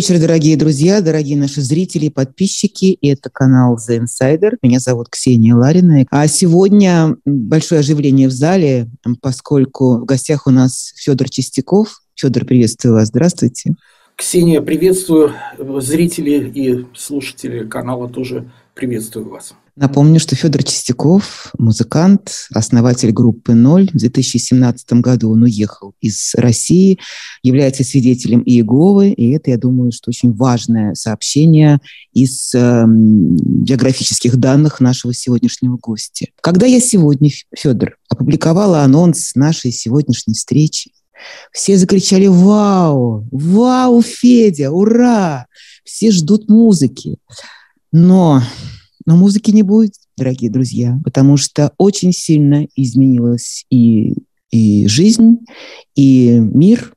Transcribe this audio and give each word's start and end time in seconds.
вечер, 0.00 0.18
дорогие 0.18 0.56
друзья, 0.56 1.02
дорогие 1.02 1.36
наши 1.36 1.60
зрители 1.60 2.06
и 2.06 2.10
подписчики. 2.10 2.96
Это 3.02 3.28
канал 3.28 3.76
The 3.76 4.00
Insider. 4.00 4.52
Меня 4.62 4.78
зовут 4.78 5.10
Ксения 5.10 5.54
Ларина. 5.54 6.06
А 6.10 6.26
сегодня 6.26 7.16
большое 7.26 7.80
оживление 7.80 8.28
в 8.28 8.30
зале, 8.30 8.88
поскольку 9.20 9.98
в 9.98 10.06
гостях 10.06 10.46
у 10.46 10.50
нас 10.50 10.94
Федор 10.96 11.28
Чистяков. 11.28 12.00
Федор, 12.14 12.46
приветствую 12.46 12.94
вас. 12.94 13.08
Здравствуйте. 13.08 13.74
Ксения, 14.16 14.62
приветствую. 14.62 15.34
Зрители 15.58 16.50
и 16.50 16.86
слушатели 16.96 17.66
канала 17.66 18.08
тоже 18.08 18.50
приветствую 18.74 19.28
вас. 19.28 19.52
Напомню, 19.80 20.20
что 20.20 20.36
Федор 20.36 20.62
Чистяков, 20.62 21.52
музыкант, 21.56 22.48
основатель 22.52 23.12
группы 23.12 23.54
«Ноль». 23.54 23.88
В 23.88 23.96
2017 23.96 24.92
году 25.00 25.32
он 25.32 25.44
уехал 25.44 25.94
из 26.02 26.34
России, 26.34 26.98
является 27.42 27.82
свидетелем 27.82 28.42
Иеговы, 28.42 29.08
и 29.08 29.30
это, 29.30 29.52
я 29.52 29.56
думаю, 29.56 29.90
что 29.90 30.10
очень 30.10 30.34
важное 30.34 30.94
сообщение 30.94 31.78
из 32.12 32.54
э, 32.54 32.84
биографических 32.86 34.36
данных 34.36 34.80
нашего 34.80 35.14
сегодняшнего 35.14 35.78
гостя. 35.78 36.26
Когда 36.42 36.66
я 36.66 36.78
сегодня, 36.78 37.30
Федор, 37.56 37.96
опубликовала 38.10 38.82
анонс 38.82 39.34
нашей 39.34 39.72
сегодняшней 39.72 40.34
встречи, 40.34 40.92
все 41.52 41.78
закричали 41.78 42.26
«Вау! 42.26 43.26
Вау, 43.30 44.02
Федя! 44.02 44.72
Ура!» 44.72 45.46
Все 45.84 46.10
ждут 46.10 46.50
музыки. 46.50 47.16
Но 47.92 48.42
но 49.06 49.16
музыки 49.16 49.50
не 49.50 49.62
будет, 49.62 49.94
дорогие 50.16 50.50
друзья, 50.50 50.98
потому 51.04 51.36
что 51.36 51.72
очень 51.78 52.12
сильно 52.12 52.66
изменилась 52.76 53.64
и, 53.70 54.14
и 54.50 54.86
жизнь, 54.86 55.38
и 55.94 56.38
мир, 56.38 56.92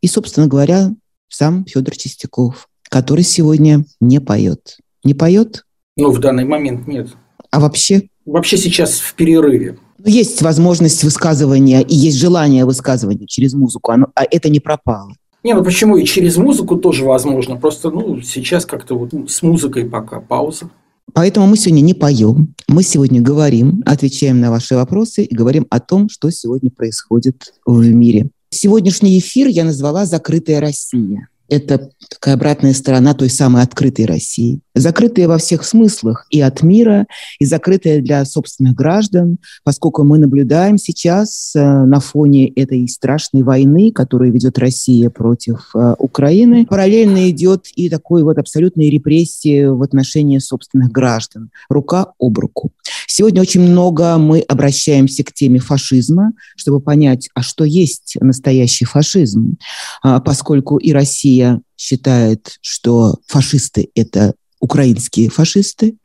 и, 0.00 0.06
собственно 0.06 0.46
говоря, 0.46 0.94
сам 1.28 1.64
Федор 1.66 1.96
Чистяков, 1.96 2.68
который 2.88 3.24
сегодня 3.24 3.84
не 4.00 4.20
поет. 4.20 4.78
Не 5.04 5.14
поет? 5.14 5.64
Ну, 5.96 6.10
в 6.10 6.20
данный 6.20 6.44
момент 6.44 6.86
нет. 6.86 7.08
А 7.50 7.60
вообще? 7.60 8.08
Вообще 8.24 8.56
сейчас 8.56 8.98
в 8.98 9.14
перерыве. 9.14 9.78
Ну, 9.98 10.10
есть 10.10 10.42
возможность 10.42 11.04
высказывания 11.04 11.82
и 11.82 11.94
есть 11.94 12.18
желание 12.18 12.64
высказывания 12.64 13.26
через 13.26 13.54
музыку, 13.54 13.92
оно, 13.92 14.08
а 14.14 14.24
это 14.30 14.48
не 14.48 14.60
пропало. 14.60 15.14
Не, 15.42 15.54
ну 15.54 15.62
почему 15.62 15.96
и 15.96 16.04
через 16.04 16.36
музыку 16.36 16.76
тоже 16.76 17.04
возможно. 17.04 17.56
Просто 17.56 17.90
ну, 17.90 18.20
сейчас 18.20 18.66
как-то 18.66 18.98
вот 18.98 19.12
с 19.30 19.42
музыкой 19.42 19.84
пока 19.88 20.20
пауза. 20.20 20.70
Поэтому 21.12 21.46
мы 21.46 21.56
сегодня 21.56 21.80
не 21.80 21.94
поем, 21.94 22.54
мы 22.68 22.82
сегодня 22.82 23.20
говорим, 23.20 23.82
отвечаем 23.86 24.40
на 24.40 24.50
ваши 24.50 24.74
вопросы 24.74 25.24
и 25.24 25.34
говорим 25.34 25.66
о 25.70 25.80
том, 25.80 26.08
что 26.08 26.30
сегодня 26.30 26.70
происходит 26.70 27.54
в 27.64 27.86
мире. 27.86 28.30
Сегодняшний 28.50 29.18
эфир 29.18 29.48
я 29.48 29.64
назвала 29.64 30.04
«Закрытая 30.04 30.60
Россия». 30.60 31.28
Это 31.48 31.90
такая 32.10 32.34
обратная 32.34 32.72
сторона 32.72 33.14
той 33.14 33.30
самой 33.30 33.62
открытой 33.62 34.06
России. 34.06 34.60
Закрытая 34.74 35.28
во 35.28 35.38
всех 35.38 35.64
смыслах 35.64 36.26
и 36.30 36.40
от 36.40 36.62
мира, 36.62 37.06
и 37.38 37.44
закрытая 37.44 38.00
для 38.00 38.24
собственных 38.24 38.74
граждан, 38.74 39.38
поскольку 39.64 40.04
мы 40.04 40.18
наблюдаем 40.18 40.78
сейчас 40.78 41.54
э, 41.54 41.60
на 41.60 42.00
фоне 42.00 42.48
этой 42.48 42.86
страшной 42.88 43.42
войны, 43.42 43.92
которую 43.92 44.32
ведет 44.32 44.58
Россия 44.58 45.08
против 45.08 45.70
э, 45.74 45.94
Украины, 45.98 46.66
параллельно 46.66 47.30
идет 47.30 47.66
и 47.74 47.88
такой 47.88 48.22
вот 48.22 48.38
абсолютной 48.38 48.90
репрессии 48.90 49.66
в 49.66 49.82
отношении 49.82 50.38
собственных 50.38 50.90
граждан. 50.90 51.50
Рука 51.68 52.12
об 52.18 52.38
руку. 52.38 52.72
Сегодня 53.06 53.42
очень 53.42 53.60
много 53.60 54.16
мы 54.18 54.40
обращаемся 54.40 55.24
к 55.24 55.32
теме 55.32 55.58
фашизма, 55.58 56.32
чтобы 56.56 56.80
понять, 56.80 57.28
а 57.34 57.42
что 57.42 57.64
есть 57.64 58.16
настоящий 58.20 58.84
фашизм, 58.84 59.56
а, 60.02 60.20
поскольку 60.20 60.76
и 60.76 60.92
Россия 60.92 61.60
считает, 61.76 62.58
что 62.60 63.18
фашисты– 63.26 63.90
это 63.94 64.34
украинские 64.60 65.28
фашисты, 65.28 65.96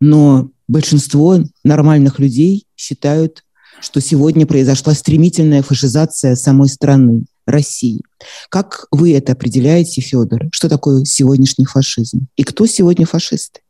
но 0.00 0.50
большинство 0.68 1.38
нормальных 1.64 2.18
людей 2.18 2.66
считают, 2.76 3.44
что 3.80 4.00
сегодня 4.00 4.46
произошла 4.46 4.94
стремительная 4.94 5.62
фашизация 5.62 6.36
самой 6.36 6.68
страны, 6.68 7.24
России. 7.46 8.00
Как 8.48 8.86
вы 8.90 9.14
это 9.14 9.32
определяете, 9.32 10.00
Федор? 10.00 10.48
Что 10.52 10.68
такое 10.68 11.04
сегодняшний 11.04 11.64
фашизм? 11.64 12.26
И 12.36 12.44
кто 12.44 12.66
сегодня 12.66 13.06
фашисты? 13.06 13.60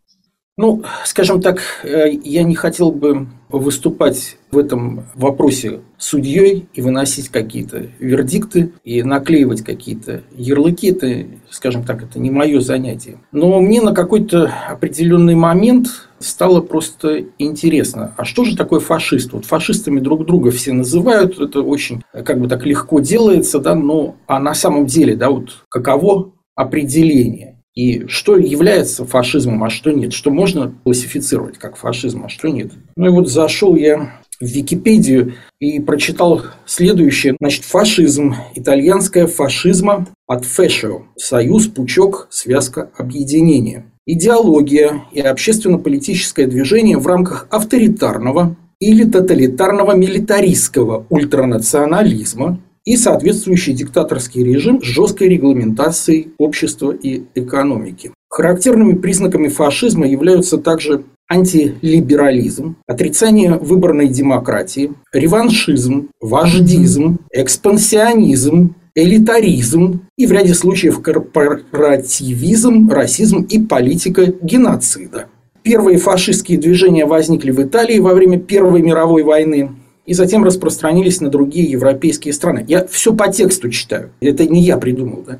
Ну, 0.61 0.83
скажем 1.07 1.41
так, 1.41 1.61
э, 1.85 2.11
я 2.23 2.43
не 2.43 2.55
хотел 2.55 2.93
бы 2.93 3.29
выступать 3.49 4.37
в 4.51 4.59
этом 4.59 5.05
вопросе 5.15 5.81
судьей 5.97 6.69
и 6.75 6.83
выносить 6.83 7.31
какие-то 7.31 7.87
вердикты 7.99 8.73
и 8.85 9.03
наклеивать 9.03 9.63
какие-то 9.63 10.21
ярлыки. 10.37 10.89
Это, 10.89 11.29
скажем 11.49 11.85
так, 11.85 12.03
это 12.03 12.19
не 12.19 12.31
мое 12.31 12.61
занятие. 12.61 13.17
Но 13.33 13.59
мне 13.59 13.81
на 13.81 13.95
какой-то 13.95 14.53
определенный 14.69 15.35
момент 15.35 16.11
стало 16.19 16.61
просто 16.61 17.25
интересно, 17.39 18.13
а 18.19 18.27
что 18.27 18.45
же 18.45 18.55
такое 18.55 18.81
фашист? 18.81 19.33
Вот 19.33 19.47
фашистами 19.47 19.99
друг 19.99 20.27
друга 20.27 20.51
все 20.51 20.75
называют, 20.75 21.41
это 21.41 21.63
очень 21.63 22.03
как 22.13 22.39
бы 22.39 22.49
так 22.49 22.67
легко 22.67 23.01
делается, 23.01 23.61
да, 23.61 23.75
но 23.75 24.17
а 24.27 24.39
на 24.39 24.53
самом 24.53 24.85
деле, 24.85 25.17
да, 25.17 25.31
вот 25.31 25.65
каково 25.71 26.33
определение? 26.55 27.50
И 27.75 28.07
что 28.07 28.37
является 28.37 29.05
фашизмом, 29.05 29.63
а 29.65 29.71
что 29.71 29.93
нет? 29.93 30.13
Что 30.13 30.31
можно 30.31 30.75
классифицировать 30.85 31.59
как 31.59 31.77
фашизм, 31.77 32.25
а 32.25 32.29
что 32.29 32.49
нет? 32.49 32.73
Ну 32.97 33.07
и 33.07 33.11
вот 33.11 33.29
зашел 33.29 33.77
я 33.77 34.21
в 34.41 34.45
Википедию 34.45 35.35
и 35.61 35.81
прочитал 35.81 36.43
следующее. 36.67 37.37
Значит, 37.41 37.65
фашизм. 37.65 38.35
Итальянское 38.55 39.27
фашизма 39.27 40.07
от 40.27 40.45
фэшио. 40.45 41.03
Союз, 41.17 41.69
пучок, 41.69 42.27
связка, 42.31 42.91
объединение. 42.97 43.85
Идеология 44.07 45.05
и 45.13 45.21
общественно-политическое 45.21 46.47
движение 46.47 46.97
в 46.99 47.07
рамках 47.07 47.47
авторитарного 47.51 48.57
или 48.81 49.05
тоталитарного 49.05 49.93
милитаристского 49.93 51.07
ультранационализма, 51.11 52.61
и 52.91 52.97
соответствующий 52.97 53.73
диктаторский 53.73 54.43
режим 54.43 54.83
с 54.83 54.85
жесткой 54.85 55.29
регламентацией 55.29 56.33
общества 56.39 56.91
и 56.91 57.23
экономики. 57.37 58.11
Характерными 58.29 58.95
признаками 58.95 59.47
фашизма 59.47 60.09
являются 60.09 60.59
также 60.59 61.05
антилиберализм, 61.29 62.75
отрицание 62.89 63.55
выборной 63.55 64.09
демократии, 64.09 64.93
реваншизм, 65.13 66.09
вождизм, 66.21 67.19
экспансионизм, 67.33 68.75
элитаризм 68.97 70.01
и 70.17 70.27
в 70.27 70.33
ряде 70.33 70.55
случаев 70.55 71.01
корпоративизм, 71.01 72.91
расизм 72.91 73.43
и 73.43 73.61
политика 73.61 74.35
геноцида. 74.43 75.27
Первые 75.63 75.99
фашистские 75.99 76.59
движения 76.59 77.07
возникли 77.07 77.53
в 77.53 77.63
Италии 77.63 78.01
во 78.01 78.15
время 78.15 78.41
Первой 78.41 78.83
мировой 78.83 79.23
войны 79.23 79.71
и 80.11 80.13
затем 80.13 80.43
распространились 80.43 81.21
на 81.21 81.31
другие 81.31 81.71
европейские 81.71 82.35
страны. 82.35 82.65
Я 82.67 82.85
все 82.89 83.15
по 83.15 83.31
тексту 83.31 83.71
читаю. 83.71 84.11
Это 84.21 84.45
не 84.45 84.61
я 84.61 84.77
придумал. 84.77 85.23
Да? 85.25 85.39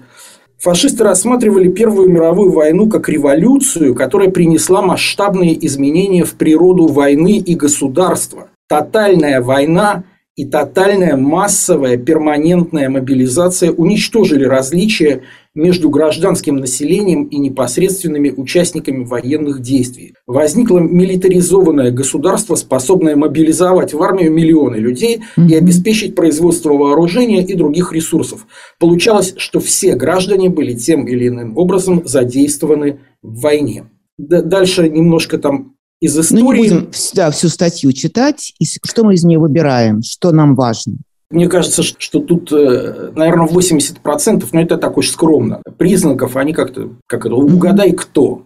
Фашисты 0.59 1.03
рассматривали 1.03 1.69
Первую 1.69 2.09
мировую 2.09 2.53
войну 2.53 2.89
как 2.89 3.09
революцию, 3.09 3.97
которая 3.97 4.31
принесла 4.31 4.81
масштабные 4.81 5.67
изменения 5.67 6.23
в 6.23 6.35
природу 6.35 6.87
войны 6.87 7.39
и 7.39 7.57
государства. 7.57 8.47
Тотальная 8.69 9.43
война 9.43 10.05
и 10.37 10.47
тотальная 10.47 11.17
массовая 11.17 11.97
перманентная 11.97 12.89
мобилизация 12.89 13.73
уничтожили 13.73 14.45
различия 14.45 15.23
между 15.55 15.91
гражданским 15.91 16.57
населением 16.57 17.25
и 17.25 17.39
непосредственными 17.39 18.31
участниками 18.31 19.05
военных 19.05 19.61
действий. 19.61 20.15
Возникло 20.27 20.79
милитаризованное 20.79 21.91
государство, 21.91 22.55
способное 22.55 23.17
мобилизовать 23.17 23.93
в 23.93 24.03
армию 24.03 24.33
миллионы 24.33 24.77
людей 24.77 25.23
и 25.37 25.55
обеспечить 25.55 26.15
производство 26.15 26.73
вооружения 26.73 27.45
и 27.45 27.55
других 27.55 27.93
ресурсов. 27.93 28.47
Получалось, 28.79 29.35
что 29.37 29.61
все 29.61 29.97
граждане 29.97 30.51
были 30.51 30.75
тем 30.75 31.07
или 31.07 31.29
иным 31.29 31.59
образом 31.59 32.03
задействованы 32.05 33.01
в 33.23 33.41
войне. 33.41 33.91
Дальше 34.19 34.89
немножко 34.89 35.39
там 35.39 35.75
из 36.01 36.19
истории. 36.19 36.43
Ну, 36.43 36.53
не 36.53 36.59
будем 36.59 36.91
да, 37.15 37.31
всю 37.31 37.49
статью 37.49 37.93
читать. 37.93 38.53
И 38.59 38.65
что 38.65 39.05
мы 39.05 39.15
из 39.15 39.25
нее 39.25 39.39
выбираем? 39.39 40.03
Что 40.03 40.31
нам 40.31 40.55
важно? 40.55 40.97
Мне 41.31 41.49
кажется, 41.49 41.83
что 41.83 42.19
тут, 42.19 42.51
наверное, 42.51 43.47
80%, 43.47 44.49
но 44.53 44.61
это 44.61 44.77
так 44.79 44.99
очень 44.99 45.13
скромно, 45.13 45.63
признаков, 45.79 46.37
они 46.37 46.53
как-то, 46.53 46.91
как 47.07 47.25
это, 47.25 47.35
угадай 47.37 47.93
кто. 47.93 48.43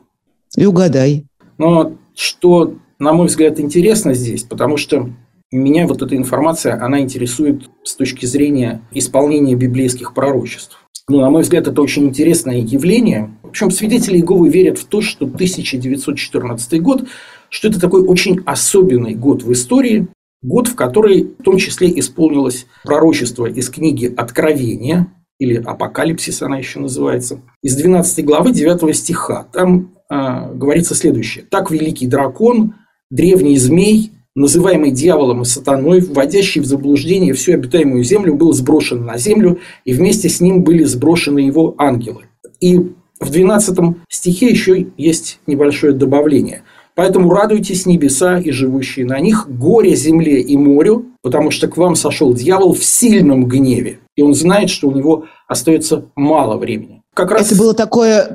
И 0.56 0.66
угадай. 0.66 1.24
Но 1.56 1.94
что, 2.14 2.74
на 2.98 3.12
мой 3.12 3.28
взгляд, 3.28 3.58
интересно 3.58 4.12
здесь, 4.12 4.42
потому 4.42 4.76
что 4.76 5.08
меня 5.50 5.86
вот 5.86 6.02
эта 6.02 6.16
информация, 6.16 6.82
она 6.82 7.00
интересует 7.00 7.70
с 7.84 7.94
точки 7.94 8.26
зрения 8.26 8.82
исполнения 8.92 9.54
библейских 9.54 10.12
пророчеств. 10.12 10.78
Ну, 11.08 11.20
на 11.20 11.30
мой 11.30 11.42
взгляд, 11.42 11.68
это 11.68 11.80
очень 11.80 12.04
интересное 12.04 12.58
явление. 12.58 13.30
В 13.42 13.48
общем, 13.48 13.70
свидетели 13.70 14.16
Иеговы 14.16 14.48
верят 14.48 14.78
в 14.78 14.86
то, 14.86 15.00
что 15.00 15.26
1914 15.26 16.82
год, 16.82 17.04
что 17.50 17.68
это 17.68 17.78
такой 17.80 18.02
очень 18.02 18.40
особенный 18.46 19.14
год 19.14 19.42
в 19.42 19.52
истории, 19.52 20.08
Год, 20.44 20.68
в 20.68 20.74
который 20.74 21.34
в 21.38 21.42
том 21.42 21.56
числе 21.56 21.98
исполнилось 21.98 22.66
пророчество 22.84 23.46
из 23.46 23.70
книги 23.70 24.12
Откровения. 24.14 25.08
или 25.38 25.56
Апокалипсис 25.56 26.42
она 26.42 26.58
еще 26.58 26.80
называется, 26.80 27.40
из 27.62 27.74
12 27.76 28.24
главы 28.26 28.52
9 28.52 28.94
стиха. 28.94 29.46
Там 29.52 29.94
э, 30.10 30.54
говорится 30.54 30.94
следующее. 30.94 31.46
«Так 31.50 31.70
великий 31.70 32.06
дракон, 32.06 32.74
древний 33.10 33.56
змей, 33.56 34.12
называемый 34.36 34.90
дьяволом 34.90 35.42
и 35.42 35.44
сатаной, 35.46 36.00
вводящий 36.00 36.60
в 36.60 36.66
заблуждение 36.66 37.32
всю 37.32 37.54
обитаемую 37.54 38.04
землю, 38.04 38.34
был 38.34 38.52
сброшен 38.52 39.02
на 39.06 39.16
землю, 39.16 39.60
и 39.86 39.94
вместе 39.94 40.28
с 40.28 40.42
ним 40.42 40.62
были 40.62 40.84
сброшены 40.84 41.38
его 41.38 41.74
ангелы. 41.78 42.24
И 42.60 42.92
в 43.18 43.30
12 43.30 43.78
стихе 44.10 44.48
еще 44.48 44.88
есть 44.98 45.40
небольшое 45.46 45.94
добавление. 45.94 46.64
Поэтому 46.96 47.30
радуйтесь 47.30 47.86
небеса 47.86 48.38
и 48.38 48.50
живущие 48.52 49.04
на 49.04 49.18
них, 49.18 49.48
горе 49.48 49.96
земле 49.96 50.40
и 50.40 50.56
морю, 50.56 51.06
потому 51.22 51.50
что 51.50 51.66
к 51.66 51.76
вам 51.76 51.96
сошел 51.96 52.32
дьявол 52.32 52.72
в 52.74 52.84
сильном 52.84 53.46
гневе, 53.46 53.98
и 54.14 54.22
он 54.22 54.34
знает, 54.34 54.70
что 54.70 54.88
у 54.88 54.92
него 54.92 55.24
остается 55.48 56.06
мало 56.14 56.56
времени. 56.56 57.02
Как 57.14 57.30
раз... 57.30 57.50
Это 57.50 57.58
было 57.58 57.74
такое, 57.74 58.32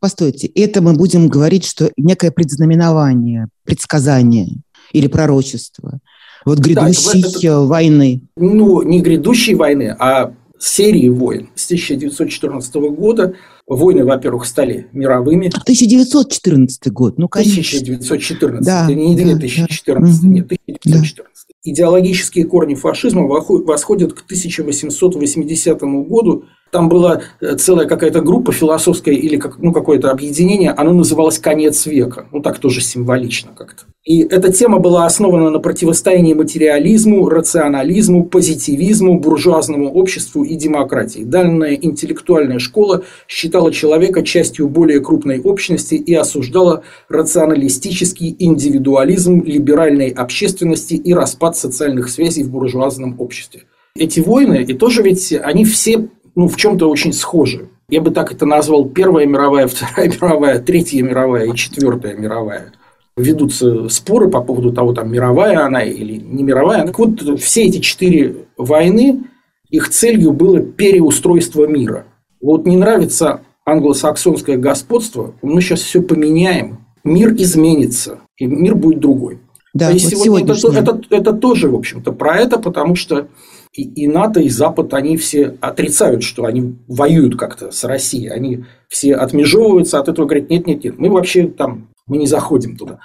постойте, 0.00 0.46
это 0.48 0.82
мы 0.82 0.94
будем 0.94 1.28
говорить, 1.28 1.64
что 1.64 1.90
некое 1.96 2.30
предзнаменование, 2.30 3.48
предсказание 3.64 4.48
или 4.92 5.08
пророчество. 5.08 5.98
Вот 6.44 6.58
грядущей 6.58 7.22
да, 7.22 7.28
это, 7.28 7.60
войны. 7.60 8.22
Ну, 8.36 8.82
не 8.82 9.00
грядущей 9.00 9.54
войны, 9.54 9.94
а 9.98 10.32
серии 10.60 11.08
войн 11.08 11.48
с 11.54 11.66
1914 11.66 12.74
года. 12.74 13.34
Войны, 13.66 14.04
во-первых, 14.04 14.46
стали 14.46 14.88
мировыми. 14.92 15.48
1914 15.48 16.92
год, 16.92 17.18
ну, 17.18 17.28
конечно. 17.28 17.78
1914, 17.78 18.66
да, 18.66 18.86
не 18.86 19.16
2014, 19.16 20.22
да, 20.22 20.28
нет, 20.28 20.46
1914. 20.46 21.46
Да. 21.48 21.54
Идеологические 21.62 22.46
корни 22.46 22.74
фашизма 22.74 23.22
восходят 23.26 24.12
к 24.12 24.24
1880 24.24 25.80
году, 25.80 26.44
там 26.70 26.88
была 26.88 27.22
э, 27.40 27.56
целая 27.56 27.86
какая-то 27.86 28.20
группа 28.20 28.52
философская 28.52 29.14
или 29.14 29.36
как, 29.36 29.58
ну, 29.58 29.72
какое-то 29.72 30.10
объединение, 30.10 30.70
оно 30.70 30.92
называлось 30.92 31.38
«Конец 31.38 31.86
века». 31.86 32.26
Ну, 32.32 32.40
так 32.40 32.58
тоже 32.58 32.80
символично 32.80 33.50
как-то. 33.56 33.84
И 34.04 34.22
эта 34.22 34.50
тема 34.50 34.78
была 34.78 35.04
основана 35.04 35.50
на 35.50 35.58
противостоянии 35.58 36.32
материализму, 36.32 37.28
рационализму, 37.28 38.24
позитивизму, 38.24 39.20
буржуазному 39.20 39.92
обществу 39.92 40.42
и 40.42 40.54
демократии. 40.54 41.22
Данная 41.22 41.74
интеллектуальная 41.74 42.58
школа 42.58 43.04
считала 43.28 43.70
человека 43.70 44.22
частью 44.22 44.68
более 44.68 45.00
крупной 45.00 45.40
общности 45.40 45.94
и 45.94 46.14
осуждала 46.14 46.82
рационалистический 47.10 48.34
индивидуализм 48.38 49.42
либеральной 49.44 50.08
общественности 50.08 50.94
и 50.94 51.12
распад 51.12 51.56
социальных 51.56 52.08
связей 52.08 52.44
в 52.44 52.50
буржуазном 52.50 53.20
обществе. 53.20 53.64
Эти 53.94 54.20
войны, 54.20 54.64
и 54.66 54.72
тоже 54.72 55.02
ведь 55.02 55.32
они 55.32 55.64
все 55.64 56.08
ну, 56.34 56.48
в 56.48 56.56
чем-то 56.56 56.88
очень 56.88 57.12
схожи. 57.12 57.68
Я 57.88 58.00
бы 58.00 58.10
так 58.10 58.32
это 58.32 58.46
назвал 58.46 58.86
Первая 58.88 59.26
мировая, 59.26 59.66
Вторая 59.66 60.08
мировая, 60.20 60.58
Третья 60.60 61.02
мировая 61.02 61.46
и 61.46 61.56
Четвертая 61.56 62.14
мировая. 62.14 62.72
Ведутся 63.16 63.88
споры 63.88 64.30
по 64.30 64.40
поводу 64.40 64.72
того, 64.72 64.92
там 64.92 65.12
мировая 65.12 65.64
она 65.66 65.82
или 65.82 66.14
не 66.14 66.42
мировая. 66.42 66.86
Так 66.86 66.98
вот, 66.98 67.40
все 67.40 67.64
эти 67.64 67.78
четыре 67.78 68.46
войны, 68.56 69.24
их 69.68 69.88
целью 69.90 70.32
было 70.32 70.60
переустройство 70.60 71.66
мира. 71.66 72.06
Вот 72.40 72.66
не 72.66 72.76
нравится 72.76 73.42
англосаксонское 73.66 74.56
господство, 74.56 75.34
мы 75.42 75.60
сейчас 75.60 75.80
все 75.80 76.02
поменяем, 76.02 76.86
мир 77.04 77.34
изменится, 77.34 78.20
и 78.36 78.46
мир 78.46 78.74
будет 78.74 79.00
другой. 79.00 79.38
Да, 79.74 79.90
и 79.90 79.92
вот 79.94 80.00
сегодня 80.00 80.52
это, 80.54 80.72
это, 80.72 81.00
это 81.10 81.32
тоже, 81.32 81.68
в 81.68 81.74
общем-то, 81.74 82.12
про 82.12 82.38
это, 82.38 82.58
потому 82.58 82.96
что 82.96 83.28
и, 83.72 83.82
и 83.82 84.08
НАТО, 84.08 84.40
и 84.40 84.48
Запад, 84.48 84.94
они 84.94 85.16
все 85.16 85.56
отрицают, 85.60 86.22
что 86.22 86.44
они 86.44 86.76
воюют 86.88 87.36
как-то 87.36 87.70
с 87.70 87.84
Россией. 87.84 88.28
Они 88.28 88.64
все 88.88 89.14
отмежевываются 89.14 90.00
от 90.00 90.08
этого, 90.08 90.26
говорят, 90.26 90.50
нет, 90.50 90.66
нет, 90.66 90.84
нет, 90.84 90.98
мы 90.98 91.10
вообще 91.10 91.46
там, 91.46 91.88
мы 92.06 92.16
не 92.18 92.26
заходим 92.26 92.76
туда. 92.76 92.98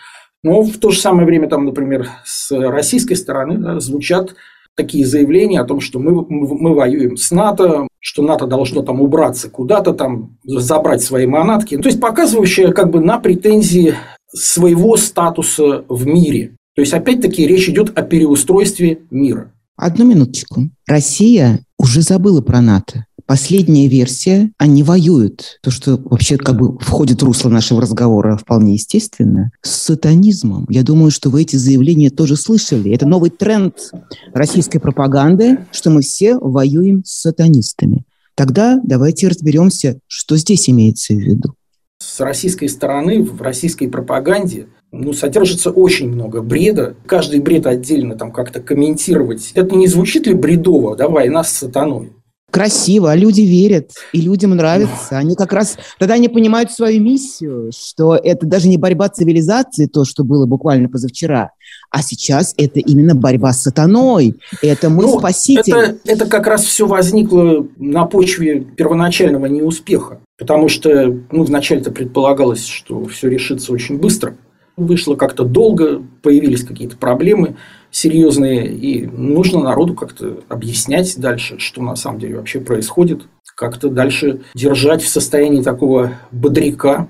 Но 0.44 0.62
в 0.62 0.78
то 0.78 0.92
же 0.92 1.00
самое 1.00 1.26
время, 1.26 1.48
там, 1.48 1.66
например, 1.66 2.08
с 2.24 2.52
российской 2.52 3.16
стороны 3.16 3.58
да, 3.58 3.80
звучат 3.80 4.36
такие 4.76 5.06
заявления 5.06 5.62
о 5.62 5.66
том, 5.66 5.80
что 5.80 6.00
мы, 6.00 6.26
мы, 6.28 6.76
воюем 6.76 7.16
с 7.18 7.32
НАТО, 7.32 7.88
что 8.00 8.22
НАТО 8.22 8.46
должно 8.46 8.82
там 8.82 9.02
убраться 9.02 9.50
куда-то, 9.50 9.94
там 9.94 10.38
забрать 10.44 11.02
свои 11.02 11.26
манатки. 11.26 11.78
То 11.78 11.88
есть 11.88 12.00
показывающее 12.00 12.74
как 12.74 12.92
бы 12.92 13.00
на 13.00 13.18
претензии 13.18 13.96
своего 14.28 14.98
статуса 14.98 15.86
в 15.88 16.06
мире. 16.06 16.56
То 16.76 16.82
есть, 16.82 16.94
опять-таки, 16.94 17.48
речь 17.48 17.70
идет 17.70 17.98
о 17.98 18.02
переустройстве 18.02 19.00
мира. 19.10 19.52
Одну 19.78 20.06
минуточку. 20.06 20.70
Россия 20.88 21.60
уже 21.78 22.02
забыла 22.02 22.42
про 22.42 22.62
НАТО. 22.62 23.06
Последняя 23.26 23.88
версия, 23.88 24.52
они 24.58 24.84
воюют. 24.84 25.60
То, 25.64 25.72
что 25.72 25.98
вообще 25.98 26.38
как 26.38 26.58
бы 26.58 26.78
входит 26.78 27.22
в 27.22 27.26
русло 27.26 27.50
нашего 27.50 27.82
разговора 27.82 28.38
вполне 28.38 28.74
естественно. 28.74 29.52
С 29.64 29.72
сатанизмом. 29.72 30.68
Я 30.70 30.84
думаю, 30.84 31.10
что 31.10 31.30
вы 31.32 31.42
эти 31.42 31.56
заявления 31.56 32.12
тоже 32.12 32.36
слышали. 32.36 32.94
Это 32.94 33.08
новый 33.08 33.32
тренд 33.32 33.92
российской 34.34 34.80
пропаганды, 34.80 35.66
что 35.72 35.90
мы 35.90 36.04
все 36.04 36.38
воюем 36.38 37.04
с 37.04 37.22
сатанистами. 37.22 38.04
Тогда 38.36 38.80
давайте 38.84 39.28
разберемся, 39.28 40.00
что 40.08 40.38
здесь 40.38 40.70
имеется 40.70 41.14
в 41.14 41.18
виду. 41.18 41.56
С 41.98 42.20
российской 42.20 42.68
стороны, 42.68 43.24
в 43.24 43.42
российской 43.42 43.88
пропаганде 43.88 44.68
ну, 45.02 45.14
содержится 45.14 45.72
очень 45.72 46.10
много 46.10 46.42
бреда. 46.42 46.96
Каждый 47.06 47.40
бред 47.40 47.68
отдельно 47.68 48.16
там 48.16 48.32
как-то 48.32 48.62
комментировать. 48.62 49.52
Это 49.56 49.76
не 49.76 49.88
звучит 49.88 50.28
ли 50.28 50.34
бредово, 50.34 50.96
да, 50.96 51.08
война 51.08 51.44
с 51.44 51.52
сатаной? 51.52 52.12
красиво, 52.56 53.12
а 53.12 53.18
люди 53.18 53.42
верят, 53.42 53.92
и 54.14 54.22
людям 54.22 54.52
нравится. 54.52 55.18
Они 55.18 55.36
как 55.36 55.52
раз 55.52 55.78
тогда 56.00 56.14
они 56.14 56.30
понимают 56.30 56.72
свою 56.72 57.02
миссию, 57.02 57.70
что 57.78 58.16
это 58.16 58.46
даже 58.46 58.70
не 58.70 58.78
борьба 58.78 59.10
цивилизации, 59.10 59.88
то, 59.88 60.06
что 60.06 60.24
было 60.24 60.46
буквально 60.46 60.88
позавчера, 60.88 61.52
а 61.92 62.02
сейчас 62.02 62.54
это 62.58 62.80
именно 62.80 63.14
борьба 63.14 63.52
с 63.52 63.64
сатаной. 63.64 64.36
Это 64.62 64.90
мы 64.90 65.04
ну, 65.04 65.20
спасители. 65.20 65.90
Это, 65.90 65.98
это 66.06 66.26
как 66.28 66.48
раз 66.48 66.64
все 66.64 66.88
возникло 66.88 67.68
на 67.76 68.06
почве 68.06 68.62
первоначального 68.62 69.48
неуспеха. 69.48 70.22
Потому 70.38 70.70
что 70.70 71.14
ну, 71.32 71.44
вначале-то 71.44 71.92
предполагалось, 71.92 72.66
что 72.66 73.04
все 73.06 73.30
решится 73.30 73.74
очень 73.74 73.98
быстро 73.98 74.38
вышло 74.78 75.16
как-то 75.16 75.44
долго, 75.44 76.02
появились 76.22 76.64
какие-то 76.64 76.98
проблемы 76.98 77.58
серьезные, 77.92 78.68
и 78.68 79.06
нужно 79.06 79.62
народу 79.62 79.94
как-то 79.94 80.44
объяснять 80.50 81.18
дальше, 81.18 81.60
что 81.60 81.82
на 81.82 81.96
самом 81.96 82.20
деле 82.20 82.36
вообще 82.36 82.60
происходит, 82.60 83.28
как-то 83.56 83.90
дальше 83.90 84.42
держать 84.54 85.02
в 85.02 85.08
состоянии 85.08 85.62
такого 85.62 86.12
бодряка. 86.32 87.08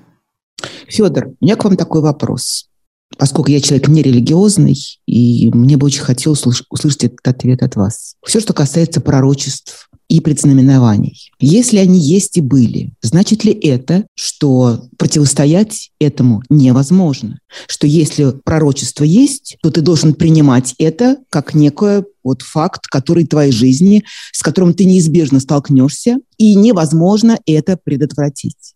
Федор, 0.86 1.28
у 1.40 1.44
меня 1.44 1.56
к 1.56 1.64
вам 1.64 1.76
такой 1.76 2.02
вопрос. 2.02 2.68
Поскольку 3.18 3.50
я 3.50 3.60
человек 3.60 3.88
нерелигиозный, 3.88 4.76
и 5.06 5.50
мне 5.52 5.76
бы 5.76 5.86
очень 5.86 6.02
хотелось 6.02 6.44
услышать 6.70 7.04
этот 7.04 7.26
ответ 7.26 7.62
от 7.62 7.76
вас. 7.76 8.16
Все, 8.24 8.40
что 8.40 8.52
касается 8.52 9.00
пророчеств, 9.00 9.88
и 10.08 10.20
предзнаменований. 10.20 11.30
Если 11.40 11.78
они 11.78 11.98
есть 11.98 12.36
и 12.36 12.40
были, 12.40 12.92
значит 13.02 13.44
ли 13.44 13.52
это, 13.52 14.06
что 14.14 14.84
противостоять 14.98 15.90
этому 15.98 16.42
невозможно? 16.48 17.40
Что 17.66 17.86
если 17.86 18.34
пророчество 18.44 19.04
есть, 19.04 19.56
то 19.62 19.70
ты 19.70 19.80
должен 19.80 20.14
принимать 20.14 20.74
это 20.78 21.18
как 21.30 21.54
некое 21.54 22.04
вот 22.22 22.42
факт, 22.42 22.86
который 22.86 23.26
твоей 23.26 23.52
жизни, 23.52 24.04
с 24.32 24.42
которым 24.42 24.74
ты 24.74 24.84
неизбежно 24.84 25.40
столкнешься, 25.40 26.18
и 26.38 26.54
невозможно 26.54 27.38
это 27.46 27.78
предотвратить. 27.82 28.75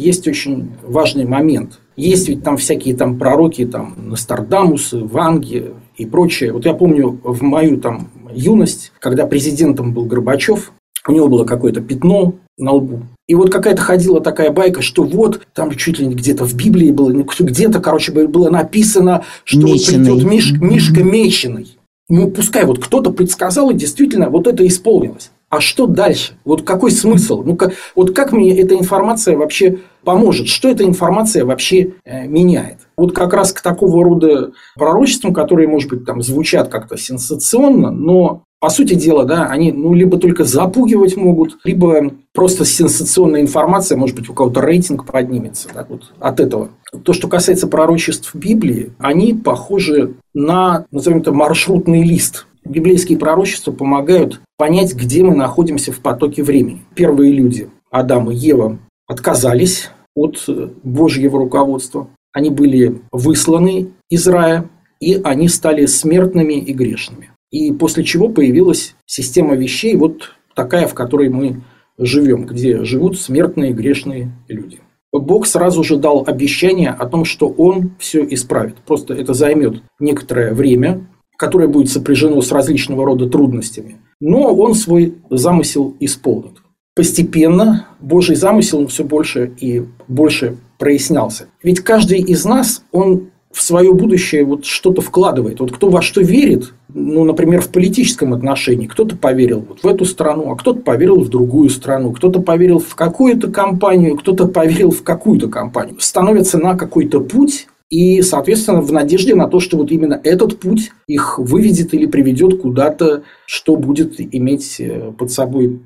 Есть 0.00 0.26
очень 0.26 0.70
важный 0.82 1.26
момент. 1.26 1.78
Есть 1.94 2.28
ведь 2.28 2.42
там 2.42 2.56
всякие 2.56 2.96
там 2.96 3.18
пророки, 3.18 3.66
там 3.66 3.94
Нострадамусы, 3.98 5.04
Ванги 5.04 5.72
и 5.98 6.06
прочее. 6.06 6.52
Вот 6.52 6.64
я 6.64 6.72
помню 6.72 7.20
в 7.22 7.42
мою 7.42 7.76
там 7.76 8.10
юность, 8.32 8.92
когда 8.98 9.26
президентом 9.26 9.92
был 9.92 10.06
Горбачев, 10.06 10.72
у 11.06 11.12
него 11.12 11.28
было 11.28 11.44
какое-то 11.44 11.82
пятно 11.82 12.34
на 12.56 12.72
лбу. 12.72 13.02
И 13.28 13.34
вот 13.34 13.50
какая-то 13.50 13.82
ходила 13.82 14.22
такая 14.22 14.50
байка, 14.50 14.80
что 14.80 15.02
вот 15.02 15.42
там 15.54 15.70
чуть 15.72 15.98
ли 15.98 16.06
где-то 16.06 16.46
в 16.46 16.54
Библии 16.54 16.90
было, 16.92 17.10
где-то, 17.10 17.80
короче, 17.80 18.12
было 18.12 18.48
написано, 18.48 19.24
что 19.44 19.60
Меченый. 19.60 20.12
придет 20.12 20.30
Миш, 20.30 20.52
Мишка 20.52 21.02
Меченый. 21.02 21.76
Ну, 22.08 22.30
пускай 22.30 22.64
вот 22.64 22.82
кто-то 22.82 23.12
предсказал, 23.12 23.70
и 23.70 23.74
действительно 23.74 24.30
вот 24.30 24.46
это 24.46 24.66
исполнилось. 24.66 25.30
А 25.50 25.60
что 25.60 25.86
дальше? 25.86 26.34
Вот 26.44 26.62
какой 26.62 26.92
смысл? 26.92 27.42
Ну, 27.44 27.56
как, 27.56 27.72
вот 27.96 28.14
как 28.14 28.32
мне 28.32 28.56
эта 28.56 28.76
информация 28.76 29.36
вообще 29.36 29.80
поможет? 30.04 30.48
Что 30.48 30.68
эта 30.68 30.84
информация 30.84 31.44
вообще 31.44 31.94
э, 32.04 32.26
меняет? 32.26 32.78
Вот 32.96 33.14
как 33.14 33.32
раз 33.32 33.52
к 33.52 33.60
такого 33.60 34.04
рода 34.04 34.52
пророчествам, 34.76 35.32
которые, 35.32 35.68
может 35.68 35.90
быть, 35.90 36.04
там 36.04 36.22
звучат 36.22 36.68
как-то 36.68 36.96
сенсационно, 36.96 37.90
но 37.90 38.44
по 38.60 38.68
сути 38.68 38.92
дела, 38.92 39.24
да, 39.24 39.46
они 39.46 39.72
ну, 39.72 39.94
либо 39.94 40.18
только 40.18 40.44
запугивать 40.44 41.16
могут, 41.16 41.58
либо 41.64 42.12
просто 42.34 42.66
сенсационная 42.66 43.40
информация, 43.40 43.96
может 43.96 44.14
быть, 44.14 44.28
у 44.28 44.34
кого-то 44.34 44.60
рейтинг 44.60 45.06
поднимется 45.06 45.68
да, 45.72 45.86
вот 45.88 46.12
от 46.20 46.40
этого. 46.40 46.68
То, 47.02 47.14
что 47.14 47.26
касается 47.26 47.66
пророчеств 47.66 48.34
Библии, 48.34 48.92
они 48.98 49.32
похожи 49.32 50.14
на, 50.34 50.84
назовем 50.90 51.20
это, 51.20 51.32
маршрутный 51.32 52.02
лист. 52.02 52.46
Библейские 52.62 53.16
пророчества 53.16 53.72
помогают 53.72 54.42
понять, 54.58 54.94
где 54.94 55.22
мы 55.22 55.34
находимся 55.34 55.90
в 55.90 56.00
потоке 56.00 56.42
времени. 56.42 56.82
Первые 56.94 57.32
люди, 57.32 57.70
Адам 57.90 58.30
и 58.30 58.34
Ева, 58.34 58.78
отказались 59.10 59.90
от 60.14 60.48
Божьего 60.84 61.38
руководства. 61.38 62.08
Они 62.32 62.48
были 62.48 63.00
высланы 63.10 63.88
из 64.08 64.28
рая, 64.28 64.70
и 65.00 65.20
они 65.24 65.48
стали 65.48 65.86
смертными 65.86 66.54
и 66.54 66.72
грешными. 66.72 67.30
И 67.50 67.72
после 67.72 68.04
чего 68.04 68.28
появилась 68.28 68.94
система 69.06 69.56
вещей, 69.56 69.96
вот 69.96 70.36
такая, 70.54 70.86
в 70.86 70.94
которой 70.94 71.28
мы 71.28 71.62
живем, 71.98 72.46
где 72.46 72.84
живут 72.84 73.18
смертные 73.18 73.72
грешные 73.72 74.30
люди. 74.46 74.78
Бог 75.12 75.46
сразу 75.46 75.82
же 75.82 75.96
дал 75.96 76.22
обещание 76.24 76.90
о 76.90 77.06
том, 77.06 77.24
что 77.24 77.48
Он 77.48 77.96
все 77.98 78.24
исправит. 78.24 78.76
Просто 78.86 79.14
это 79.14 79.34
займет 79.34 79.82
некоторое 79.98 80.54
время, 80.54 81.08
которое 81.36 81.66
будет 81.66 81.90
сопряжено 81.90 82.40
с 82.42 82.52
различного 82.52 83.04
рода 83.04 83.28
трудностями. 83.28 83.96
Но 84.20 84.54
Он 84.54 84.74
свой 84.74 85.16
замысел 85.30 85.96
исполнит. 85.98 86.59
Постепенно 86.94 87.86
Божий 88.00 88.36
замысел 88.36 88.86
все 88.88 89.04
больше 89.04 89.52
и 89.58 89.84
больше 90.08 90.56
прояснялся. 90.78 91.46
Ведь 91.62 91.80
каждый 91.80 92.18
из 92.18 92.44
нас, 92.44 92.82
он 92.90 93.30
в 93.52 93.62
свое 93.62 93.92
будущее 93.92 94.44
вот 94.44 94.64
что-то 94.64 95.00
вкладывает. 95.00 95.60
Вот 95.60 95.72
кто 95.72 95.88
во 95.88 96.02
что 96.02 96.20
верит, 96.20 96.72
ну, 96.88 97.24
например, 97.24 97.60
в 97.60 97.68
политическом 97.68 98.32
отношении, 98.32 98.86
кто-то 98.86 99.16
поверил 99.16 99.64
вот 99.68 99.82
в 99.82 99.86
эту 99.86 100.04
страну, 100.04 100.50
а 100.50 100.56
кто-то 100.56 100.80
поверил 100.80 101.20
в 101.20 101.28
другую 101.28 101.68
страну, 101.68 102.12
кто-то 102.12 102.40
поверил 102.40 102.78
в 102.78 102.94
какую-то 102.94 103.50
компанию, 103.50 104.16
кто-то 104.16 104.46
поверил 104.46 104.90
в 104.90 105.02
какую-то 105.02 105.48
компанию. 105.48 105.96
Становится 105.98 106.58
на 106.58 106.76
какой-то 106.76 107.20
путь, 107.20 107.66
и, 107.90 108.22
соответственно, 108.22 108.82
в 108.82 108.92
надежде 108.92 109.34
на 109.34 109.48
то, 109.48 109.58
что 109.58 109.76
вот 109.76 109.90
именно 109.90 110.20
этот 110.22 110.60
путь 110.60 110.92
их 111.08 111.40
выведет 111.40 111.92
или 111.92 112.06
приведет 112.06 112.60
куда-то, 112.60 113.24
что 113.46 113.74
будет 113.74 114.14
иметь 114.18 114.76
э, 114.78 115.10
под 115.18 115.32
собой 115.32 115.80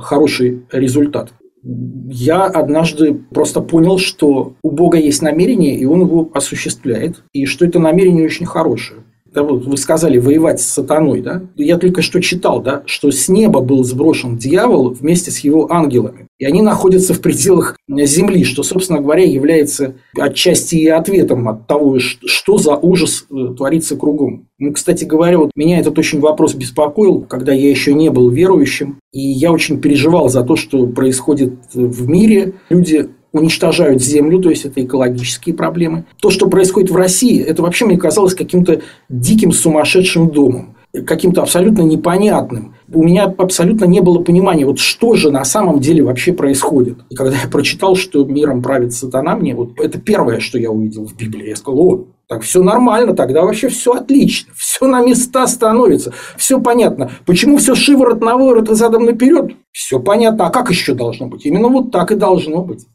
хороший 0.00 0.62
результат 0.72 1.32
я 1.64 2.44
однажды 2.44 3.14
просто 3.14 3.60
понял, 3.60 3.98
что 3.98 4.54
у 4.62 4.70
Бога 4.70 4.98
есть 4.98 5.22
намерение, 5.22 5.74
и 5.76 5.86
Он 5.86 6.02
его 6.02 6.30
осуществляет, 6.34 7.24
и 7.32 7.46
что 7.46 7.64
это 7.64 7.78
намерение 7.78 8.26
очень 8.26 8.46
хорошее. 8.46 9.00
Да, 9.34 9.42
вот 9.42 9.64
вы 9.64 9.76
сказали 9.76 10.18
воевать 10.18 10.60
с 10.60 10.66
сатаной, 10.66 11.20
да? 11.20 11.42
Я 11.56 11.76
только 11.76 12.02
что 12.02 12.22
читал, 12.22 12.62
да, 12.62 12.84
что 12.86 13.10
с 13.10 13.28
неба 13.28 13.60
был 13.60 13.82
сброшен 13.82 14.36
дьявол 14.36 14.90
вместе 14.90 15.32
с 15.32 15.40
его 15.40 15.72
ангелами. 15.72 16.28
И 16.38 16.44
они 16.44 16.62
находятся 16.62 17.14
в 17.14 17.20
пределах 17.20 17.76
Земли, 17.88 18.44
что, 18.44 18.62
собственно 18.62 19.00
говоря, 19.00 19.24
является 19.24 19.94
отчасти 20.16 20.76
и 20.76 20.86
ответом 20.86 21.48
от 21.48 21.66
того, 21.66 21.98
что 21.98 22.58
за 22.58 22.76
ужас 22.76 23.26
э, 23.30 23.54
творится 23.56 23.96
кругом. 23.96 24.46
Ну, 24.58 24.72
кстати 24.72 25.04
говоря, 25.04 25.38
вот 25.38 25.50
меня 25.56 25.80
этот 25.80 25.98
очень 25.98 26.20
вопрос 26.20 26.54
беспокоил, 26.54 27.22
когда 27.22 27.52
я 27.52 27.68
еще 27.68 27.92
не 27.92 28.10
был 28.10 28.30
верующим, 28.30 28.98
и 29.12 29.20
я 29.20 29.52
очень 29.52 29.80
переживал 29.80 30.28
за 30.28 30.42
то, 30.42 30.54
что 30.54 30.86
происходит 30.86 31.54
в 31.72 32.08
мире. 32.08 32.54
Люди 32.68 33.10
уничтожают 33.34 34.02
землю, 34.02 34.40
то 34.40 34.48
есть 34.48 34.64
это 34.64 34.82
экологические 34.82 35.54
проблемы. 35.54 36.04
То, 36.20 36.30
что 36.30 36.48
происходит 36.48 36.90
в 36.90 36.96
России, 36.96 37.42
это 37.42 37.62
вообще 37.62 37.84
мне 37.84 37.98
казалось 37.98 38.34
каким-то 38.34 38.80
диким 39.10 39.52
сумасшедшим 39.52 40.30
домом 40.30 40.74
каким-то 41.02 41.42
абсолютно 41.42 41.82
непонятным. 41.82 42.76
У 42.92 43.02
меня 43.02 43.24
абсолютно 43.24 43.84
не 43.84 44.00
было 44.00 44.20
понимания, 44.20 44.64
вот 44.64 44.78
что 44.78 45.14
же 45.14 45.32
на 45.32 45.44
самом 45.44 45.80
деле 45.80 46.04
вообще 46.04 46.32
происходит. 46.32 46.98
И 47.10 47.16
когда 47.16 47.36
я 47.36 47.48
прочитал, 47.50 47.96
что 47.96 48.24
миром 48.24 48.62
правит 48.62 48.92
сатана, 48.92 49.34
мне 49.34 49.54
вот 49.54 49.80
это 49.80 50.00
первое, 50.00 50.38
что 50.38 50.58
я 50.58 50.70
увидел 50.70 51.04
в 51.04 51.16
Библии. 51.16 51.48
Я 51.48 51.56
сказал, 51.56 51.80
о, 51.80 52.06
так 52.28 52.42
все 52.42 52.62
нормально, 52.62 53.14
тогда 53.14 53.42
вообще 53.42 53.68
все 53.68 53.94
отлично, 53.94 54.52
все 54.56 54.86
на 54.86 55.04
места 55.04 55.46
становится, 55.46 56.12
все 56.36 56.60
понятно. 56.60 57.10
Почему 57.26 57.56
все 57.56 57.74
шиворот 57.74 58.20
на 58.20 58.36
выворот 58.36 58.70
и 58.70 58.74
задом 58.74 59.04
наперед? 59.04 59.52
Все 59.72 59.98
понятно. 59.98 60.46
А 60.46 60.50
как 60.50 60.70
еще 60.70 60.94
должно 60.94 61.26
быть? 61.26 61.44
Именно 61.44 61.68
вот 61.68 61.90
так 61.90 62.12
и 62.12 62.14
должно 62.14 62.62
быть. 62.62 62.86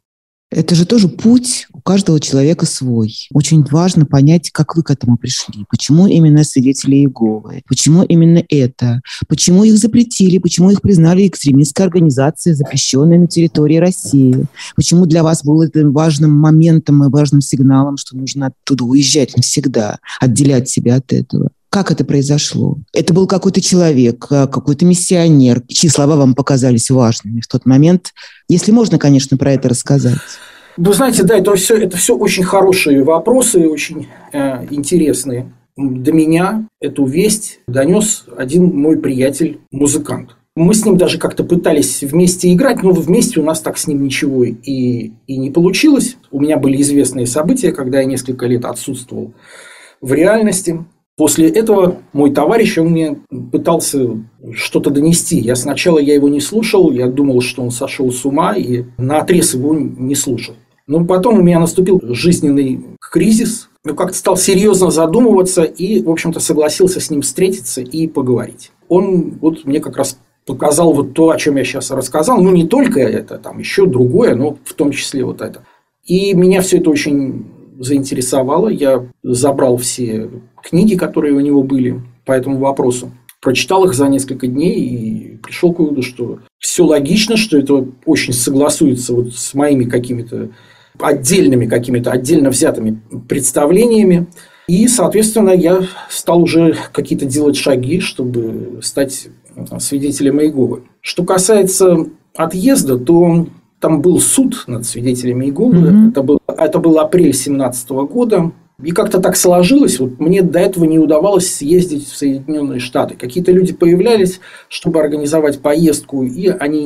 Это 0.52 0.74
же 0.74 0.86
тоже 0.86 1.10
путь 1.10 1.68
у 1.74 1.80
каждого 1.80 2.20
человека 2.20 2.66
свой. 2.66 3.28
Очень 3.32 3.64
важно 3.70 4.08
понять, 4.08 4.50
как 4.50 4.76
вы 4.76 4.82
к 4.82 4.90
этому 4.90 5.16
пришли. 5.16 5.66
Почему 5.70 6.08
именно 6.08 6.44
свидетели 6.44 6.96
Иеговы? 6.96 7.62
Почему 7.68 8.02
именно 8.02 8.44
это? 8.50 9.02
Почему 9.28 9.64
их 9.64 9.78
запретили? 9.78 10.40
Почему 10.40 10.72
их 10.72 10.82
признали 10.82 11.28
экстремистской 11.28 11.86
организацией, 11.86 12.56
запрещенной 12.56 13.20
на 13.20 13.28
территории 13.28 13.78
России? 13.78 14.46
Почему 14.76 15.06
для 15.06 15.22
вас 15.22 15.44
было 15.44 15.68
это 15.68 15.88
важным 15.88 16.32
моментом 16.32 17.04
и 17.04 17.12
важным 17.12 17.42
сигналом, 17.42 17.98
что 17.98 18.18
нужно 18.18 18.48
оттуда 18.48 18.86
уезжать 18.86 19.38
навсегда, 19.38 20.00
отделять 20.20 20.68
себя 20.68 20.96
от 20.96 21.14
этого? 21.14 21.52
Как 21.70 21.92
это 21.92 22.04
произошло? 22.04 22.78
Это 22.94 23.14
был 23.14 23.28
какой-то 23.28 23.62
человек, 23.62 24.26
э, 24.32 24.48
какой-то 24.48 24.86
миссионер, 24.86 25.62
чьи 25.68 25.90
слова 25.90 26.16
вам 26.16 26.34
показались 26.34 26.90
важными 26.90 27.42
в 27.42 27.48
тот 27.48 27.66
момент. 27.66 28.14
Если 28.48 28.72
можно, 28.72 28.98
конечно, 28.98 29.38
про 29.38 29.54
это 29.54 29.70
рассказать. 29.70 30.18
Вы 30.78 30.94
знаете, 30.94 31.24
да, 31.24 31.38
это 31.38 31.54
все, 31.56 31.76
это 31.76 31.98
все 31.98 32.16
очень 32.16 32.44
хорошие 32.44 33.04
вопросы, 33.04 33.68
очень 33.68 34.08
э, 34.34 34.66
интересные. 34.72 35.54
До 35.78 36.12
меня 36.12 36.68
эту 36.82 37.06
весть 37.06 37.60
донес 37.68 38.26
один 38.36 38.76
мой 38.76 38.98
приятель, 38.98 39.60
музыкант. 39.72 40.36
Мы 40.56 40.74
с 40.74 40.84
ним 40.86 40.98
даже 40.98 41.20
как-то 41.20 41.44
пытались 41.44 42.02
вместе 42.02 42.52
играть, 42.52 42.84
но 42.84 42.92
вместе 42.92 43.40
у 43.40 43.44
нас 43.44 43.62
так 43.62 43.78
с 43.78 43.88
ним 43.88 44.04
ничего 44.04 44.44
и, 44.44 45.12
и 45.28 45.38
не 45.38 45.52
получилось. 45.52 46.18
У 46.32 46.42
меня 46.42 46.58
были 46.58 46.82
известные 46.82 47.28
события, 47.28 47.72
когда 47.72 48.00
я 48.00 48.06
несколько 48.06 48.46
лет 48.48 48.66
отсутствовал 48.66 49.34
в 50.02 50.14
реальности. 50.14 50.86
После 51.20 51.50
этого 51.50 51.98
мой 52.14 52.32
товарищ, 52.32 52.78
он 52.78 52.92
мне 52.92 53.20
пытался 53.52 54.24
что-то 54.54 54.90
донести. 54.90 55.38
Я 55.38 55.58
сначала 55.58 56.00
я 56.00 56.14
его 56.14 56.30
не 56.30 56.40
слушал, 56.40 56.92
я 56.94 57.08
думал, 57.08 57.42
что 57.42 57.62
он 57.62 57.72
сошел 57.72 58.10
с 58.10 58.24
ума, 58.24 58.56
и 58.56 58.86
на 58.98 59.20
отрез 59.20 59.54
его 59.54 59.76
не 59.76 60.16
слушал. 60.16 60.56
Но 60.88 61.04
потом 61.04 61.40
у 61.40 61.42
меня 61.42 61.60
наступил 61.60 62.00
жизненный 62.02 62.86
кризис, 63.02 63.68
я 63.86 63.92
как-то 63.96 64.18
стал 64.18 64.38
серьезно 64.38 64.92
задумываться 64.92 65.64
и, 65.64 66.02
в 66.02 66.10
общем-то, 66.10 66.40
согласился 66.40 67.02
с 67.02 67.10
ним 67.10 67.22
встретиться 67.22 67.82
и 67.82 68.08
поговорить. 68.08 68.72
Он 68.88 69.40
вот 69.42 69.66
мне 69.66 69.82
как 69.82 69.98
раз 69.98 70.18
показал 70.46 70.94
вот 70.94 71.16
то, 71.16 71.32
о 71.32 71.38
чем 71.38 71.58
я 71.58 71.66
сейчас 71.66 71.92
рассказал. 71.92 72.42
Ну, 72.42 72.52
не 72.52 72.66
только 72.66 73.02
это, 73.02 73.40
там 73.40 73.60
еще 73.60 73.86
другое, 73.86 74.36
но 74.36 74.58
в 74.64 74.74
том 74.74 74.92
числе 74.92 75.26
вот 75.26 75.42
это. 75.42 75.66
И 76.06 76.34
меня 76.34 76.62
все 76.62 76.78
это 76.78 76.90
очень 76.90 77.59
заинтересовало. 77.80 78.70
Я 78.70 79.08
забрал 79.24 79.78
все 79.78 80.30
книги, 80.62 80.96
которые 80.96 81.34
у 81.34 81.40
него 81.40 81.64
были 81.64 82.02
по 82.26 82.34
этому 82.34 82.58
вопросу. 82.58 83.12
Прочитал 83.42 83.86
их 83.86 83.94
за 83.94 84.08
несколько 84.08 84.48
дней 84.48 84.80
и 84.80 85.38
пришел 85.38 85.74
к 85.74 85.80
выводу, 85.80 86.02
что 86.04 86.40
все 86.60 86.86
логично, 86.86 87.38
что 87.38 87.58
это 87.58 87.88
очень 88.06 88.34
согласуется 88.34 89.14
вот 89.14 89.34
с 89.34 89.54
моими 89.54 89.86
какими-то 89.86 90.50
отдельными 91.00 91.66
какими-то 91.66 92.12
отдельно 92.12 92.50
взятыми 92.50 93.02
представлениями. 93.28 94.28
И, 94.68 94.88
соответственно, 94.88 95.52
я 95.52 95.88
стал 96.10 96.44
уже 96.44 96.76
какие-то 96.92 97.26
делать 97.26 97.56
шаги, 97.56 98.02
чтобы 98.02 98.80
стать 98.84 99.30
свидетелем 99.80 100.42
Иеговы. 100.42 100.84
Что 101.02 101.24
касается 101.24 102.06
отъезда, 102.36 102.98
то 102.98 103.48
там 103.80 104.02
был 104.02 104.20
суд 104.20 104.64
над 104.68 104.86
свидетелями 104.86 105.46
Иеговы. 105.46 105.78
Mm-hmm. 105.78 106.10
Это, 106.10 106.24
был, 106.24 106.42
это 106.48 106.80
был 106.80 107.00
апрель 107.00 107.32
2017 107.32 107.90
года. 107.90 108.52
И 108.82 108.92
как-то 108.92 109.20
так 109.20 109.36
сложилось, 109.36 110.00
вот 110.00 110.20
мне 110.22 110.42
до 110.42 110.60
этого 110.60 110.86
не 110.86 111.00
удавалось 111.00 111.54
съездить 111.54 112.08
в 112.08 112.16
Соединенные 112.16 112.80
Штаты. 112.80 113.16
Какие-то 113.16 113.52
люди 113.52 113.74
появлялись, 113.74 114.40
чтобы 114.70 115.02
организовать 115.02 115.60
поездку, 115.60 116.24
и 116.24 116.48
они 116.48 116.86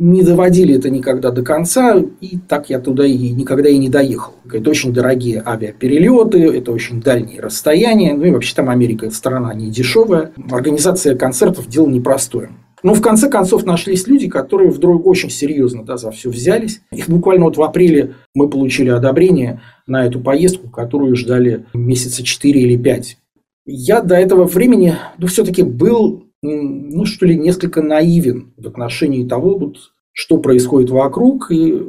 не 0.00 0.22
доводили 0.22 0.76
это 0.76 0.90
никогда 0.90 1.30
до 1.30 1.42
конца, 1.42 1.96
и 2.20 2.38
так 2.46 2.68
я 2.68 2.78
туда 2.78 3.06
и 3.06 3.30
никогда 3.30 3.70
и 3.70 3.78
не 3.78 3.88
доехал. 3.88 4.34
Это 4.52 4.68
очень 4.68 4.92
дорогие 4.92 5.42
авиаперелеты, 5.44 6.40
это 6.40 6.72
очень 6.72 7.00
дальние 7.00 7.40
расстояния, 7.40 8.12
ну 8.12 8.24
и 8.24 8.30
вообще 8.30 8.54
там 8.54 8.68
Америка 8.68 9.10
страна 9.10 9.54
не 9.54 9.70
дешевая. 9.70 10.32
Организация 10.50 11.16
концертов– 11.16 11.66
дело 11.68 11.88
непростое. 11.88 12.50
Но 12.82 12.94
в 12.94 13.00
конце 13.00 13.28
концов 13.28 13.64
нашлись 13.64 14.06
люди, 14.06 14.28
которые 14.28 14.70
вдруг 14.70 15.06
очень 15.06 15.30
серьезно 15.30 15.84
да, 15.84 15.96
за 15.96 16.10
все 16.10 16.30
взялись. 16.30 16.80
И 16.92 17.02
буквально 17.06 17.46
вот 17.46 17.56
в 17.56 17.62
апреле 17.62 18.14
мы 18.34 18.48
получили 18.48 18.88
одобрение 18.88 19.60
на 19.86 20.06
эту 20.06 20.20
поездку, 20.20 20.70
которую 20.70 21.16
ждали 21.16 21.66
месяца 21.74 22.22
4 22.22 22.60
или 22.60 22.76
5. 22.76 23.18
Я 23.66 24.00
до 24.00 24.14
этого 24.14 24.44
времени 24.44 24.94
ну, 25.18 25.26
все-таки 25.26 25.62
был, 25.62 26.24
ну 26.42 27.04
что 27.04 27.26
ли, 27.26 27.36
несколько 27.38 27.82
наивен 27.82 28.52
в 28.56 28.66
отношении 28.66 29.28
того, 29.28 29.58
вот, 29.58 29.76
что 30.12 30.38
происходит 30.38 30.90
вокруг 30.90 31.50
и, 31.50 31.82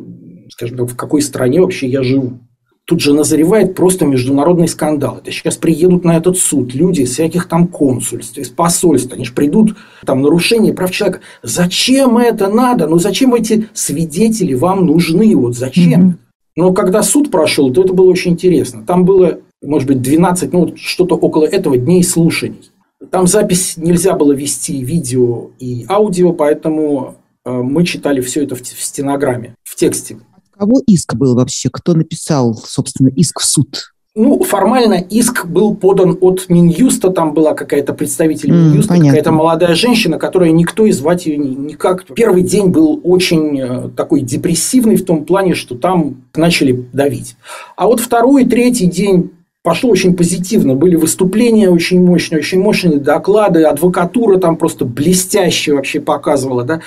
скажем 0.49 0.77
так, 0.77 0.89
в 0.89 0.95
какой 0.95 1.21
стране 1.21 1.61
вообще 1.61 1.87
я 1.87 2.03
живу 2.03 2.39
тут 2.85 2.99
же 2.99 3.13
назревает 3.13 3.75
просто 3.75 4.05
международный 4.05 4.67
скандал. 4.67 5.17
Это 5.21 5.31
сейчас 5.31 5.57
приедут 5.57 6.03
на 6.03 6.17
этот 6.17 6.37
суд 6.37 6.73
люди 6.73 7.01
из 7.01 7.11
всяких 7.11 7.47
там 7.47 7.67
консульств, 7.67 8.37
из 8.37 8.49
посольств, 8.49 9.13
они 9.13 9.25
же 9.25 9.33
придут, 9.33 9.75
там 10.05 10.21
нарушение 10.21 10.73
прав 10.73 10.91
человека. 10.91 11.21
Зачем 11.43 12.17
это 12.17 12.49
надо? 12.49 12.87
Ну 12.87 12.99
зачем 12.99 13.33
эти 13.33 13.67
свидетели 13.73 14.53
вам 14.53 14.85
нужны? 14.85 15.35
Вот 15.35 15.55
зачем? 15.55 16.01
Mm-hmm. 16.01 16.13
Но 16.57 16.73
когда 16.73 17.01
суд 17.01 17.31
прошел, 17.31 17.71
то 17.71 17.83
это 17.83 17.93
было 17.93 18.09
очень 18.09 18.31
интересно. 18.31 18.83
Там 18.85 19.05
было, 19.05 19.39
может 19.61 19.87
быть, 19.87 20.01
12, 20.01 20.51
ну, 20.51 20.73
что-то 20.75 21.15
около 21.15 21.45
этого 21.45 21.77
дней 21.77 22.03
слушаний. 22.03 22.71
Там 23.09 23.25
запись 23.25 23.77
нельзя 23.77 24.13
было 24.13 24.33
вести 24.33 24.83
видео 24.83 25.51
и 25.59 25.85
аудио, 25.89 26.33
поэтому 26.33 27.15
э, 27.45 27.51
мы 27.51 27.85
читали 27.85 28.21
все 28.21 28.43
это 28.43 28.55
в 28.55 28.63
стенограмме, 28.65 29.55
в 29.63 29.75
тексте. 29.75 30.17
Кого 30.61 30.79
иск 30.85 31.15
был 31.15 31.33
вообще? 31.33 31.69
Кто 31.71 31.95
написал, 31.95 32.53
собственно, 32.53 33.07
иск 33.07 33.39
в 33.39 33.45
суд? 33.45 33.93
Ну, 34.13 34.43
формально 34.43 34.93
иск 34.93 35.47
был 35.47 35.73
подан 35.73 36.19
от 36.21 36.49
Минюста, 36.49 37.09
там 37.09 37.33
была 37.33 37.55
какая-то 37.55 37.95
представитель 37.95 38.51
Минюста, 38.51 38.93
mm, 38.93 39.07
какая-то 39.07 39.31
молодая 39.31 39.73
женщина, 39.73 40.19
которая 40.19 40.51
никто 40.51 40.85
и 40.85 40.91
звать 40.91 41.25
ее 41.25 41.37
никак. 41.37 42.05
Первый 42.13 42.43
день 42.43 42.67
был 42.67 43.01
очень 43.03 43.59
э, 43.59 43.89
такой 43.97 44.21
депрессивный 44.21 44.97
в 44.97 45.05
том 45.05 45.25
плане, 45.25 45.55
что 45.55 45.73
там 45.73 46.17
начали 46.35 46.85
давить. 46.93 47.37
А 47.75 47.87
вот 47.87 47.99
второй, 47.99 48.45
третий 48.45 48.85
день 48.85 49.31
пошло 49.63 49.89
очень 49.89 50.15
позитивно. 50.15 50.75
Были 50.75 50.95
выступления 50.95 51.69
очень 51.69 52.03
мощные, 52.03 52.39
очень 52.39 52.59
мощные 52.59 52.99
доклады, 52.99 53.63
адвокатура 53.63 54.37
там 54.37 54.57
просто 54.57 54.85
блестяще 54.85 55.73
вообще 55.73 55.99
показывала. 55.99 56.63
Да? 56.63 56.81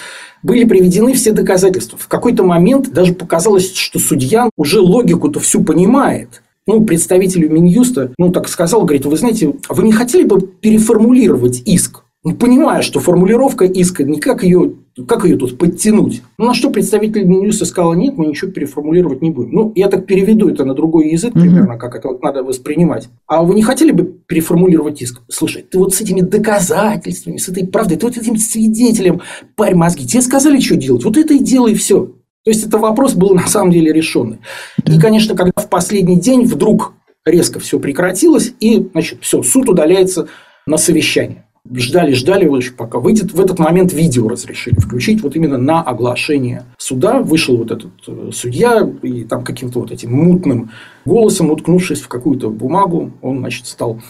Были 0.45 0.65
приведены 0.65 1.15
все 1.15 1.33
доказательства. 1.33 1.99
В 1.99 2.07
какой-то 2.07 2.45
момент 2.45 2.93
даже 2.93 3.15
показалось, 3.15 3.75
что 3.75 3.99
судья 3.99 4.51
уже 4.57 4.79
логику-то 4.79 5.41
всю 5.41 5.65
понимает. 5.65 6.43
Ну, 6.67 6.85
представителю 6.85 7.51
Минюста, 7.51 8.13
ну, 8.19 8.31
так 8.31 8.49
сказал, 8.49 8.83
говорит, 8.83 9.05
вы 9.07 9.17
знаете, 9.17 9.55
вы 9.69 9.83
не 9.83 9.93
хотели 9.93 10.25
бы 10.25 10.41
переформулировать 10.41 11.63
иск? 11.65 12.05
Ну, 12.23 12.35
понимая, 12.35 12.83
что 12.83 13.01
формулировка 13.01 13.65
иска, 13.65 14.05
никак 14.05 14.45
ее, 14.45 14.75
как 15.03 15.25
ее 15.25 15.37
тут 15.37 15.59
подтянуть? 15.59 16.23
Ну, 16.39 16.47
на 16.47 16.55
что 16.55 16.71
представитель 16.71 17.25
Минюста 17.25 17.65
сказал, 17.65 17.95
нет, 17.95 18.17
мы 18.17 18.27
ничего 18.27 18.51
переформулировать 18.51 19.23
не 19.23 19.31
будем. 19.31 19.53
Ну, 19.53 19.73
я 19.75 19.89
так 19.89 20.07
переведу 20.07 20.49
это 20.49 20.65
на 20.65 20.75
другой 20.75 21.11
язык, 21.11 21.33
примерно, 21.33 21.79
как 21.79 21.97
это 21.97 22.09
вот 22.09 22.23
надо 22.23 22.45
воспринимать. 22.45 23.09
А 23.27 23.43
вы 23.43 23.55
не 23.55 23.63
хотели 23.63 23.91
бы 23.91 24.05
переформулировать 24.05 25.03
иск? 25.03 25.23
Слушай, 25.29 25.63
ты 25.63 25.79
вот 25.79 25.95
с 25.95 26.01
этими 26.01 26.21
доказательствами, 26.21 27.39
с 27.39 27.49
этой 27.49 27.67
правдой, 27.67 27.97
ты 27.97 28.07
вот 28.07 28.17
этим 28.17 28.37
свидетелем, 28.37 29.21
парь 29.57 29.75
мозги, 29.75 30.07
тебе 30.07 30.23
сказали, 30.23 30.61
что 30.61 30.77
делать, 30.77 31.05
вот 31.05 31.17
это 31.17 31.35
и 31.35 31.39
делай, 31.39 31.73
и 31.73 31.77
все. 31.77 32.13
То 32.45 32.51
есть, 32.51 32.67
это 32.67 32.79
вопрос 32.79 33.15
был 33.15 33.35
на 33.35 33.47
самом 33.47 33.73
деле 33.73 33.93
решенный. 33.93 34.39
И, 34.87 34.99
конечно, 35.01 35.35
когда 35.35 35.53
в 35.57 35.69
последний 35.69 36.21
день 36.21 36.45
вдруг 36.45 36.93
резко 37.25 37.59
все 37.59 37.81
прекратилось, 37.81 38.53
и, 38.61 38.87
значит, 38.93 39.21
все, 39.23 39.43
суд 39.43 39.69
удаляется 39.69 40.29
на 40.67 40.77
совещание 40.77 41.44
ждали, 41.73 42.13
ждали, 42.13 42.71
пока 42.77 42.99
выйдет. 42.99 43.33
В 43.33 43.41
этот 43.41 43.59
момент 43.59 43.93
видео 43.93 44.29
разрешили 44.29 44.79
включить 44.79 45.23
вот 45.23 45.37
именно 45.37 45.59
на 45.59 45.83
оглашение 45.83 46.65
суда. 46.79 47.21
Вышел 47.21 47.57
вот 47.57 47.71
этот 47.71 47.93
э, 48.07 48.31
судья 48.33 48.89
и 49.03 49.25
там 49.25 49.45
каким-то 49.45 49.81
вот 49.81 49.91
этим 49.91 50.13
мутным 50.13 50.71
голосом, 51.05 51.51
уткнувшись 51.51 52.01
в 52.01 52.09
какую-то 52.09 52.51
бумагу, 52.51 53.13
он, 53.23 53.39
значит, 53.39 53.67
стал 53.67 54.01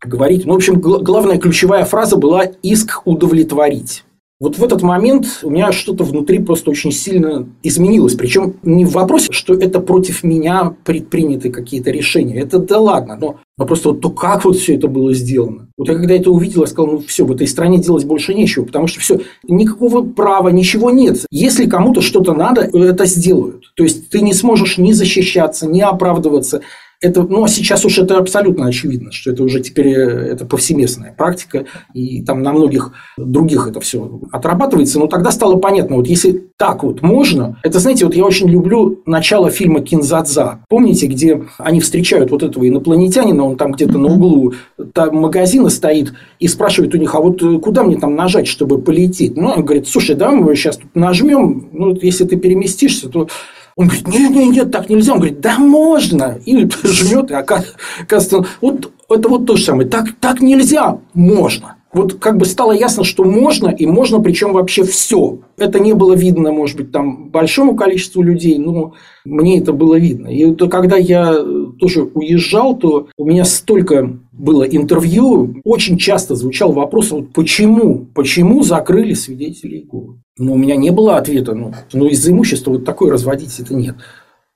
говорить. 0.00 0.44
Ну, 0.44 0.54
в 0.54 0.56
общем, 0.56 0.80
главная 0.80 1.38
ключевая 1.38 1.84
фраза 1.84 2.16
была 2.16 2.44
«иск 2.62 3.02
удовлетворить». 3.06 4.04
Вот 4.40 4.58
в 4.58 4.64
этот 4.64 4.82
момент 4.82 5.40
у 5.42 5.50
меня 5.50 5.72
что-то 5.72 6.04
внутри 6.04 6.40
просто 6.40 6.70
очень 6.70 6.90
сильно 6.90 7.48
изменилось. 7.62 8.14
Причем 8.14 8.56
не 8.62 8.84
в 8.84 8.90
вопросе, 8.92 9.28
что 9.30 9.54
это 9.54 9.80
против 9.80 10.24
меня 10.24 10.74
предприняты 10.84 11.50
какие-то 11.50 11.90
решения. 11.90 12.40
Это 12.40 12.58
да 12.58 12.80
ладно, 12.80 13.16
но, 13.16 13.36
но 13.56 13.66
просто 13.66 13.90
вот 13.90 14.00
то, 14.00 14.10
как 14.10 14.44
вот 14.44 14.56
все 14.56 14.74
это 14.74 14.88
было 14.88 15.14
сделано. 15.14 15.68
Вот 15.76 15.88
я 15.88 15.94
когда 15.94 16.14
это 16.14 16.30
увидел, 16.30 16.62
я 16.62 16.66
сказал, 16.66 16.92
ну 16.92 16.98
все, 17.06 17.24
в 17.24 17.32
этой 17.32 17.46
стране 17.46 17.78
делать 17.78 18.04
больше 18.04 18.34
нечего, 18.34 18.64
потому 18.64 18.86
что 18.86 19.00
все, 19.00 19.20
никакого 19.46 20.04
права, 20.04 20.48
ничего 20.48 20.90
нет. 20.90 21.24
Если 21.30 21.68
кому-то 21.68 22.00
что-то 22.00 22.34
надо, 22.34 22.62
это 22.62 23.04
сделают. 23.04 23.72
То 23.76 23.84
есть 23.84 24.08
ты 24.08 24.20
не 24.22 24.34
сможешь 24.34 24.78
ни 24.78 24.92
защищаться, 24.92 25.68
ни 25.68 25.80
оправдываться 25.80 26.62
это, 27.04 27.22
ну, 27.22 27.44
а 27.44 27.48
сейчас 27.48 27.84
уж 27.84 27.98
это 27.98 28.16
абсолютно 28.16 28.66
очевидно, 28.66 29.12
что 29.12 29.30
это 29.30 29.42
уже 29.42 29.60
теперь 29.60 29.88
э, 29.88 30.32
это 30.32 30.46
повсеместная 30.46 31.12
практика, 31.12 31.66
и 31.92 32.22
там 32.22 32.42
на 32.42 32.52
многих 32.52 32.92
других 33.18 33.68
это 33.68 33.80
все 33.80 34.20
отрабатывается, 34.32 34.98
но 34.98 35.06
тогда 35.06 35.30
стало 35.30 35.56
понятно, 35.56 35.96
вот 35.96 36.06
если 36.06 36.48
так 36.56 36.82
вот 36.82 37.02
можно, 37.02 37.58
это, 37.62 37.78
знаете, 37.78 38.06
вот 38.06 38.14
я 38.14 38.24
очень 38.24 38.48
люблю 38.48 39.02
начало 39.06 39.50
фильма 39.50 39.80
«Кинзадза». 39.80 40.60
Помните, 40.68 41.06
где 41.06 41.42
они 41.58 41.80
встречают 41.80 42.30
вот 42.30 42.42
этого 42.42 42.66
инопланетянина, 42.66 43.44
он 43.44 43.56
там 43.56 43.72
где-то 43.72 43.98
на 43.98 44.08
углу 44.08 44.54
там 44.94 45.16
магазина 45.16 45.68
стоит 45.68 46.14
и 46.38 46.48
спрашивает 46.48 46.94
у 46.94 46.98
них, 46.98 47.14
а 47.14 47.20
вот 47.20 47.42
э, 47.42 47.58
куда 47.58 47.82
мне 47.82 47.96
там 47.96 48.14
нажать, 48.14 48.46
чтобы 48.46 48.80
полететь? 48.80 49.36
Ну, 49.36 49.48
он 49.48 49.64
говорит, 49.64 49.88
слушай, 49.88 50.16
давай 50.16 50.36
мы 50.36 50.56
сейчас 50.56 50.78
тут 50.78 50.94
нажмем, 50.94 51.68
ну, 51.72 51.94
если 52.00 52.24
ты 52.24 52.36
переместишься, 52.36 53.08
то 53.10 53.28
он 53.76 53.88
говорит, 53.88 54.06
нет, 54.08 54.30
нет, 54.30 54.52
нет, 54.52 54.70
так 54.70 54.88
нельзя. 54.88 55.12
Он 55.12 55.18
говорит, 55.18 55.40
да 55.40 55.58
можно. 55.58 56.38
И 56.44 56.68
жмет, 56.84 57.30
и 57.30 57.34
оказывается, 57.34 58.46
вот 58.60 58.92
это 59.10 59.28
вот 59.28 59.46
то 59.46 59.56
же 59.56 59.64
самое. 59.64 59.88
Так, 59.88 60.12
так 60.20 60.40
нельзя, 60.40 60.98
можно. 61.12 61.76
Вот 61.92 62.14
как 62.14 62.36
бы 62.38 62.44
стало 62.44 62.72
ясно, 62.72 63.04
что 63.04 63.22
можно, 63.22 63.68
и 63.68 63.86
можно, 63.86 64.20
причем 64.20 64.52
вообще 64.52 64.82
все. 64.82 65.38
Это 65.56 65.78
не 65.78 65.92
было 65.92 66.14
видно, 66.14 66.50
может 66.50 66.76
быть, 66.76 66.90
там 66.90 67.28
большому 67.28 67.76
количеству 67.76 68.20
людей, 68.22 68.58
но 68.58 68.94
мне 69.24 69.60
это 69.60 69.72
было 69.72 69.94
видно. 69.96 70.26
И 70.26 70.52
то, 70.54 70.68
когда 70.68 70.96
я 70.96 71.32
тоже 71.78 72.02
уезжал, 72.02 72.76
то 72.76 73.08
у 73.16 73.24
меня 73.24 73.44
столько 73.44 74.18
было 74.32 74.64
интервью, 74.64 75.56
очень 75.64 75.96
часто 75.98 76.34
звучал 76.34 76.72
вопрос, 76.72 77.10
вот 77.10 77.32
почему, 77.32 78.06
почему 78.14 78.62
закрыли 78.62 79.14
свидетелей 79.14 79.80
Иеговы? 79.80 80.18
Но 80.38 80.54
у 80.54 80.56
меня 80.56 80.76
не 80.76 80.90
было 80.90 81.16
ответа. 81.16 81.54
Ну, 81.54 81.72
ну 81.92 82.06
из-за 82.06 82.32
имущества 82.32 82.72
вот 82.72 82.84
такое 82.84 83.12
разводить 83.12 83.58
это 83.60 83.74
нет. 83.74 83.96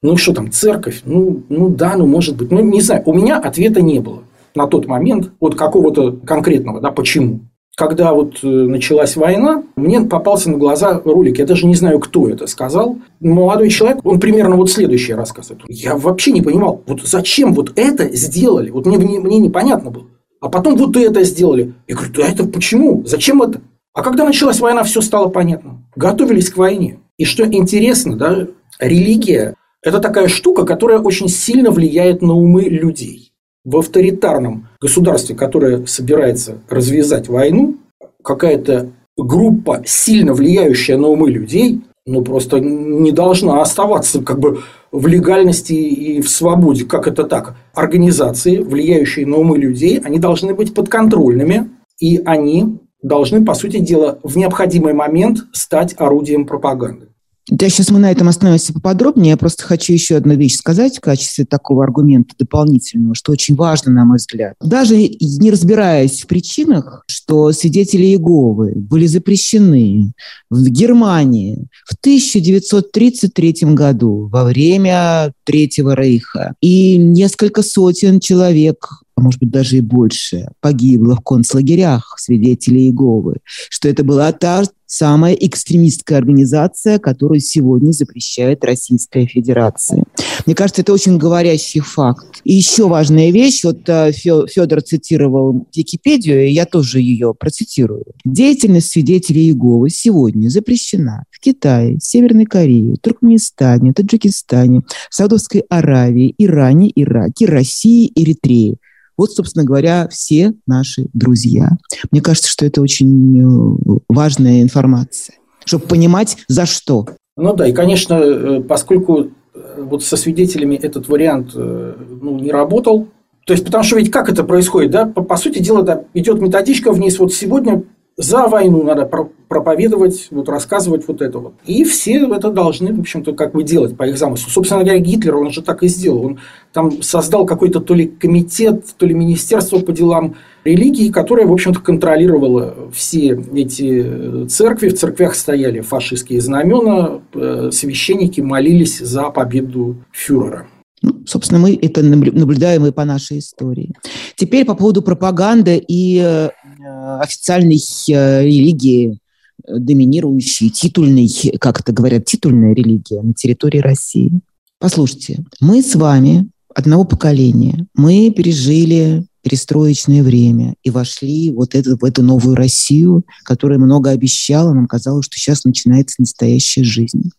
Ну, 0.02 0.16
что 0.16 0.32
там, 0.32 0.50
церковь? 0.50 1.02
Ну, 1.04 1.42
ну 1.48 1.68
да, 1.68 1.96
ну, 1.96 2.06
может 2.06 2.36
быть. 2.36 2.50
Ну, 2.50 2.60
не 2.60 2.80
знаю. 2.80 3.02
У 3.06 3.12
меня 3.12 3.38
ответа 3.38 3.80
не 3.82 4.00
было 4.00 4.22
на 4.54 4.66
тот 4.66 4.86
момент, 4.86 5.32
вот 5.40 5.54
какого-то 5.54 6.12
конкретного, 6.12 6.80
да, 6.80 6.90
почему. 6.90 7.40
Когда 7.78 8.12
вот 8.12 8.40
э, 8.42 8.46
началась 8.48 9.14
война, 9.14 9.62
мне 9.76 10.00
попался 10.00 10.50
на 10.50 10.56
глаза 10.58 11.00
ролик, 11.04 11.38
я 11.38 11.46
даже 11.46 11.64
не 11.64 11.76
знаю, 11.76 12.00
кто 12.00 12.28
это 12.28 12.48
сказал. 12.48 12.98
Молодой 13.20 13.70
человек, 13.70 14.04
он 14.04 14.18
примерно 14.18 14.56
вот 14.56 14.68
следующее 14.68 15.16
рассказывает. 15.16 15.62
Я 15.68 15.94
вообще 15.94 16.32
не 16.32 16.42
понимал, 16.42 16.82
вот 16.88 17.02
зачем 17.02 17.54
вот 17.54 17.78
это 17.78 18.12
сделали? 18.16 18.70
Вот 18.70 18.84
мне, 18.84 18.98
мне, 18.98 19.20
мне 19.20 19.38
непонятно 19.38 19.92
было. 19.92 20.06
А 20.40 20.48
потом 20.48 20.74
вот 20.74 20.96
это 20.96 21.22
сделали. 21.22 21.72
Я 21.86 21.94
говорю, 21.94 22.12
да 22.14 22.26
это 22.26 22.42
почему? 22.48 23.04
Зачем 23.06 23.42
это? 23.42 23.60
А 23.94 24.02
когда 24.02 24.24
началась 24.24 24.58
война, 24.58 24.82
все 24.82 25.00
стало 25.00 25.28
понятно. 25.28 25.80
Готовились 25.94 26.50
к 26.50 26.56
войне. 26.56 26.98
И 27.16 27.24
что 27.24 27.44
интересно, 27.44 28.16
да, 28.16 28.48
религия– 28.80 29.54
это 29.82 30.00
такая 30.00 30.26
штука, 30.26 30.64
которая 30.64 30.98
очень 30.98 31.28
сильно 31.28 31.70
влияет 31.70 32.22
на 32.22 32.34
умы 32.34 32.62
людей. 32.64 33.27
В 33.68 33.76
авторитарном 33.76 34.66
государстве, 34.80 35.36
которое 35.36 35.84
собирается 35.84 36.56
развязать 36.70 37.28
войну, 37.28 37.76
какая-то 38.24 38.92
группа, 39.18 39.82
сильно 39.84 40.32
влияющая 40.32 40.96
на 40.96 41.08
умы 41.08 41.30
людей, 41.30 41.82
ну, 42.06 42.22
просто 42.22 42.60
не 42.60 43.12
должна 43.12 43.60
оставаться 43.60 44.22
как 44.22 44.40
бы 44.40 44.62
в 44.90 45.06
легальности 45.06 45.74
и 45.74 46.22
в 46.22 46.30
свободе. 46.30 46.86
Как 46.86 47.06
это 47.06 47.24
так? 47.24 47.56
Организации, 47.74 48.56
влияющие 48.56 49.26
на 49.26 49.36
умы 49.36 49.58
людей, 49.58 50.00
они 50.02 50.18
должны 50.18 50.54
быть 50.54 50.72
подконтрольными, 50.72 51.68
и 52.00 52.22
они 52.24 52.78
должны, 53.02 53.44
по 53.44 53.52
сути 53.52 53.80
дела, 53.80 54.18
в 54.22 54.38
необходимый 54.38 54.94
момент 54.94 55.40
стать 55.52 55.94
орудием 55.98 56.46
пропаганды. 56.46 57.08
Да, 57.50 57.68
сейчас 57.68 57.90
мы 57.90 57.98
на 57.98 58.10
этом 58.10 58.28
остановимся 58.28 58.72
поподробнее. 58.72 59.30
Я 59.30 59.36
просто 59.36 59.64
хочу 59.64 59.92
еще 59.92 60.16
одну 60.16 60.34
вещь 60.34 60.56
сказать 60.56 60.98
в 60.98 61.00
качестве 61.00 61.46
такого 61.46 61.82
аргумента 61.84 62.34
дополнительного, 62.38 63.14
что 63.14 63.32
очень 63.32 63.54
важно, 63.54 63.92
на 63.92 64.04
мой 64.04 64.18
взгляд. 64.18 64.54
Даже 64.60 64.96
не 64.96 65.50
разбираясь 65.50 66.22
в 66.22 66.26
причинах, 66.26 67.04
что 67.06 67.52
свидетели 67.52 68.04
Иеговы 68.04 68.72
были 68.74 69.06
запрещены 69.06 70.12
в 70.50 70.68
Германии 70.68 71.68
в 71.86 71.94
1933 71.94 73.54
году 73.74 74.28
во 74.30 74.44
время 74.44 75.32
Третьего 75.44 75.94
Рейха, 75.94 76.54
и 76.60 76.98
несколько 76.98 77.62
сотен 77.62 78.20
человек 78.20 79.02
а 79.18 79.20
может 79.20 79.40
быть 79.40 79.50
даже 79.50 79.78
и 79.78 79.80
больше, 79.80 80.46
погибло 80.60 81.16
в 81.16 81.20
концлагерях 81.20 82.14
свидетелей 82.18 82.86
Иеговы, 82.86 83.38
что 83.68 83.88
это 83.88 84.04
была 84.04 84.30
та 84.30 84.62
самая 84.88 85.34
экстремистская 85.34 86.18
организация, 86.18 86.98
которую 86.98 87.40
сегодня 87.40 87.92
запрещает 87.92 88.64
Российская 88.64 89.26
Федерация. 89.26 90.04
Мне 90.46 90.54
кажется, 90.54 90.80
это 90.80 90.94
очень 90.94 91.18
говорящий 91.18 91.80
факт. 91.80 92.40
И 92.44 92.54
еще 92.54 92.88
важная 92.88 93.30
вещь, 93.30 93.64
вот 93.64 93.86
э, 93.88 94.12
Федор 94.12 94.80
цитировал 94.80 95.66
Википедию, 95.74 96.46
и 96.46 96.52
я 96.52 96.64
тоже 96.64 97.00
ее 97.00 97.34
процитирую. 97.34 98.04
Деятельность 98.24 98.90
свидетелей 98.90 99.46
Иеговы 99.48 99.90
сегодня 99.90 100.48
запрещена 100.48 101.24
в 101.30 101.40
Китае, 101.40 101.98
Северной 102.00 102.46
Корее, 102.46 102.96
Туркменистане, 103.00 103.92
Таджикистане, 103.92 104.82
Саудовской 105.10 105.64
Аравии, 105.68 106.34
Иране, 106.38 106.90
Ираке, 106.94 107.44
России, 107.44 108.10
Эритрее. 108.14 108.76
Вот, 109.18 109.32
собственно 109.32 109.64
говоря, 109.64 110.08
все 110.08 110.54
наши 110.66 111.06
друзья. 111.12 111.70
Мне 112.12 112.22
кажется, 112.22 112.48
что 112.48 112.64
это 112.64 112.80
очень 112.80 113.40
э, 113.40 113.98
важная 114.08 114.62
информация, 114.62 115.34
чтобы 115.64 115.86
понимать, 115.86 116.38
за 116.46 116.64
что. 116.64 117.06
Ну 117.36 117.52
да, 117.54 117.66
и, 117.66 117.72
конечно, 117.72 118.14
э, 118.14 118.62
поскольку 118.62 119.24
э, 119.54 119.82
вот 119.82 120.04
со 120.04 120.16
свидетелями 120.16 120.76
этот 120.76 121.08
вариант 121.08 121.54
ну, 121.54 122.38
не 122.38 122.52
работал, 122.52 123.08
То 123.44 123.54
есть, 123.54 123.64
потому 123.64 123.82
что 123.82 123.96
ведь 123.96 124.10
как 124.12 124.30
это 124.30 124.44
происходит, 124.44 124.92
да? 124.92 125.06
По, 125.06 125.22
по 125.22 125.36
сути 125.36 125.58
дела, 125.58 125.82
да, 125.82 126.04
идет 126.14 126.40
методичка 126.40 126.92
вниз. 126.92 127.18
Вот 127.18 127.34
сегодня 127.34 127.82
за 128.18 128.48
войну 128.48 128.82
надо 128.82 129.08
проповедовать, 129.48 130.26
вот 130.32 130.48
рассказывать 130.48 131.06
вот 131.06 131.22
это 131.22 131.38
вот. 131.38 131.54
И 131.64 131.84
все 131.84 132.26
это 132.26 132.50
должны, 132.50 132.92
в 132.92 132.98
общем-то, 132.98 133.32
как 133.32 133.52
бы 133.52 133.62
делать 133.62 133.96
по 133.96 134.08
их 134.08 134.18
замыслу. 134.18 134.50
Собственно 134.50 134.82
говоря, 134.82 134.98
Гитлер, 134.98 135.36
он 135.36 135.52
же 135.52 135.62
так 135.62 135.84
и 135.84 135.88
сделал. 135.88 136.26
Он 136.26 136.38
там 136.72 137.00
создал 137.00 137.46
какой-то 137.46 137.78
то 137.80 137.94
ли 137.94 138.08
комитет, 138.08 138.84
то 138.98 139.06
ли 139.06 139.14
министерство 139.14 139.78
по 139.78 139.92
делам 139.92 140.34
религии, 140.64 141.12
которое, 141.12 141.46
в 141.46 141.52
общем-то, 141.52 141.80
контролировало 141.80 142.90
все 142.92 143.40
эти 143.54 144.46
церкви. 144.48 144.88
В 144.88 144.98
церквях 144.98 145.36
стояли 145.36 145.80
фашистские 145.80 146.40
знамена, 146.40 147.20
э, 147.34 147.70
священники 147.72 148.40
молились 148.40 148.98
за 148.98 149.30
победу 149.30 149.96
фюрера. 150.10 150.66
Ну, 151.02 151.22
собственно, 151.26 151.60
мы 151.60 151.78
это 151.80 152.02
наблюдаем 152.02 152.86
и 152.86 152.90
по 152.92 153.04
нашей 153.04 153.38
истории. 153.38 153.94
Теперь 154.36 154.64
по 154.64 154.74
поводу 154.74 155.02
пропаганды 155.02 155.82
и 155.86 156.20
э, 156.20 156.50
официальной 156.84 157.78
э, 158.10 158.44
религии, 158.44 159.18
э, 159.66 159.78
доминирующей, 159.78 160.70
титульной, 160.70 161.28
как 161.60 161.80
это 161.80 161.92
говорят, 161.92 162.24
титульная 162.24 162.74
религия 162.74 163.22
на 163.22 163.34
территории 163.34 163.78
России. 163.78 164.40
Послушайте, 164.78 165.44
мы 165.60 165.82
с 165.82 165.94
вами 165.94 166.48
одного 166.74 167.04
поколения, 167.04 167.86
мы 167.94 168.30
пережили 168.30 169.24
перестроечное 169.42 170.22
время 170.22 170.74
и 170.82 170.90
вошли 170.90 171.50
вот 171.50 171.74
это, 171.74 171.96
в 171.96 172.04
эту 172.04 172.22
новую 172.22 172.54
Россию, 172.54 173.24
которая 173.44 173.78
много 173.78 174.10
обещала. 174.10 174.72
Нам 174.72 174.86
казалось, 174.86 175.26
что 175.26 175.36
сейчас 175.36 175.64
начинается 175.64 176.16
настоящая 176.20 176.84
жизнь. 176.84 177.30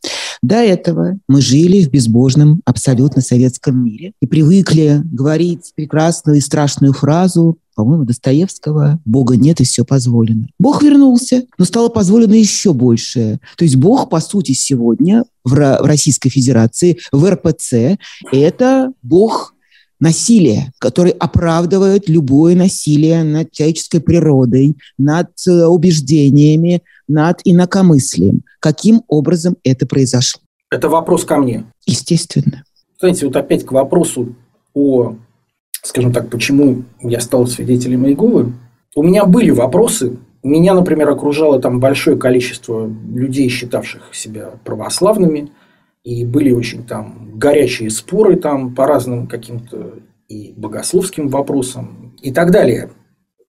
До 0.41 0.55
этого 0.55 1.19
мы 1.27 1.41
жили 1.41 1.83
в 1.83 1.89
безбожном, 1.89 2.61
абсолютно 2.65 3.21
советском 3.21 3.83
мире 3.83 4.13
и 4.21 4.25
привыкли 4.25 5.01
говорить 5.03 5.71
прекрасную 5.75 6.37
и 6.37 6.41
страшную 6.41 6.93
фразу 6.93 7.57
по-моему, 7.79 8.03
Достоевского 8.03 8.99
«Бога 9.05 9.37
нет 9.37 9.61
и 9.61 9.63
все 9.63 9.85
позволено». 9.85 10.49
Бог 10.59 10.83
вернулся, 10.83 11.45
но 11.57 11.63
стало 11.63 11.87
позволено 11.87 12.33
еще 12.33 12.73
большее. 12.73 13.39
То 13.55 13.63
есть 13.63 13.77
Бог, 13.77 14.09
по 14.09 14.19
сути, 14.19 14.51
сегодня 14.51 15.23
в 15.45 15.55
Российской 15.55 16.27
Федерации, 16.27 16.99
в 17.13 17.25
РПЦ, 17.31 17.97
это 18.33 18.91
Бог 19.01 19.53
насилие, 19.99 20.71
который 20.79 21.11
оправдывает 21.11 22.07
любое 22.07 22.55
насилие 22.55 23.23
над 23.23 23.51
человеческой 23.51 23.99
природой, 23.99 24.75
над 24.97 25.29
э, 25.47 25.65
убеждениями, 25.65 26.81
над 27.07 27.41
инакомыслием. 27.43 28.43
Каким 28.59 29.03
образом 29.07 29.57
это 29.63 29.85
произошло? 29.85 30.41
Это 30.71 30.89
вопрос 30.89 31.25
ко 31.25 31.37
мне. 31.37 31.65
Естественно. 31.85 32.63
Знаете, 32.99 33.25
вот 33.25 33.35
опять 33.35 33.65
к 33.65 33.71
вопросу 33.71 34.35
о, 34.73 35.15
скажем 35.83 36.13
так, 36.13 36.29
почему 36.29 36.83
я 37.01 37.19
стал 37.19 37.47
свидетелем 37.47 38.05
Иеговы. 38.07 38.53
У 38.95 39.03
меня 39.03 39.25
были 39.25 39.49
вопросы. 39.49 40.17
Меня, 40.43 40.73
например, 40.73 41.09
окружало 41.09 41.59
там 41.59 41.79
большое 41.79 42.17
количество 42.17 42.89
людей, 43.13 43.49
считавших 43.49 44.13
себя 44.13 44.51
православными– 44.63 45.51
и 46.03 46.25
были 46.25 46.51
очень 46.51 46.83
там 46.83 47.31
горячие 47.35 47.89
споры 47.89 48.35
там 48.35 48.73
по 48.75 48.85
разным 48.85 49.27
каким-то 49.27 49.99
и 50.27 50.53
богословским 50.55 51.27
вопросам 51.27 52.15
и 52.21 52.31
так 52.31 52.51
далее. 52.51 52.91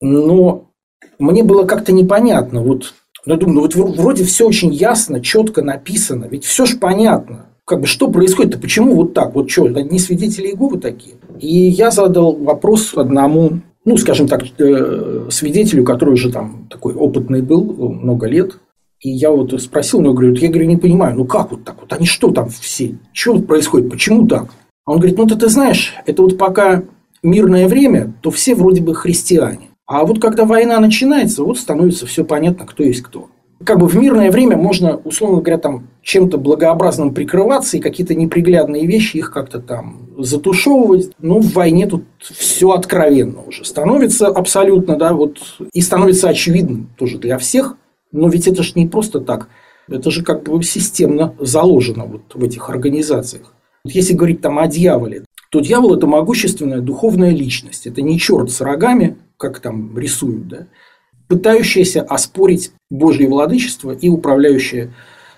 Но 0.02 0.72
мне 1.20 1.44
было 1.44 1.66
как-то 1.66 1.92
непонятно. 1.92 2.62
Вот, 2.62 2.94
ну, 3.26 3.38
думаю, 3.38 3.56
ну, 3.56 3.62
вот 3.62 3.98
вроде 3.98 4.24
все 4.24 4.48
очень 4.48 4.74
ясно, 4.74 5.22
четко 5.22 5.62
написано, 5.62 6.26
ведь 6.26 6.44
все 6.44 6.66
же 6.66 6.78
понятно. 6.78 7.48
Как 7.66 7.82
бы 7.82 7.88
что 7.88 8.12
происходит-то? 8.12 8.60
Почему 8.60 8.94
вот 8.94 9.14
так? 9.14 9.34
Вот 9.34 9.50
что, 9.50 9.66
одни 9.66 9.98
свидетели 9.98 10.48
Иеговы 10.48 10.78
такие? 10.78 11.16
И 11.40 11.48
я 11.48 11.90
задал 11.90 12.36
вопрос 12.36 12.94
одному, 12.96 13.62
ну, 13.86 13.98
скажем 13.98 14.28
так, 14.28 14.44
э, 14.60 15.28
свидетелю, 15.32 15.84
который 15.84 16.14
уже 16.14 16.32
там 16.32 16.68
такой 16.70 16.94
опытный 16.94 17.42
был, 17.42 17.64
много 17.90 18.28
лет, 18.28 18.60
и 19.06 19.10
я 19.12 19.30
вот 19.30 19.62
спросил 19.62 20.00
у 20.00 20.02
него, 20.02 20.14
говорю, 20.16 20.34
я 20.34 20.50
говорю, 20.50 20.66
не 20.66 20.78
понимаю, 20.78 21.16
ну 21.16 21.26
как 21.26 21.52
вот 21.52 21.64
так 21.64 21.80
вот, 21.80 21.94
они 21.94 22.08
что 22.08 22.32
там 22.32 22.50
все, 22.50 22.96
что 23.14 23.38
происходит, 23.40 23.92
почему 23.92 24.28
так? 24.28 24.48
А 24.84 24.92
он 24.92 24.98
говорит, 24.98 25.20
ну 25.20 25.28
ты, 25.28 25.36
ты 25.36 25.48
знаешь, 25.48 25.94
это 26.08 26.24
вот 26.24 26.40
пока 26.40 26.82
мирное 27.22 27.68
время, 27.68 28.14
то 28.22 28.32
все 28.32 28.56
вроде 28.56 28.82
бы 28.82 28.96
христиане. 28.96 29.70
А 29.86 30.06
вот 30.06 30.20
когда 30.20 30.46
война 30.46 30.80
начинается, 30.80 31.44
вот 31.44 31.60
становится 31.60 32.08
все 32.08 32.26
понятно, 32.26 32.66
кто 32.66 32.84
есть 32.84 33.04
кто. 33.04 33.30
Как 33.64 33.78
бы 33.80 33.88
в 33.88 33.96
мирное 33.96 34.32
время 34.32 34.58
можно, 34.58 34.98
условно 34.98 35.38
говоря, 35.38 35.60
там 35.60 35.88
чем-то 36.02 36.40
благообразным 36.40 37.14
прикрываться 37.14 37.78
и 37.78 37.82
какие-то 37.82 38.16
неприглядные 38.16 38.88
вещи 38.88 39.18
их 39.18 39.32
как-то 39.32 39.60
там 39.60 40.10
затушевывать. 40.18 41.12
Но 41.20 41.40
в 41.40 41.54
войне 41.54 41.86
тут 41.86 42.06
все 42.20 42.72
откровенно 42.72 43.44
уже 43.44 43.66
становится 43.66 44.28
абсолютно, 44.28 44.98
да, 44.98 45.14
вот 45.14 45.38
и 45.74 45.82
становится 45.82 46.30
очевидным 46.30 46.90
тоже 46.98 47.20
для 47.20 47.38
всех, 47.38 47.78
но 48.16 48.30
ведь 48.30 48.48
это 48.48 48.64
же 48.64 48.72
не 48.76 48.88
просто 48.88 49.20
так. 49.20 49.50
Это 49.88 50.10
же 50.10 50.24
как 50.24 50.44
бы 50.44 50.64
системно 50.64 51.36
заложено 51.40 52.06
вот 52.06 52.34
в 52.34 52.44
этих 52.44 52.70
организациях. 52.70 53.54
Вот 53.84 53.94
если 53.94 54.14
говорить 54.14 54.42
там 54.42 54.58
о 54.58 54.68
дьяволе, 54.68 55.26
то 55.52 55.60
дьявол– 55.60 55.96
это 55.98 56.08
могущественная 56.08 56.80
духовная 56.80 57.32
личность. 57.32 57.86
Это 57.86 58.02
не 58.02 58.18
черт 58.18 58.50
с 58.50 58.62
рогами, 58.62 59.18
как 59.38 59.60
там 59.60 59.98
рисуют, 59.98 60.48
да, 60.48 60.68
пытающаяся 61.28 62.02
оспорить 62.02 62.72
Божье 62.90 63.28
владычество 63.28 63.92
и 63.92 64.10
управляющая 64.10 64.94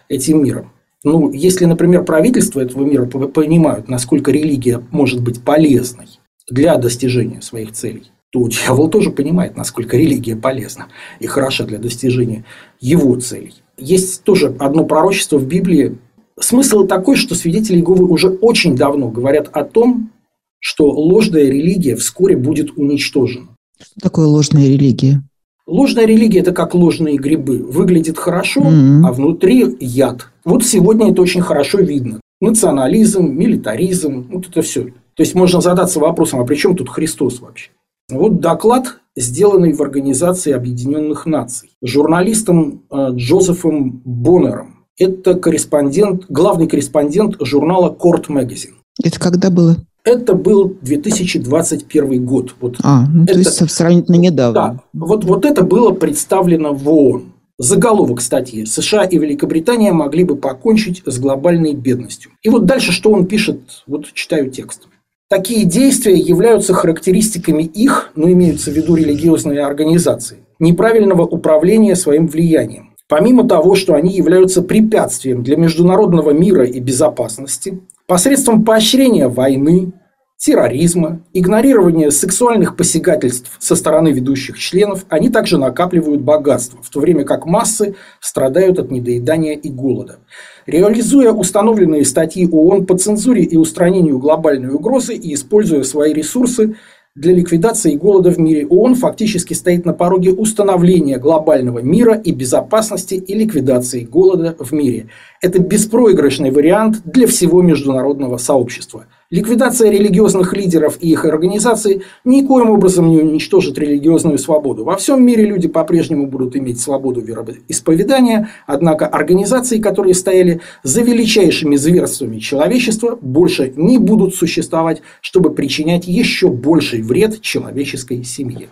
этим 0.08 0.44
миром. 0.44 0.72
Ну, 1.04 1.32
если, 1.32 1.66
например, 1.66 2.04
правительство 2.04 2.60
этого 2.60 2.84
мира 2.86 3.06
понимают, 3.06 3.88
насколько 3.88 4.32
религия 4.32 4.84
может 4.92 5.22
быть 5.22 5.42
полезной 5.42 6.08
для 6.50 6.78
достижения 6.78 7.42
своих 7.42 7.72
целей, 7.72 8.12
то 8.32 8.48
дьявол 8.48 8.90
тоже 8.90 9.12
понимает, 9.12 9.56
насколько 9.56 9.98
религия 9.98 10.36
полезна 10.36 10.88
и 11.20 11.28
хороша 11.28 11.66
для 11.66 11.78
достижения 11.78 12.46
его 12.80 13.16
целей. 13.20 13.54
Есть 13.78 14.24
тоже 14.24 14.56
одно 14.60 14.86
пророчество 14.86 15.38
в 15.38 15.48
Библии. 15.48 15.98
Смысл 16.40 16.86
такой, 16.86 17.16
что 17.16 17.36
свидетели 17.36 17.78
Иеговы 17.78 18.06
уже 18.06 18.30
очень 18.30 18.76
давно 18.76 19.10
говорят 19.10 19.50
о 19.54 19.64
том, 19.64 20.12
что 20.60 20.90
ложная 20.90 21.46
религия 21.46 21.96
вскоре 21.96 22.36
будет 22.36 22.78
уничтожена. 22.78 23.48
Что 23.82 24.02
такое 24.02 24.26
ложная 24.28 24.68
религия? 24.68 25.22
Ложная 25.68 26.06
религия– 26.06 26.40
это 26.42 26.54
как 26.54 26.74
ложные 26.76 27.18
грибы. 27.18 27.58
Выглядит 27.58 28.18
хорошо, 28.18 28.62
mm-hmm. 28.62 29.02
а 29.06 29.12
внутри 29.12 29.76
яд. 29.80 30.30
Вот 30.46 30.66
сегодня 30.66 31.12
это 31.12 31.22
очень 31.22 31.42
хорошо 31.42 31.80
видно. 31.80 32.22
Национализм, 32.40 33.28
милитаризм, 33.28 34.28
вот 34.32 34.48
это 34.48 34.62
все. 34.62 34.86
То 34.86 35.24
есть 35.24 35.36
можно 35.36 35.60
задаться 35.60 36.00
вопросом, 36.00 36.40
а 36.40 36.46
при 36.46 36.56
чем 36.56 36.76
тут 36.76 36.90
Христос 36.90 37.42
вообще? 37.42 37.70
Вот 38.10 38.40
доклад, 38.40 39.00
сделанный 39.18 39.74
в 39.74 39.82
Организации 39.82 40.54
Объединенных 40.54 41.26
Наций 41.26 41.72
журналистом 41.82 42.84
э, 42.90 43.10
Джозефом 43.12 44.02
Боннером. 44.06 44.86
Это 44.98 45.34
корреспондент, 45.36 46.24
главный 46.30 46.68
корреспондент 46.68 47.36
журнала 47.42 47.94
Court 47.94 48.28
Magazine. 48.30 48.76
Это 49.04 49.20
когда 49.20 49.50
было? 49.50 49.76
Это 50.06 50.36
был 50.36 50.78
2021 50.82 52.26
год. 52.26 52.56
Вот 52.62 52.78
а, 52.82 53.06
ну, 53.08 53.24
это, 53.24 53.34
то 53.34 53.40
есть 53.40 53.72
сравнительно 53.72 54.16
недавно. 54.16 54.54
Да, 54.54 54.80
вот, 54.94 55.26
вот 55.26 55.44
это 55.44 55.64
было 55.64 55.92
представлено 55.92 56.74
в 56.74 56.88
ООН. 56.88 57.34
Заголовок 57.60 58.22
статьи 58.22 58.66
«США 58.66 59.04
и 59.04 59.18
Великобритания 59.18 59.92
могли 59.92 60.24
бы 60.24 60.38
покончить 60.38 61.04
с 61.06 61.20
глобальной 61.20 61.74
бедностью». 61.74 62.32
И 62.42 62.50
вот 62.50 62.66
дальше, 62.66 62.94
что 62.94 63.12
он 63.12 63.26
пишет, 63.26 63.60
вот 63.86 64.14
читаю 64.14 64.50
текст. 64.50 64.88
Такие 65.30 65.66
действия 65.66 66.16
являются 66.16 66.74
характеристиками 66.74 67.64
их, 67.64 68.12
но 68.16 68.32
имеются 68.32 68.72
в 68.72 68.74
виду 68.74 68.96
религиозные 68.96 69.62
организации, 69.62 70.38
неправильного 70.58 71.24
управления 71.24 71.98
своим 71.98 72.28
влиянием. 72.28 72.96
Помимо 73.10 73.46
того, 73.46 73.76
что 73.76 73.96
они 73.96 74.14
являются 74.14 74.62
препятствием 74.62 75.44
для 75.44 75.58
международного 75.58 76.32
мира 76.32 76.64
и 76.64 76.80
безопасности, 76.80 77.82
посредством 78.06 78.64
поощрения 78.64 79.28
войны, 79.28 79.92
терроризма, 80.38 81.22
игнорирования 81.34 82.12
сексуальных 82.12 82.76
посягательств 82.76 83.52
со 83.60 83.76
стороны 83.76 84.10
ведущих 84.10 84.60
членов, 84.60 85.06
они 85.10 85.30
также 85.30 85.58
накапливают 85.58 86.22
богатство, 86.22 86.80
в 86.82 86.90
то 86.90 87.00
время 87.00 87.24
как 87.24 87.46
массы 87.46 87.96
страдают 88.22 88.78
от 88.80 88.92
недоедания 88.92 89.54
и 89.54 89.70
голода. 89.70 90.20
Реализуя 90.68 91.32
установленные 91.32 92.06
статьи 92.06 92.48
ООН 92.48 92.86
по 92.86 92.98
цензуре 92.98 93.44
и 93.44 93.58
устранению 93.58 94.20
глобальной 94.20 94.74
угрозы 94.74 95.16
и 95.16 95.34
используя 95.34 95.84
свои 95.84 96.14
ресурсы 96.14 96.76
для 97.16 97.34
ликвидации 97.34 97.96
голода 97.96 98.30
в 98.30 98.38
мире, 98.38 98.68
ООН 98.68 98.94
фактически 98.94 99.56
стоит 99.56 99.86
на 99.86 99.94
пороге 99.94 100.34
установления 100.34 101.18
глобального 101.18 101.80
мира 101.80 102.14
и 102.14 102.32
безопасности 102.32 103.16
и 103.16 103.34
ликвидации 103.34 104.04
голода 104.04 104.56
в 104.60 104.72
мире. 104.72 105.08
Это 105.42 105.58
беспроигрышный 105.58 106.52
вариант 106.52 107.02
для 107.06 107.26
всего 107.26 107.64
международного 107.64 108.38
сообщества. 108.38 109.08
Ликвидация 109.30 109.92
религиозных 109.92 110.54
лидеров 110.54 110.98
и 111.02 111.10
их 111.10 111.26
организаций 111.26 112.04
никоим 112.24 112.70
образом 112.70 113.10
не 113.10 113.18
уничтожит 113.18 113.78
религиозную 113.78 114.38
свободу. 114.38 114.86
Во 114.86 114.96
всем 114.96 115.22
мире 115.26 115.46
люди 115.46 115.68
по-прежнему 115.68 116.28
будут 116.28 116.56
иметь 116.56 116.80
свободу 116.80 117.20
вероисповедания, 117.20 118.50
однако 118.66 119.06
организации, 119.06 119.80
которые 119.80 120.14
стояли 120.14 120.62
за 120.84 121.02
величайшими 121.02 121.76
зверствами 121.76 122.40
человечества, 122.40 123.18
больше 123.20 123.74
не 123.76 123.98
будут 123.98 124.34
существовать, 124.34 125.02
чтобы 125.20 125.54
причинять 125.54 126.08
еще 126.08 126.48
больший 126.48 127.02
вред 127.02 127.42
человеческой 127.42 128.24
семье. 128.24 128.70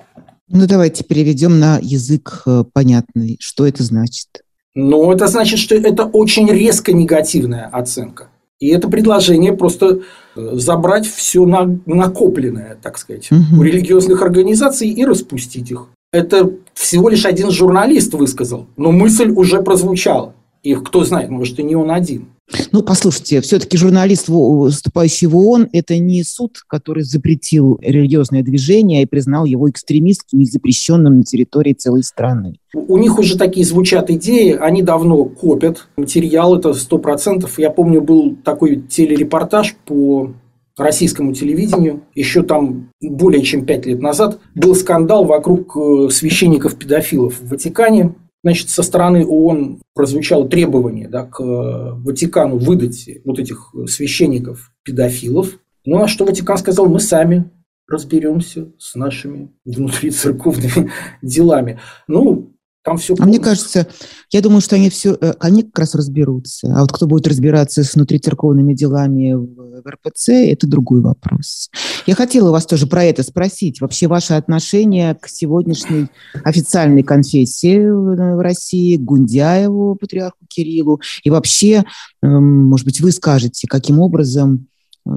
Ну, 0.47 0.67
давайте 0.67 1.03
переведем 1.03 1.59
на 1.59 1.79
язык 1.81 2.43
э, 2.45 2.63
понятный. 2.71 3.35
Что 3.41 3.67
это 3.67 3.83
значит? 3.83 4.27
Ну, 4.73 5.11
это 5.11 5.27
значит, 5.27 5.59
что 5.59 5.75
это 5.75 6.05
очень 6.05 6.49
резко 6.49 6.93
негативная 6.93 7.67
оценка. 7.67 8.29
И 8.59 8.69
это 8.69 8.87
предложение 8.87 9.53
просто 9.53 10.01
э, 10.35 10.49
забрать 10.53 11.05
все 11.05 11.45
на, 11.45 11.79
накопленное, 11.85 12.77
так 12.81 12.97
сказать, 12.97 13.29
угу. 13.31 13.59
у 13.59 13.63
религиозных 13.63 14.21
организаций 14.21 14.89
и 14.89 15.05
распустить 15.05 15.71
их. 15.71 15.87
Это 16.13 16.51
всего 16.73 17.09
лишь 17.09 17.25
один 17.25 17.51
журналист 17.51 18.13
высказал, 18.13 18.67
но 18.77 18.91
мысль 18.91 19.29
уже 19.31 19.61
прозвучала. 19.61 20.33
И 20.63 20.73
кто 20.75 21.03
знает, 21.03 21.29
может, 21.29 21.59
и 21.59 21.63
не 21.63 21.75
он 21.75 21.91
один. 21.91 22.27
Ну, 22.71 22.83
послушайте, 22.83 23.41
все-таки 23.41 23.77
журналист, 23.77 24.27
выступающий 24.27 25.27
в 25.27 25.35
ООН, 25.35 25.69
это 25.73 25.97
не 25.97 26.23
суд, 26.23 26.59
который 26.67 27.03
запретил 27.03 27.79
религиозное 27.81 28.43
движение 28.43 29.01
и 29.01 29.07
признал 29.07 29.45
его 29.45 29.69
экстремистским 29.69 30.41
и 30.41 30.45
запрещенным 30.45 31.17
на 31.17 31.23
территории 31.23 31.73
целой 31.73 32.03
страны. 32.03 32.59
У 32.73 32.97
них 32.97 33.17
уже 33.17 33.37
такие 33.37 33.65
звучат 33.65 34.09
идеи, 34.11 34.55
они 34.59 34.83
давно 34.83 35.25
копят 35.25 35.87
материал, 35.97 36.55
это 36.57 36.73
сто 36.73 36.99
процентов. 36.99 37.57
Я 37.57 37.71
помню, 37.71 38.01
был 38.01 38.35
такой 38.43 38.81
телерепортаж 38.81 39.75
по 39.85 40.33
российскому 40.77 41.33
телевидению, 41.33 42.03
еще 42.13 42.43
там 42.43 42.91
более 43.01 43.41
чем 43.43 43.65
пять 43.65 43.85
лет 43.85 44.01
назад, 44.01 44.39
был 44.55 44.75
скандал 44.75 45.23
вокруг 45.23 45.75
э, 45.77 46.09
священников-педофилов 46.09 47.39
в 47.39 47.49
Ватикане, 47.49 48.13
Значит, 48.45 48.69
со 48.69 48.83
стороны 48.83 49.25
ООН 49.25 49.81
прозвучало 49.95 50.47
требование 50.47 51.07
да, 51.07 51.23
к 51.25 51.41
э, 51.41 51.93
Ватикану 51.95 52.59
выдать 52.59 53.09
вот 53.25 53.39
этих 53.39 53.73
священников-педофилов. 53.87 55.57
Ну, 55.83 56.03
а 56.03 56.07
что 56.07 56.25
Ватикан 56.25 56.59
сказал, 56.59 56.85
мы 56.85 56.99
сами 56.99 57.49
разберемся 57.87 58.71
с 58.77 58.93
нашими 58.93 59.51
внутрицерковными 59.65 60.91
делами. 61.23 61.79
Ну, 62.07 62.54
там 62.85 62.97
все. 62.97 63.15
А 63.17 63.25
мне 63.25 63.39
кажется, 63.39 63.87
я 64.31 64.41
думаю, 64.41 64.61
что 64.61 64.75
они 64.75 64.91
все, 64.91 65.17
э, 65.19 65.33
они 65.39 65.63
как 65.63 65.79
раз 65.79 65.95
разберутся. 65.95 66.71
А 66.73 66.81
вот 66.81 66.91
кто 66.91 67.07
будет 67.07 67.27
разбираться 67.27 67.83
с 67.83 67.95
внутрицерковными 67.95 68.75
делами 68.75 69.33
в 69.33 69.83
РПЦ, 69.89 70.29
это 70.29 70.67
другой 70.67 71.01
вопрос. 71.01 71.71
Я 72.05 72.13
хотела 72.13 72.51
вас 72.51 72.67
тоже 72.67 72.85
про 72.85 73.03
это 73.03 73.23
спросить. 73.23 73.81
Вообще 73.81 74.05
ваше 74.05 74.35
отношение 74.35 75.15
к 75.15 75.27
сегодняшней 75.27 76.09
официальной 76.43 77.01
конфессии 77.01 77.79
в 77.79 78.39
России, 78.39 78.97
к 78.97 79.01
Гундяеву, 79.01 79.95
патриарху 79.95 80.45
Кириллу, 80.47 81.01
и 81.23 81.31
вообще, 81.31 81.85
эм, 82.21 82.65
может 82.65 82.85
быть, 82.85 83.01
вы 83.01 83.11
скажете, 83.11 83.67
каким 83.67 83.99
образом 83.99 84.67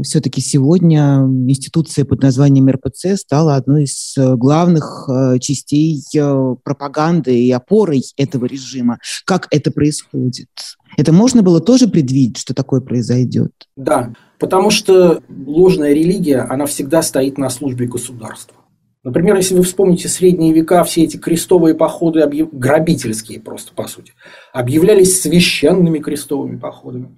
все-таки 0.02 0.40
сегодня 0.40 1.20
институция 1.48 2.04
под 2.04 2.22
названием 2.22 2.68
РПЦ 2.68 3.16
стала 3.16 3.56
одной 3.56 3.84
из 3.84 4.16
э, 4.16 4.34
главных 4.36 5.08
э, 5.08 5.38
частей 5.38 6.02
пропаганды 6.62 7.38
и 7.38 7.50
опорой 7.50 8.02
этого 8.16 8.44
режима. 8.44 8.98
Как 9.24 9.48
это 9.50 9.70
происходит? 9.70 10.48
Это 10.96 11.12
можно 11.12 11.42
было 11.42 11.60
тоже 11.60 11.88
предвидеть, 11.88 12.38
что 12.38 12.54
такое 12.54 12.80
произойдет? 12.80 13.52
Да, 13.76 14.12
потому 14.38 14.70
что 14.70 15.22
ложная 15.28 15.92
религия, 15.92 16.40
она 16.40 16.66
всегда 16.66 17.02
стоит 17.02 17.38
на 17.38 17.50
службе 17.50 17.86
государства. 17.86 18.56
Например, 19.04 19.36
если 19.36 19.54
вы 19.54 19.62
вспомните 19.62 20.08
средние 20.08 20.52
века, 20.52 20.82
все 20.84 21.04
эти 21.04 21.16
крестовые 21.16 21.74
походы, 21.74 22.20
объяв... 22.20 22.48
грабительские 22.52 23.40
просто, 23.40 23.72
по 23.72 23.86
сути, 23.86 24.12
объявлялись 24.52 25.22
священными 25.22 25.98
крестовыми 25.98 26.58
походами. 26.58 27.08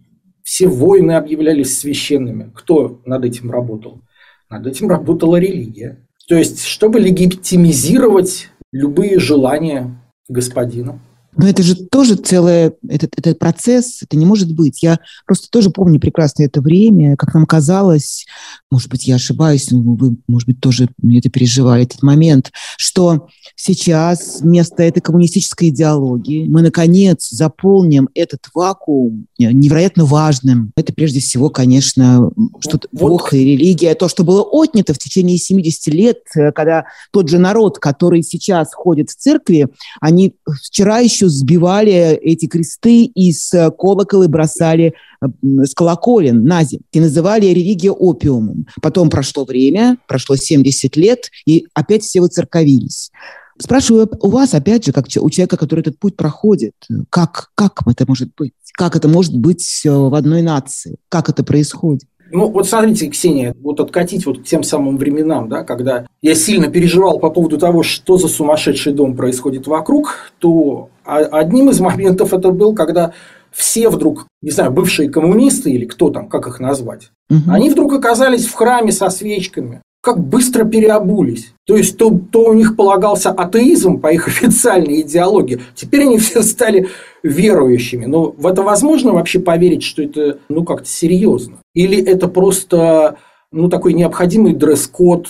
Все 0.50 0.66
войны 0.66 1.12
объявлялись 1.12 1.78
священными. 1.78 2.50
Кто 2.52 3.00
над 3.04 3.24
этим 3.24 3.52
работал? 3.52 4.00
Над 4.48 4.66
этим 4.66 4.88
работала 4.88 5.36
религия. 5.36 6.04
То 6.26 6.34
есть, 6.34 6.64
чтобы 6.64 6.98
легитимизировать 6.98 8.48
любые 8.72 9.20
желания 9.20 10.02
господина. 10.28 10.98
Но 11.36 11.48
это 11.48 11.62
же 11.62 11.74
тоже 11.74 12.16
целый 12.16 12.72
этот, 12.88 13.18
этот 13.18 13.38
процесс, 13.38 14.02
это 14.02 14.16
не 14.16 14.26
может 14.26 14.52
быть. 14.54 14.82
Я 14.82 14.98
просто 15.26 15.48
тоже 15.50 15.70
помню 15.70 16.00
прекрасно 16.00 16.42
это 16.42 16.60
время, 16.60 17.16
как 17.16 17.34
нам 17.34 17.46
казалось, 17.46 18.26
может 18.70 18.88
быть, 18.88 19.06
я 19.06 19.16
ошибаюсь, 19.16 19.70
но 19.70 19.80
вы, 19.80 20.16
может 20.26 20.48
быть, 20.48 20.60
тоже 20.60 20.88
это 21.12 21.30
переживали, 21.30 21.84
этот 21.84 22.02
момент, 22.02 22.52
что 22.76 23.28
сейчас 23.56 24.40
вместо 24.40 24.82
этой 24.82 25.00
коммунистической 25.00 25.68
идеологии 25.68 26.46
мы, 26.46 26.62
наконец, 26.62 27.28
заполним 27.30 28.08
этот 28.14 28.46
вакуум 28.54 29.26
невероятно 29.38 30.04
важным. 30.04 30.72
Это, 30.76 30.92
прежде 30.92 31.20
всего, 31.20 31.50
конечно, 31.50 32.30
что-то 32.60 32.88
вот. 32.92 33.10
Бог 33.10 33.34
и 33.34 33.44
религия, 33.44 33.94
то, 33.94 34.08
что 34.08 34.24
было 34.24 34.42
отнято 34.42 34.94
в 34.94 34.98
течение 34.98 35.38
70 35.38 35.86
лет, 35.94 36.18
э, 36.36 36.52
когда 36.52 36.84
тот 37.12 37.28
же 37.28 37.38
народ, 37.38 37.78
который 37.78 38.22
сейчас 38.22 38.72
ходит 38.72 39.10
в 39.10 39.16
церкви, 39.16 39.68
они 40.00 40.34
вчера 40.62 40.98
еще 40.98 41.19
сбивали 41.28 42.14
эти 42.22 42.46
кресты 42.46 43.04
из 43.04 43.52
э, 43.52 43.70
колокола 43.70 44.24
и 44.24 44.28
бросали 44.28 44.94
э, 45.20 45.26
с 45.64 45.74
колоколен 45.74 46.44
на 46.44 46.64
землю 46.64 46.84
и 46.92 47.00
называли 47.00 47.46
религию 47.46 47.94
опиумом. 47.94 48.66
Потом 48.82 49.10
прошло 49.10 49.44
время, 49.44 49.98
прошло 50.06 50.36
70 50.36 50.96
лет, 50.96 51.30
и 51.46 51.66
опять 51.74 52.02
все 52.02 52.20
выцерковились. 52.20 53.10
Спрашиваю 53.58 54.10
у 54.20 54.30
вас, 54.30 54.54
опять 54.54 54.86
же, 54.86 54.92
как 54.92 55.06
у 55.06 55.30
человека, 55.30 55.58
который 55.58 55.80
этот 55.80 55.98
путь 55.98 56.16
проходит, 56.16 56.74
как, 57.10 57.50
как 57.54 57.82
это 57.86 58.06
может 58.08 58.30
быть? 58.34 58.54
Как 58.72 58.96
это 58.96 59.08
может 59.08 59.36
быть 59.36 59.82
э, 59.84 59.90
в 59.90 60.14
одной 60.14 60.42
нации? 60.42 60.96
Как 61.08 61.28
это 61.28 61.44
происходит? 61.44 62.04
Ну, 62.30 62.48
вот 62.48 62.68
смотрите, 62.68 63.08
Ксения, 63.08 63.54
вот 63.60 63.80
откатить 63.80 64.26
вот 64.26 64.40
к 64.40 64.44
тем 64.44 64.62
самым 64.62 64.96
временам, 64.96 65.48
да, 65.48 65.64
когда 65.64 66.06
я 66.22 66.34
сильно 66.34 66.68
переживал 66.68 67.18
по 67.18 67.30
поводу 67.30 67.58
того, 67.58 67.82
что 67.82 68.16
за 68.16 68.28
сумасшедший 68.28 68.92
дом 68.92 69.16
происходит 69.16 69.66
вокруг, 69.66 70.32
то 70.38 70.90
одним 71.04 71.70
из 71.70 71.80
моментов 71.80 72.32
это 72.32 72.50
был, 72.50 72.74
когда 72.74 73.12
все 73.50 73.88
вдруг, 73.88 74.26
не 74.42 74.50
знаю, 74.50 74.70
бывшие 74.70 75.10
коммунисты 75.10 75.70
или 75.70 75.84
кто 75.84 76.10
там, 76.10 76.28
как 76.28 76.46
их 76.46 76.60
назвать, 76.60 77.10
угу. 77.28 77.50
они 77.50 77.70
вдруг 77.70 77.92
оказались 77.92 78.46
в 78.46 78.54
храме 78.54 78.92
со 78.92 79.10
свечками, 79.10 79.82
как 80.00 80.18
быстро 80.18 80.64
переобулись. 80.64 81.52
То 81.66 81.76
есть, 81.76 81.96
то, 81.98 82.10
то 82.32 82.50
у 82.50 82.54
них 82.54 82.76
полагался 82.76 83.30
атеизм 83.30 84.00
по 84.00 84.12
их 84.12 84.28
официальной 84.28 85.02
идеологии, 85.02 85.60
теперь 85.74 86.02
они 86.02 86.18
все 86.18 86.42
стали 86.42 86.88
верующими. 87.22 88.06
Но 88.06 88.34
в 88.36 88.46
это 88.46 88.62
возможно 88.62 89.12
вообще 89.12 89.40
поверить, 89.40 89.82
что 89.82 90.02
это 90.02 90.38
ну 90.48 90.64
как-то 90.64 90.88
серьезно? 90.88 91.58
Или 91.74 92.02
это 92.02 92.28
просто 92.28 93.18
ну, 93.52 93.68
такой 93.68 93.92
необходимый 93.94 94.54
дресс-код. 94.54 95.28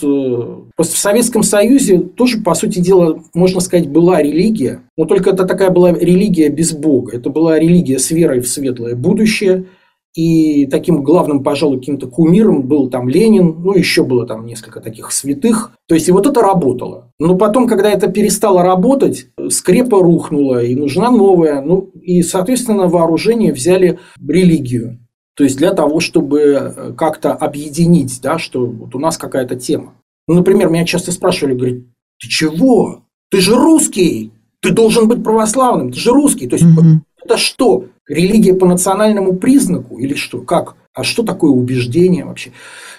Просто 0.77 0.95
в 0.95 0.99
Советском 0.99 1.43
Союзе 1.43 1.99
тоже, 1.99 2.39
по 2.39 2.55
сути 2.55 2.79
дела, 2.79 3.23
можно 3.35 3.61
сказать, 3.61 3.89
была 3.89 4.23
религия. 4.23 4.83
Но 4.97 5.07
только 5.07 5.31
это 5.31 5.47
такая 5.47 5.71
была 5.71 5.93
религия 5.93 6.49
без 6.49 6.73
Бога. 6.73 7.17
Это 7.17 7.31
была 7.31 7.59
религия 7.59 7.99
с 7.99 8.11
верой 8.11 8.41
в 8.41 8.49
светлое 8.49 8.95
будущее– 8.95 9.65
и 10.15 10.67
таким 10.67 11.05
главным, 11.05 11.43
пожалуй, 11.45 11.79
каким-то 11.79 12.09
кумиром 12.09 12.67
был 12.67 12.91
там 12.91 13.09
Ленин, 13.09 13.57
ну, 13.63 13.75
еще 13.75 14.03
было 14.05 14.27
там 14.27 14.45
несколько 14.45 14.81
таких 14.81 15.13
святых. 15.13 15.73
То 15.87 15.95
есть, 15.95 16.09
и 16.09 16.13
вот 16.13 16.27
это 16.27 16.41
работало. 16.41 17.13
Но 17.21 17.37
потом, 17.37 17.69
когда 17.69 17.91
это 17.91 18.09
перестало 18.09 18.63
работать, 18.63 19.29
скрепа 19.51 20.03
рухнула, 20.03 20.65
и 20.65 20.75
нужна 20.75 21.11
новая. 21.11 21.63
Ну, 21.63 21.91
и, 22.03 22.23
соответственно, 22.23 22.89
вооружение 22.89 23.53
взяли 23.53 24.01
религию. 24.27 24.99
То 25.37 25.45
есть, 25.45 25.57
для 25.57 25.73
того, 25.73 26.01
чтобы 26.01 26.41
э, 26.41 26.93
как-то 26.95 27.33
объединить, 27.33 28.21
да, 28.21 28.39
что 28.39 28.67
вот 28.67 28.95
у 28.97 28.99
нас 28.99 29.17
какая-то 29.17 29.55
тема. 29.55 29.95
Ну, 30.27 30.35
например, 30.35 30.71
меня 30.71 30.85
часто 30.85 31.13
спрашивали, 31.13 31.55
говорят, 31.55 31.79
ты 32.21 32.29
чего? 32.29 33.05
Ты 33.31 33.41
же 33.41 33.55
русский! 33.55 34.33
Ты 34.61 34.73
должен 34.73 35.09
быть 35.09 35.25
православным, 35.25 35.91
ты 35.91 35.99
же 35.99 36.11
русский. 36.11 36.47
То 36.47 36.57
есть, 36.57 36.67
mm-hmm. 36.67 36.99
Это 37.31 37.39
что? 37.39 37.85
Религия 38.09 38.55
по 38.55 38.67
национальному 38.67 39.35
признаку 39.35 39.99
или 39.99 40.15
что? 40.15 40.41
Как? 40.41 40.75
А 40.93 41.05
что 41.05 41.23
такое 41.23 41.53
убеждение 41.53 42.25
вообще? 42.25 42.51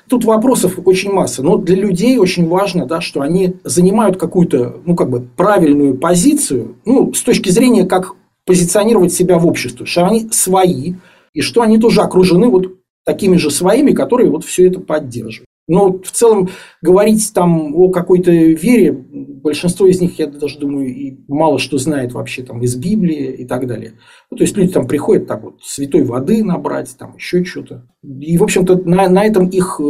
Тут 0.07 0.23
вопросов 0.23 0.79
очень 0.85 1.11
масса. 1.11 1.43
Но 1.43 1.57
для 1.57 1.75
людей 1.75 2.17
очень 2.17 2.47
важно, 2.47 2.85
да, 2.85 3.01
что 3.01 3.21
они 3.21 3.55
занимают 3.65 4.17
какую-то 4.17 4.77
ну, 4.85 4.95
как 4.95 5.09
бы 5.09 5.21
правильную 5.35 5.97
позицию 5.97 6.77
ну, 6.85 7.13
с 7.13 7.21
точки 7.21 7.49
зрения, 7.49 7.85
как 7.85 8.15
позиционировать 8.45 9.13
себя 9.13 9.37
в 9.37 9.45
обществе, 9.45 9.85
что 9.85 10.05
они 10.05 10.29
свои, 10.31 10.93
и 11.33 11.41
что 11.41 11.61
они 11.61 11.77
тоже 11.77 12.01
окружены 12.01 12.47
вот 12.47 12.73
такими 13.05 13.35
же 13.35 13.51
своими, 13.51 13.91
которые 13.91 14.29
вот 14.29 14.45
все 14.45 14.67
это 14.67 14.79
поддерживают. 14.79 15.47
Но 15.71 15.93
в 16.03 16.11
целом 16.11 16.49
говорить 16.81 17.31
там 17.33 17.73
о 17.77 17.89
какой-то 17.91 18.29
вере 18.29 18.91
большинство 18.91 19.87
из 19.87 20.01
них, 20.01 20.19
я 20.19 20.27
даже 20.27 20.59
думаю, 20.59 20.93
и 20.93 21.15
мало 21.29 21.59
что 21.59 21.77
знает 21.77 22.11
вообще 22.11 22.43
там 22.43 22.61
из 22.61 22.75
Библии 22.75 23.31
и 23.31 23.45
так 23.45 23.67
далее. 23.67 23.93
Ну, 24.29 24.35
то 24.35 24.43
есть 24.43 24.57
люди 24.57 24.73
там 24.73 24.85
приходят 24.85 25.27
так 25.27 25.43
вот 25.43 25.63
святой 25.63 26.03
воды 26.03 26.43
набрать, 26.43 26.93
там 26.99 27.15
еще 27.15 27.45
что-то. 27.45 27.87
И, 28.03 28.37
в 28.37 28.43
общем-то, 28.43 28.81
на, 28.83 29.07
на 29.07 29.23
этом 29.23 29.47
их 29.47 29.79
э, 29.79 29.83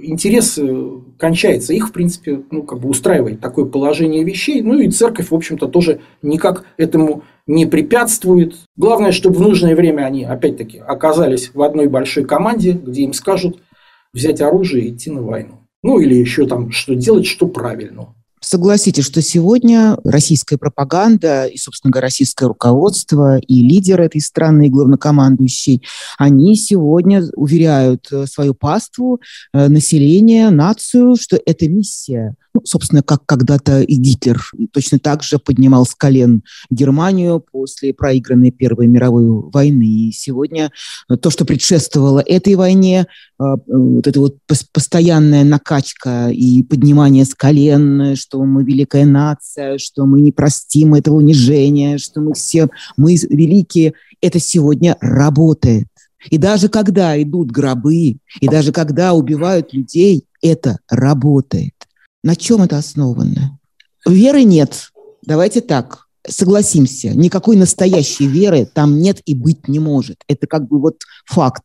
интерес 0.00 0.56
э, 0.56 0.90
кончается. 1.18 1.74
Их, 1.74 1.90
в 1.90 1.92
принципе, 1.92 2.42
ну, 2.50 2.62
как 2.62 2.80
бы 2.80 2.88
устраивает 2.88 3.40
такое 3.40 3.66
положение 3.66 4.24
вещей. 4.24 4.62
Ну, 4.62 4.78
и 4.78 4.88
церковь, 4.88 5.30
в 5.30 5.34
общем-то, 5.34 5.68
тоже 5.68 6.00
никак 6.22 6.64
этому 6.78 7.24
не 7.46 7.66
препятствует. 7.66 8.54
Главное, 8.76 9.12
чтобы 9.12 9.36
в 9.36 9.40
нужное 9.42 9.76
время 9.76 10.04
они, 10.04 10.24
опять-таки, 10.24 10.78
оказались 10.78 11.50
в 11.52 11.60
одной 11.60 11.88
большой 11.88 12.24
команде, 12.24 12.72
где 12.72 13.02
им 13.02 13.12
скажут 13.12 13.58
взять 14.16 14.40
оружие 14.40 14.86
и 14.86 14.90
идти 14.94 15.10
на 15.10 15.22
войну. 15.22 15.60
Ну, 15.82 16.00
или 16.00 16.14
еще 16.14 16.46
там, 16.46 16.70
что 16.70 16.94
делать, 16.94 17.26
что 17.26 17.46
правильно. 17.46 18.14
Согласитесь, 18.46 19.04
что 19.04 19.22
сегодня 19.22 19.98
российская 20.04 20.56
пропаганда 20.56 21.46
и, 21.46 21.58
собственно 21.58 21.90
говоря, 21.90 22.06
российское 22.06 22.46
руководство 22.46 23.38
и 23.38 23.60
лидеры 23.60 24.04
этой 24.04 24.20
страны, 24.20 24.66
и 24.66 24.70
главнокомандующий, 24.70 25.82
они 26.16 26.54
сегодня 26.54 27.24
уверяют 27.34 28.06
э, 28.12 28.24
свою 28.26 28.54
паству, 28.54 29.20
э, 29.52 29.66
население, 29.66 30.50
нацию, 30.50 31.16
что 31.16 31.40
это 31.44 31.68
миссия– 31.68 32.36
ну, 32.56 32.62
собственно, 32.64 33.02
как 33.02 33.26
когда-то 33.26 33.82
и 33.82 33.96
Гитлер 33.96 34.40
точно 34.72 34.98
так 34.98 35.22
же 35.22 35.38
поднимал 35.38 35.84
с 35.84 35.94
колен 35.94 36.42
Германию 36.70 37.38
после 37.52 37.92
проигранной 37.92 38.50
Первой 38.50 38.86
мировой 38.86 39.26
войны. 39.50 39.84
И 39.84 40.12
сегодня 40.12 40.72
то, 41.20 41.28
что 41.28 41.44
предшествовало 41.44 42.22
этой 42.24 42.54
войне, 42.54 43.08
вот 43.38 44.06
эта 44.06 44.18
вот 44.20 44.36
постоянная 44.72 45.44
накачка 45.44 46.30
и 46.30 46.62
поднимание 46.62 47.26
с 47.26 47.34
колен, 47.34 48.16
что 48.16 48.35
мы 48.44 48.64
великая 48.64 49.04
нация, 49.04 49.78
что 49.78 50.06
мы 50.06 50.20
не 50.20 50.32
простим 50.32 50.94
этого 50.94 51.16
унижения, 51.16 51.98
что 51.98 52.20
мы 52.20 52.34
все, 52.34 52.68
мы 52.96 53.14
великие, 53.14 53.94
это 54.20 54.38
сегодня 54.38 54.96
работает. 55.00 55.88
И 56.30 56.38
даже 56.38 56.68
когда 56.68 57.20
идут 57.20 57.50
гробы, 57.50 58.18
и 58.40 58.48
даже 58.48 58.72
когда 58.72 59.14
убивают 59.14 59.72
людей, 59.72 60.24
это 60.42 60.78
работает. 60.88 61.74
На 62.24 62.34
чем 62.34 62.62
это 62.62 62.78
основано? 62.78 63.58
Веры 64.06 64.42
нет. 64.42 64.90
Давайте 65.22 65.60
так, 65.60 66.06
согласимся, 66.28 67.10
никакой 67.10 67.56
настоящей 67.56 68.26
веры 68.26 68.68
там 68.72 68.98
нет 68.98 69.20
и 69.24 69.34
быть 69.34 69.68
не 69.68 69.78
может. 69.78 70.18
Это 70.28 70.46
как 70.46 70.68
бы 70.68 70.80
вот 70.80 71.02
факт. 71.24 71.64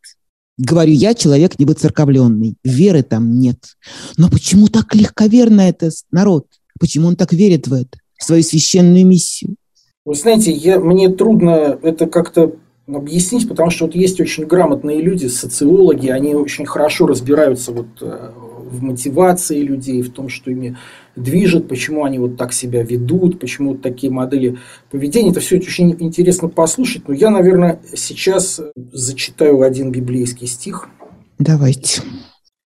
Говорю 0.57 0.93
я, 0.93 1.15
человек 1.15 1.57
не 1.57 1.65
выцерковленный. 1.65 2.55
Веры 2.63 3.01
там 3.03 3.39
нет. 3.39 3.75
Но 4.17 4.29
почему 4.29 4.67
так 4.67 4.93
легковерно 4.93 5.62
это 5.62 5.89
народ? 6.12 6.45
Почему 6.81 7.09
он 7.09 7.15
так 7.15 7.31
верит 7.31 7.67
в 7.67 7.73
это, 7.73 7.99
в 8.17 8.23
свою 8.23 8.41
священную 8.41 9.05
миссию? 9.05 9.55
Вы 10.03 10.15
знаете, 10.15 10.51
я, 10.51 10.79
мне 10.79 11.09
трудно 11.09 11.77
это 11.83 12.07
как-то 12.07 12.55
объяснить, 12.87 13.47
потому 13.47 13.69
что 13.69 13.85
вот 13.85 13.93
есть 13.93 14.19
очень 14.19 14.47
грамотные 14.47 14.99
люди, 14.99 15.27
социологи, 15.27 16.07
они 16.07 16.33
очень 16.33 16.65
хорошо 16.65 17.05
разбираются 17.05 17.71
вот 17.71 17.85
э, 18.01 18.31
в 18.71 18.81
мотивации 18.81 19.61
людей, 19.61 20.01
в 20.01 20.11
том, 20.11 20.27
что 20.27 20.49
ими 20.49 20.75
движет, 21.15 21.67
почему 21.67 22.03
они 22.03 22.17
вот 22.17 22.35
так 22.35 22.51
себя 22.51 22.81
ведут, 22.81 23.39
почему 23.39 23.73
вот 23.73 23.83
такие 23.83 24.11
модели 24.11 24.57
поведения. 24.89 25.29
Это 25.29 25.39
все 25.39 25.57
очень 25.57 25.95
интересно 25.99 26.49
послушать. 26.49 27.07
Но 27.07 27.13
я, 27.13 27.29
наверное, 27.29 27.79
сейчас 27.95 28.59
зачитаю 28.91 29.61
один 29.61 29.91
библейский 29.91 30.47
стих. 30.47 30.89
Давайте. 31.37 32.01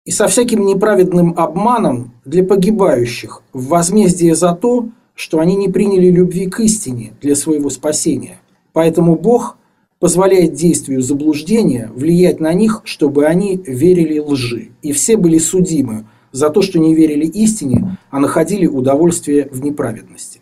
«И 0.05 0.11
со 0.11 0.27
всяким 0.29 0.67
неправедным 0.67 1.35
обманом 1.37 2.15
для 2.25 2.45
погибающих 2.45 3.43
в 3.53 3.69
возмездие 3.69 4.35
за 4.35 4.55
то, 4.55 4.89
что 5.15 5.39
они 5.39 5.57
не 5.57 5.69
приняли 5.69 6.11
любви 6.11 6.49
к 6.49 6.61
истине 6.61 7.13
для 7.21 7.37
своего 7.37 7.71
спасения. 7.71 8.39
Поэтому 8.73 9.17
Бог– 9.17 9.57
позволяет 10.05 10.53
действию 10.53 11.01
заблуждения 11.01 11.91
влиять 11.95 12.39
на 12.39 12.53
них, 12.53 12.83
чтобы 12.85 13.25
они 13.25 13.57
верили 13.67 14.19
лжи. 14.19 14.73
И 14.83 14.93
все 14.93 15.17
были 15.17 15.39
судимы 15.39 16.07
за 16.31 16.51
то, 16.51 16.61
что 16.61 16.79
не 16.79 16.95
верили 16.95 17.25
истине, 17.25 17.97
а 18.11 18.21
находили 18.21 18.67
удовольствие 18.67 19.49
в 19.51 19.63
неправедности. 19.63 20.41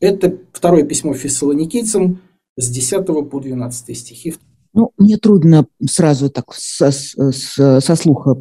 Это 0.00 0.38
второе 0.54 0.84
письмо 0.84 1.12
фессалоникийцам 1.12 2.22
с 2.56 2.70
10 2.70 3.06
по 3.28 3.40
12 3.40 3.98
стихи. 3.98 4.34
Ну, 4.72 4.92
мне 4.96 5.18
трудно 5.18 5.66
сразу 5.86 6.30
так 6.30 6.54
со, 6.54 6.90
со, 6.90 7.80
со 7.80 7.94
слуха 7.94 8.36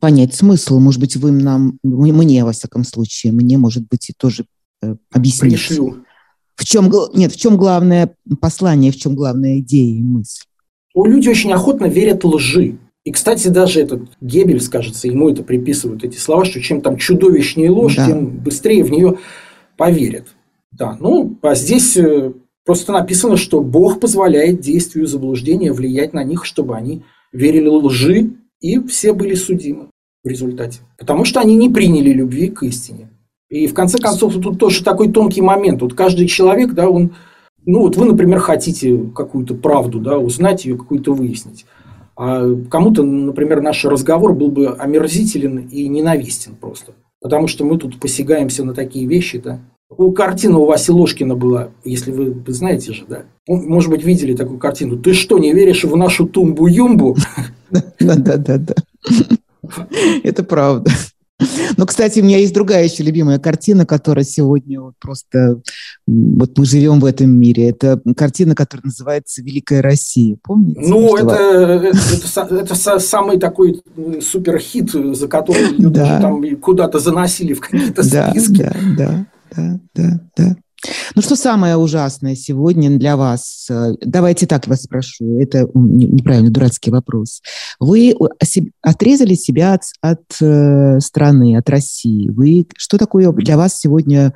понять 0.00 0.34
смысл. 0.34 0.78
Может 0.78 1.00
быть, 1.00 1.16
вы 1.16 1.32
нам, 1.32 1.78
мне, 1.82 2.44
во 2.44 2.52
всяком 2.52 2.84
случае, 2.84 3.32
мне, 3.32 3.58
может 3.58 3.86
быть, 3.88 4.10
и 4.10 4.12
тоже 4.16 4.46
э, 4.82 4.96
объясните. 5.12 5.56
Пришлю. 5.56 6.04
В 6.56 6.64
чем, 6.64 6.92
нет, 7.14 7.32
в 7.32 7.36
чем 7.36 7.56
главное 7.56 8.14
послание, 8.40 8.92
в 8.92 8.96
чем 8.96 9.14
главная 9.14 9.58
идея 9.60 9.98
и 9.98 10.02
мысль? 10.02 10.44
У 10.94 11.04
люди 11.04 11.28
очень 11.28 11.52
охотно 11.52 11.86
верят 11.86 12.24
лжи. 12.24 12.78
И, 13.04 13.10
кстати, 13.10 13.48
даже 13.48 13.80
этот 13.80 14.02
Геббельс, 14.20 14.68
кажется, 14.68 15.08
ему 15.08 15.28
это 15.28 15.42
приписывают, 15.42 16.04
эти 16.04 16.18
слова, 16.18 16.44
что 16.44 16.60
чем 16.60 16.82
там 16.82 16.96
чудовищнее 16.96 17.70
ложь, 17.70 17.96
да. 17.96 18.06
тем 18.06 18.28
быстрее 18.28 18.84
в 18.84 18.90
нее 18.90 19.18
поверят. 19.76 20.28
Да, 20.70 20.96
ну, 21.00 21.36
а 21.42 21.54
здесь 21.54 21.96
э, 21.96 22.32
просто 22.64 22.92
написано, 22.92 23.36
что 23.36 23.60
Бог 23.60 23.98
позволяет 23.98 24.60
действию 24.60 25.06
заблуждения 25.06 25.72
влиять 25.72 26.12
на 26.12 26.22
них, 26.22 26.44
чтобы 26.44 26.76
они 26.76 27.02
верили 27.32 27.66
лжи, 27.66 28.30
и 28.62 28.80
все 28.86 29.12
были 29.12 29.34
судимы 29.34 29.88
в 30.24 30.28
результате. 30.28 30.80
Потому 30.96 31.24
что 31.24 31.40
они 31.40 31.56
не 31.56 31.68
приняли 31.68 32.10
любви 32.10 32.48
к 32.48 32.62
истине. 32.62 33.10
И 33.50 33.66
в 33.66 33.74
конце 33.74 33.98
концов, 33.98 34.34
тут 34.40 34.58
тоже 34.58 34.82
такой 34.82 35.12
тонкий 35.12 35.42
момент. 35.42 35.82
Вот 35.82 35.92
каждый 35.92 36.26
человек, 36.26 36.72
да, 36.72 36.88
он, 36.88 37.14
ну 37.66 37.80
вот 37.80 37.96
вы, 37.96 38.06
например, 38.06 38.38
хотите 38.38 38.98
какую-то 39.14 39.54
правду, 39.54 39.98
да, 39.98 40.16
узнать 40.16 40.64
ее, 40.64 40.78
какую-то 40.78 41.12
выяснить. 41.12 41.66
А 42.16 42.48
кому-то, 42.70 43.02
например, 43.02 43.60
наш 43.60 43.84
разговор 43.84 44.32
был 44.32 44.48
бы 44.48 44.68
омерзителен 44.68 45.58
и 45.58 45.88
ненавистен 45.88 46.54
просто. 46.54 46.92
Потому 47.20 47.48
что 47.48 47.64
мы 47.64 47.78
тут 47.78 48.00
посягаемся 48.00 48.64
на 48.64 48.74
такие 48.74 49.06
вещи, 49.06 49.38
да. 49.38 49.60
У 49.90 50.12
картины 50.12 50.56
у 50.56 50.64
Васи 50.64 50.90
Ложкина 50.90 51.36
была, 51.36 51.68
если 51.84 52.12
вы, 52.12 52.30
вы 52.32 52.52
знаете 52.52 52.92
же, 52.92 53.04
да. 53.06 53.24
Может 53.46 53.90
быть, 53.90 54.04
видели 54.04 54.34
такую 54.34 54.58
картину. 54.58 54.96
Ты 54.96 55.12
что, 55.12 55.38
не 55.38 55.52
веришь 55.52 55.84
в 55.84 55.96
нашу 55.96 56.26
тумбу-юмбу? 56.26 57.16
Да-да-да. 58.00 58.74
Это 60.22 60.42
правда. 60.44 60.90
Но, 61.76 61.86
кстати, 61.86 62.20
у 62.20 62.24
меня 62.24 62.38
есть 62.38 62.54
другая 62.54 62.84
еще 62.84 63.02
любимая 63.02 63.38
картина, 63.38 63.84
которая 63.84 64.24
сегодня 64.24 64.80
вот 64.80 64.94
просто... 65.00 65.60
Вот 66.06 66.56
мы 66.56 66.64
живем 66.64 67.00
в 67.00 67.04
этом 67.04 67.30
мире. 67.30 67.68
Это 67.68 68.00
картина, 68.16 68.54
которая 68.54 68.84
называется 68.84 69.42
«Великая 69.42 69.82
Россия». 69.82 70.36
Помните? 70.42 70.80
Ну, 70.80 71.16
это, 71.16 71.34
это, 71.34 71.98
это, 72.36 72.54
это 72.54 72.98
самый 73.00 73.38
такой 73.38 73.82
суперхит, 74.20 74.90
за 74.92 75.26
который 75.28 75.76
да. 75.78 76.20
там 76.20 76.44
куда-то 76.56 76.98
заносили 76.98 77.54
в 77.54 77.60
какие-то 77.60 78.02
списки. 78.02 78.70
Да, 78.96 79.26
да, 79.56 79.56
да, 79.56 79.80
да, 79.94 80.20
да. 80.36 80.56
Ну 81.14 81.22
что 81.22 81.36
самое 81.36 81.76
ужасное 81.76 82.34
сегодня 82.34 82.90
для 82.98 83.16
вас? 83.16 83.68
Давайте 84.00 84.46
так 84.46 84.66
вас 84.66 84.82
спрошу. 84.82 85.38
Это 85.38 85.68
неправильно, 85.74 86.50
дурацкий 86.50 86.90
вопрос. 86.90 87.40
Вы 87.78 88.14
отрезали 88.80 89.34
себя 89.34 89.74
от, 89.74 89.82
от 90.00 90.22
э, 90.40 91.00
страны, 91.00 91.56
от 91.56 91.68
России. 91.70 92.28
Вы, 92.30 92.66
что 92.76 92.98
такое 92.98 93.30
для 93.32 93.56
вас 93.56 93.78
сегодня 93.78 94.32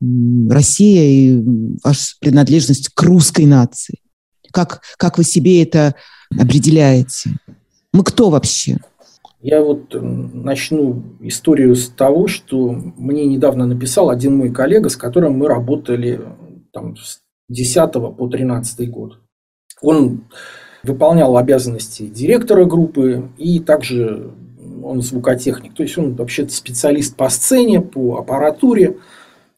Россия 0.00 1.02
и 1.02 1.42
ваша 1.84 2.14
принадлежность 2.20 2.88
к 2.88 3.02
русской 3.02 3.44
нации? 3.44 4.00
Как, 4.52 4.82
как 4.96 5.18
вы 5.18 5.24
себе 5.24 5.62
это 5.62 5.94
определяете? 6.38 7.38
Мы 7.92 8.04
кто 8.04 8.30
вообще? 8.30 8.78
Я 9.42 9.62
вот 9.62 9.94
э, 9.94 10.00
начну 10.00 11.02
историю 11.20 11.74
с 11.74 11.88
того, 11.88 12.26
что 12.26 12.70
мне 12.70 13.24
недавно 13.24 13.66
написал 13.66 14.10
один 14.10 14.36
мой 14.36 14.50
коллега, 14.50 14.90
с 14.90 14.96
которым 14.96 15.38
мы 15.38 15.48
работали 15.48 16.20
там, 16.72 16.96
с 16.96 17.20
10 17.48 17.92
по 17.92 18.28
13 18.28 18.90
год. 18.90 19.18
Он 19.80 20.24
выполнял 20.82 21.36
обязанности 21.36 22.06
директора 22.06 22.64
группы 22.66 23.30
и 23.38 23.60
также 23.60 24.30
он 24.82 25.00
звукотехник. 25.00 25.74
То 25.74 25.82
есть 25.82 25.96
он 25.96 26.14
вообще 26.14 26.46
специалист 26.48 27.16
по 27.16 27.28
сцене, 27.30 27.80
по 27.80 28.18
аппаратуре. 28.18 28.98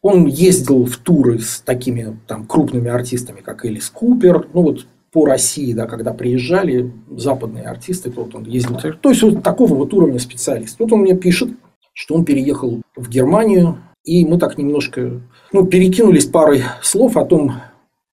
Он 0.00 0.26
ездил 0.26 0.84
в 0.84 0.96
туры 0.96 1.38
с 1.40 1.60
такими 1.60 2.18
там, 2.26 2.46
крупными 2.46 2.90
артистами, 2.90 3.40
как 3.40 3.64
Элис 3.64 3.88
Купер. 3.90 4.48
Ну 4.52 4.62
вот 4.62 4.86
по 5.12 5.26
России, 5.26 5.74
да, 5.74 5.86
когда 5.86 6.14
приезжали 6.14 6.90
западные 7.10 7.64
артисты, 7.64 8.10
то 8.10 8.22
вот 8.24 8.34
он 8.34 8.44
ездил. 8.44 8.78
То 8.78 9.10
есть 9.10 9.22
вот 9.22 9.42
такого 9.42 9.74
вот 9.74 9.92
уровня 9.92 10.18
специалист. 10.18 10.78
Вот 10.78 10.90
он 10.92 11.00
мне 11.00 11.14
пишет, 11.14 11.50
что 11.92 12.14
он 12.14 12.24
переехал 12.24 12.80
в 12.96 13.08
Германию, 13.10 13.78
и 14.04 14.24
мы 14.24 14.38
так 14.38 14.56
немножко 14.56 15.20
ну, 15.52 15.66
перекинулись 15.66 16.24
парой 16.24 16.62
слов 16.82 17.16
о 17.18 17.26
том, 17.26 17.52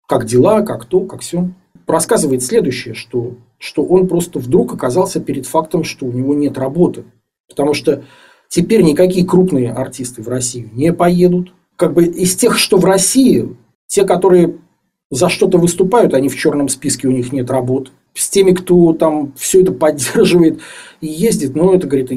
как 0.07 0.25
дела, 0.25 0.61
как 0.61 0.85
то, 0.85 1.01
как 1.01 1.21
все. 1.21 1.49
Рассказывает 1.87 2.43
следующее, 2.43 2.93
что, 2.93 3.35
что 3.57 3.83
он 3.83 4.07
просто 4.07 4.39
вдруг 4.39 4.73
оказался 4.73 5.21
перед 5.21 5.47
фактом, 5.47 5.83
что 5.83 6.05
у 6.05 6.11
него 6.11 6.33
нет 6.33 6.57
работы. 6.57 7.05
Потому 7.47 7.73
что 7.73 8.03
теперь 8.49 8.83
никакие 8.83 9.25
крупные 9.25 9.71
артисты 9.71 10.21
в 10.21 10.27
Россию 10.27 10.69
не 10.73 10.91
поедут, 10.91 11.53
как 11.77 11.93
бы 11.93 12.05
из 12.05 12.35
тех, 12.35 12.57
что 12.57 12.77
в 12.77 12.83
России, 12.83 13.55
те, 13.87 14.03
которые 14.03 14.57
за 15.11 15.29
что-то 15.29 15.57
выступают, 15.57 16.13
они 16.13 16.29
в 16.29 16.35
черном 16.35 16.69
списке, 16.69 17.07
у 17.07 17.11
них 17.11 17.31
нет 17.31 17.49
работ. 17.49 17.91
С 18.13 18.29
теми, 18.29 18.51
кто 18.51 18.93
там 18.93 19.33
все 19.37 19.61
это 19.61 19.71
поддерживает 19.71 20.59
и 21.01 21.07
ездит, 21.07 21.55
ну, 21.55 21.73
это, 21.73 21.87
говорит, 21.87 22.11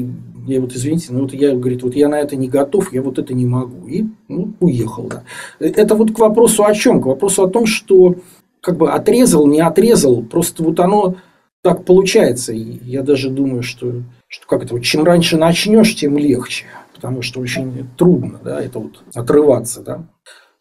я 0.45 0.61
вот, 0.61 0.73
извините, 0.73 1.07
ну, 1.11 1.21
вот 1.21 1.33
я, 1.33 1.55
говорит, 1.55 1.83
вот 1.83 1.95
я 1.95 2.09
на 2.09 2.19
это 2.19 2.35
не 2.35 2.49
готов, 2.49 2.93
я 2.93 3.01
вот 3.01 3.17
это 3.17 3.33
не 3.33 3.45
могу. 3.45 3.87
И, 3.87 4.05
ну, 4.27 4.53
уехал, 4.59 5.07
да. 5.07 5.23
Это 5.59 5.95
вот 5.95 6.13
к 6.13 6.19
вопросу 6.19 6.65
о 6.65 6.73
чем? 6.73 7.01
К 7.01 7.07
вопросу 7.07 7.43
о 7.43 7.49
том, 7.49 7.65
что 7.65 8.15
как 8.61 8.77
бы 8.77 8.91
отрезал, 8.91 9.47
не 9.47 9.61
отрезал, 9.61 10.23
просто 10.23 10.63
вот 10.63 10.79
оно 10.79 11.15
так 11.61 11.85
получается. 11.85 12.53
И 12.53 12.79
я 12.83 13.01
даже 13.01 13.29
думаю, 13.29 13.63
что, 13.63 14.03
что 14.27 14.47
как 14.47 14.63
это, 14.63 14.75
вот 14.75 14.83
чем 14.83 15.03
раньше 15.03 15.37
начнешь, 15.37 15.95
тем 15.95 16.17
легче. 16.17 16.65
Потому 16.93 17.21
что 17.21 17.39
очень 17.39 17.87
трудно, 17.97 18.39
да, 18.43 18.61
это 18.61 18.79
вот 18.79 19.03
отрываться, 19.13 19.81
да. 19.81 20.07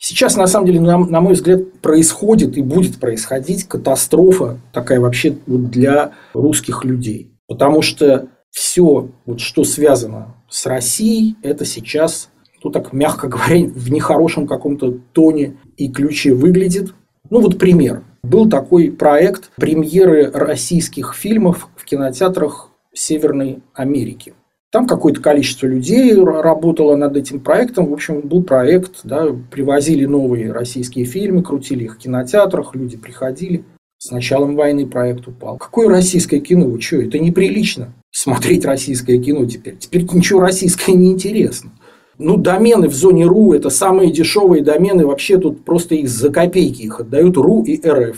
Сейчас, 0.05 0.37
на 0.37 0.49
самом 0.49 0.67
деле, 0.67 0.81
на, 0.81 0.99
на 0.99 1.21
мой 1.21 1.35
взгляд, 1.35 1.75
происходит 1.81 2.57
и 2.57 2.61
будет 2.61 2.99
происходить 2.99 3.69
катастрофа 3.69 4.59
такая 4.73 4.99
вообще 4.99 5.37
вот 5.47 5.71
для 5.71 6.11
русских 6.35 6.85
людей. 6.85 7.31
Потому 7.47 7.83
что 7.83 8.27
все, 8.51 9.11
вот, 9.25 9.39
что 9.39 9.63
связано 9.63 10.35
с 10.51 10.67
Россией, 10.67 11.37
это 11.45 11.65
сейчас, 11.65 12.31
ну 12.65 12.71
так 12.71 12.93
мягко 12.93 13.29
говоря, 13.29 13.65
в 13.65 13.93
нехорошем 13.93 14.49
каком-то 14.49 14.99
тоне 15.13 15.57
и 15.77 15.89
ключе 15.89 16.35
выглядит. 16.35 16.93
Ну 17.31 17.41
вот 17.41 17.61
пример. 17.61 18.03
Был 18.25 18.51
такой 18.51 18.91
проект 18.91 19.53
премьеры 19.55 20.33
российских 20.33 21.15
фильмов 21.15 21.69
в 21.77 21.85
кинотеатрах 21.85 22.71
Северной 22.93 23.63
Америки. 23.73 24.35
Там 24.73 24.87
какое-то 24.87 25.21
количество 25.21 25.67
людей 25.67 26.15
работало 26.15 26.97
над 26.97 27.15
этим 27.15 27.41
проектом. 27.41 27.91
В 27.91 27.93
общем, 27.93 28.23
был 28.23 28.43
проект, 28.43 29.01
да, 29.05 29.27
привозили 29.51 30.07
новые 30.07 30.51
российские 30.51 31.05
фильмы, 31.05 31.43
крутили 31.43 31.85
их 31.85 31.97
в 31.97 31.99
кинотеатрах, 31.99 32.75
люди 32.75 32.97
приходили. 32.97 33.65
С 33.99 34.11
началом 34.11 34.57
войны 34.57 34.87
проект 34.87 35.29
упал. 35.29 35.59
Какое 35.59 35.91
российское 35.91 36.41
кино? 36.41 36.67
Вы 36.67 36.81
что, 36.81 36.97
это 36.97 37.19
неприлично 37.19 37.93
смотреть 38.11 38.65
российское 38.65 39.19
кино 39.19 39.45
теперь. 39.45 39.77
Теперь 39.77 40.07
ничего 40.11 40.41
российское 40.41 40.93
не 40.93 41.13
интересно. 41.13 41.73
Ну, 42.17 42.39
домены 42.39 42.89
в 42.89 42.95
зоне 42.95 43.27
РУ– 43.27 43.53
это 43.55 43.69
самые 43.69 44.11
дешевые 44.11 44.63
домены. 44.63 45.07
Вообще 45.07 45.37
тут 45.37 45.67
просто 45.67 45.97
их 45.97 46.09
за 46.09 46.31
копейки 46.31 46.81
их 46.81 46.99
отдают 46.99 47.37
РУ 47.37 47.63
и 47.65 47.79
РФ. 47.87 48.17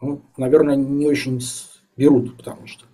Ну, 0.00 0.20
наверное, 0.36 0.74
не 0.74 1.06
очень 1.06 1.40
берут, 1.96 2.36
потому 2.36 2.66
что 2.66 2.86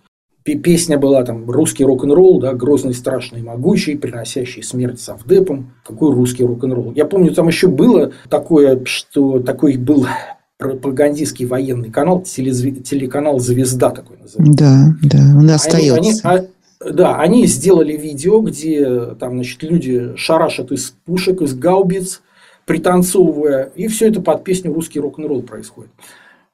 песня 0.55 0.97
была 0.97 1.23
там 1.23 1.49
«Русский 1.49 1.83
рок-н-ролл», 1.83 2.39
да, 2.39 2.53
«Грозный, 2.53 2.93
страшный, 2.93 3.41
могучий», 3.41 3.95
приносящий 3.95 4.63
смерть 4.63 4.99
совдепом. 4.99 5.73
Какой 5.85 6.13
русский 6.13 6.43
рок-н-ролл? 6.43 6.93
Я 6.93 7.05
помню, 7.05 7.33
там 7.33 7.47
еще 7.47 7.67
было 7.67 8.11
такое, 8.29 8.83
что 8.85 9.39
такой 9.39 9.77
был 9.77 10.05
пропагандистский 10.57 11.45
военный 11.45 11.89
канал, 11.89 12.21
телеканал 12.21 13.39
«Звезда» 13.39 13.91
такой 13.91 14.17
называется. 14.17 14.57
Да, 14.57 14.95
да, 15.03 15.37
он 15.37 15.49
остается. 15.49 15.95
Они, 15.95 16.11
они, 16.23 16.47
а, 16.81 16.91
да, 16.91 17.15
они 17.17 17.45
сделали 17.47 17.95
видео, 17.95 18.41
где 18.41 19.15
там, 19.19 19.35
значит, 19.35 19.63
люди 19.63 20.15
шарашат 20.15 20.71
из 20.71 20.93
пушек, 21.05 21.41
из 21.41 21.53
гаубиц, 21.53 22.21
пританцовывая, 22.65 23.71
и 23.75 23.87
все 23.87 24.09
это 24.09 24.21
под 24.21 24.43
песню 24.43 24.73
«Русский 24.73 24.99
рок-н-ролл» 24.99 25.41
происходит. 25.41 25.91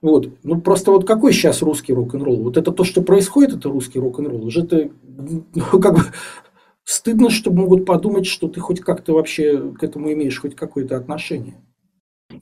Вот. 0.05 0.29
Ну, 0.43 0.61
просто 0.61 0.91
вот 0.91 1.07
какой 1.07 1.33
сейчас 1.33 1.63
русский 1.63 1.91
рок-н-ролл? 1.91 2.43
Вот 2.43 2.57
это 2.57 2.71
то, 2.71 2.83
что 2.83 3.01
происходит, 3.01 3.57
это 3.57 3.69
русский 3.69 3.97
рок-н-ролл. 3.97 4.45
Уже 4.45 4.61
это 4.61 4.91
ну, 5.03 5.79
как 5.81 5.95
бы 5.95 6.01
стыдно, 6.83 7.31
что 7.31 7.49
могут 7.49 7.87
подумать, 7.87 8.27
что 8.27 8.47
ты 8.47 8.59
хоть 8.59 8.81
как-то 8.81 9.13
вообще 9.13 9.71
к 9.71 9.83
этому 9.83 10.13
имеешь 10.13 10.39
хоть 10.39 10.55
какое-то 10.55 10.95
отношение. 10.95 11.55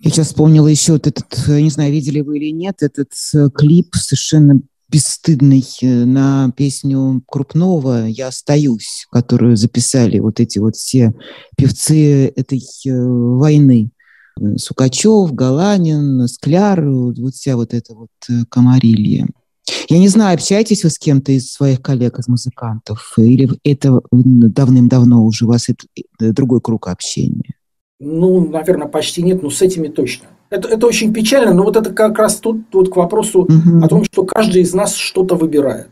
Я 0.02 0.12
сейчас 0.12 0.28
вспомнила 0.28 0.68
еще 0.68 0.92
вот 0.92 1.08
этот, 1.08 1.48
не 1.48 1.70
знаю, 1.70 1.94
видели 1.94 2.20
вы 2.20 2.38
или 2.38 2.52
нет, 2.52 2.84
этот 2.84 3.14
э, 3.34 3.48
клип 3.56 3.96
совершенно 3.96 4.60
бесстыдный 4.90 5.64
э, 5.82 6.04
на 6.04 6.52
песню 6.58 7.24
Крупного 7.26 8.08
«Я 8.08 8.28
остаюсь», 8.28 9.08
которую 9.10 9.56
записали 9.56 10.20
вот 10.20 10.42
эти 10.42 10.60
вот 10.60 10.76
все 10.76 11.14
певцы 11.56 12.28
этой 12.28 12.60
э, 12.60 12.92
войны. 12.92 13.92
Сукачев, 14.58 15.34
Галанин, 15.34 16.28
Скляр, 16.28 16.84
вот 16.84 17.34
вся 17.34 17.56
вот 17.56 17.74
эта 17.74 17.94
вот 17.94 18.10
э, 18.30 18.46
комарилья. 18.50 19.26
Я 19.90 20.00
не 20.00 20.08
знаю, 20.08 20.36
общаетесь 20.36 20.84
вы 20.84 20.90
с 20.90 20.98
кем-то 20.98 21.32
из 21.32 21.52
своих 21.52 21.82
коллег, 21.82 22.20
из 22.20 22.28
музыкантов, 22.28 23.14
или 23.18 23.50
это 23.64 24.02
давным-давно 24.12 25.24
уже 25.24 25.46
у 25.46 25.50
вас 25.50 25.70
это 25.70 25.86
э, 25.96 26.32
другой 26.32 26.62
круг 26.62 26.88
общения? 26.88 27.56
Ну, 28.00 28.50
наверное, 28.50 28.88
почти 28.88 29.24
нет, 29.24 29.42
но 29.42 29.50
с 29.50 29.62
этими 29.62 29.88
точно. 29.88 30.28
Это, 30.50 30.68
это 30.68 30.86
очень 30.86 31.14
печально, 31.14 31.54
но 31.54 31.64
вот 31.64 31.78
это 31.78 31.92
как 31.92 32.18
раз 32.18 32.36
тут 32.36 32.66
вот 32.74 32.90
к 32.92 32.96
вопросу 32.96 33.44
угу. 33.44 33.84
о 33.84 33.88
том, 33.88 34.04
что 34.04 34.26
каждый 34.26 34.62
из 34.62 34.74
нас 34.74 34.96
что-то 34.96 35.36
выбирает. 35.36 35.90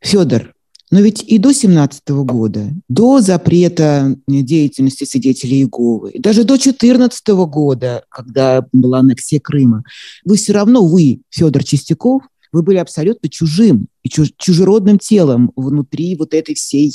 Федор, 0.00 0.54
но 0.90 1.00
ведь 1.00 1.22
и 1.22 1.38
до 1.38 1.52
17 1.52 2.08
года, 2.08 2.70
до 2.88 3.20
запрета 3.20 4.16
деятельности 4.26 5.04
свидетелей 5.04 5.58
Иеговы, 5.58 6.12
даже 6.18 6.44
до 6.44 6.56
14 6.56 7.28
года, 7.28 8.04
когда 8.08 8.66
была 8.72 8.98
аннексия 8.98 9.40
Крыма, 9.40 9.84
вы 10.24 10.36
все 10.36 10.52
равно, 10.52 10.84
вы, 10.84 11.20
Федор 11.30 11.62
Чистяков, 11.62 12.22
вы 12.52 12.62
были 12.62 12.78
абсолютно 12.78 13.28
чужим 13.28 13.86
и 14.02 14.08
чуж, 14.08 14.32
чужеродным 14.36 14.98
телом 14.98 15.52
внутри 15.54 16.16
вот 16.16 16.34
этой 16.34 16.56
всей 16.56 16.92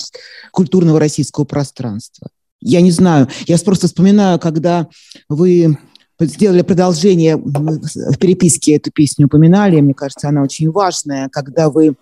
культурного 0.51 0.99
российского 0.99 1.45
пространства. 1.45 2.27
Я 2.59 2.81
не 2.81 2.91
знаю, 2.91 3.29
я 3.47 3.57
просто 3.59 3.87
вспоминаю, 3.87 4.39
когда 4.39 4.87
вы 5.29 5.77
сделали 6.19 6.61
продолжение 6.61 7.37
в 7.37 8.17
переписке 8.17 8.75
эту 8.75 8.91
песню 8.91 9.27
упоминали, 9.27 9.79
мне 9.79 9.93
кажется, 9.93 10.27
она 10.29 10.41
очень 10.43 10.71
важная, 10.71 11.29
когда 11.29 11.69
вы 11.69 11.95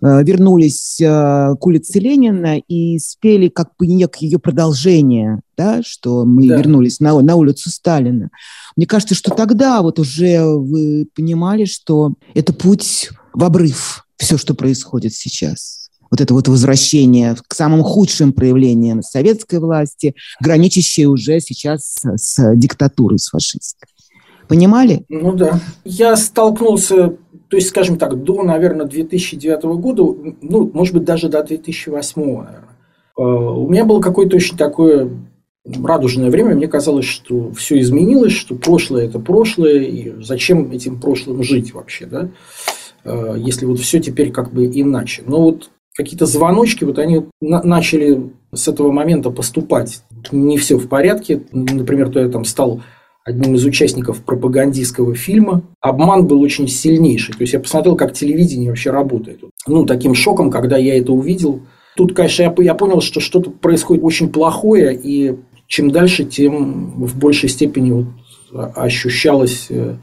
вернулись 0.00 1.00
э, 1.00 1.54
к 1.58 1.66
улице 1.66 1.98
Ленина 1.98 2.58
и 2.58 2.98
спели 2.98 3.48
как 3.48 3.70
бы 3.78 3.86
некое 3.86 4.26
ее 4.26 4.38
продолжение, 4.38 5.40
да, 5.56 5.82
что 5.82 6.24
мы 6.24 6.46
да. 6.48 6.56
вернулись 6.56 7.00
на, 7.00 7.20
на 7.20 7.36
улицу 7.36 7.70
Сталина. 7.70 8.30
Мне 8.76 8.86
кажется, 8.86 9.14
что 9.14 9.30
тогда 9.30 9.82
вот 9.82 9.98
уже 9.98 10.44
вы 10.44 11.06
понимали, 11.14 11.64
что 11.64 12.14
это 12.34 12.52
путь 12.52 13.10
в 13.32 13.44
обрыв, 13.44 14.06
все, 14.16 14.36
что 14.36 14.54
происходит 14.54 15.14
сейчас. 15.14 15.88
Вот 16.10 16.20
это 16.20 16.34
вот 16.34 16.46
возвращение 16.48 17.36
к 17.48 17.54
самым 17.54 17.82
худшим 17.82 18.32
проявлениям 18.32 19.02
советской 19.02 19.58
власти, 19.58 20.14
граничащее 20.40 21.08
уже 21.08 21.40
сейчас 21.40 21.96
с, 21.96 22.16
с 22.16 22.56
диктатурой, 22.56 23.18
с 23.18 23.28
фашистской. 23.30 23.88
Понимали? 24.48 25.04
Ну 25.08 25.32
да. 25.32 25.60
Я 25.84 26.16
столкнулся 26.16 27.16
то 27.54 27.56
есть, 27.58 27.68
скажем 27.68 27.98
так, 27.98 28.20
до, 28.20 28.42
наверное, 28.42 28.84
2009 28.84 29.62
года, 29.78 30.02
ну, 30.42 30.68
может 30.74 30.92
быть, 30.92 31.04
даже 31.04 31.28
до 31.28 31.40
2008, 31.40 32.20
наверное, 32.20 32.76
э, 33.16 33.22
у 33.22 33.68
меня 33.68 33.84
было 33.84 34.00
какое-то 34.00 34.34
очень 34.34 34.56
такое 34.56 35.08
радужное 35.64 36.30
время. 36.30 36.56
Мне 36.56 36.66
казалось, 36.66 37.04
что 37.04 37.52
все 37.52 37.78
изменилось, 37.78 38.32
что 38.32 38.56
прошлое– 38.56 39.04
это 39.06 39.20
прошлое, 39.20 39.84
и 39.84 40.20
зачем 40.20 40.72
этим 40.72 41.00
прошлым 41.00 41.44
жить 41.44 41.72
вообще, 41.72 42.06
да? 42.06 42.30
Э, 43.04 43.36
если 43.38 43.66
вот 43.66 43.78
все 43.78 44.00
теперь 44.00 44.32
как 44.32 44.52
бы 44.52 44.66
иначе. 44.66 45.22
Но 45.24 45.40
вот 45.40 45.70
какие-то 45.94 46.26
звоночки, 46.26 46.82
вот 46.82 46.98
они 46.98 47.26
начали 47.40 48.32
с 48.52 48.66
этого 48.66 48.90
момента 48.90 49.30
поступать. 49.30 50.02
Не 50.32 50.58
все 50.58 50.76
в 50.76 50.88
порядке. 50.88 51.44
Например, 51.52 52.10
то 52.10 52.18
я 52.18 52.28
там 52.28 52.44
стал 52.44 52.82
одним 53.24 53.54
из 53.54 53.64
участников 53.64 54.22
пропагандистского 54.22 55.14
фильма. 55.14 55.62
Обман 55.80 56.26
был 56.26 56.42
очень 56.42 56.68
сильнейший. 56.68 57.34
То 57.34 57.40
есть 57.40 57.54
я 57.54 57.60
посмотрел, 57.60 57.96
как 57.96 58.12
телевидение 58.12 58.68
вообще 58.68 58.90
работает. 58.90 59.40
Ну, 59.66 59.86
таким 59.86 60.14
шоком, 60.14 60.50
когда 60.50 60.76
я 60.76 60.98
это 60.98 61.12
увидел. 61.12 61.62
Тут, 61.96 62.14
конечно, 62.14 62.42
я, 62.42 62.54
я 62.58 62.74
понял, 62.74 63.00
что 63.00 63.20
что-то 63.20 63.50
происходит 63.50 64.04
очень 64.04 64.28
плохое, 64.28 64.98
и 65.00 65.36
чем 65.66 65.90
дальше, 65.90 66.24
тем 66.24 67.06
в 67.06 67.18
большей 67.18 67.48
степени 67.48 67.92
вот 67.92 68.06
ощущалось. 68.74 69.66
Э, 69.70 69.96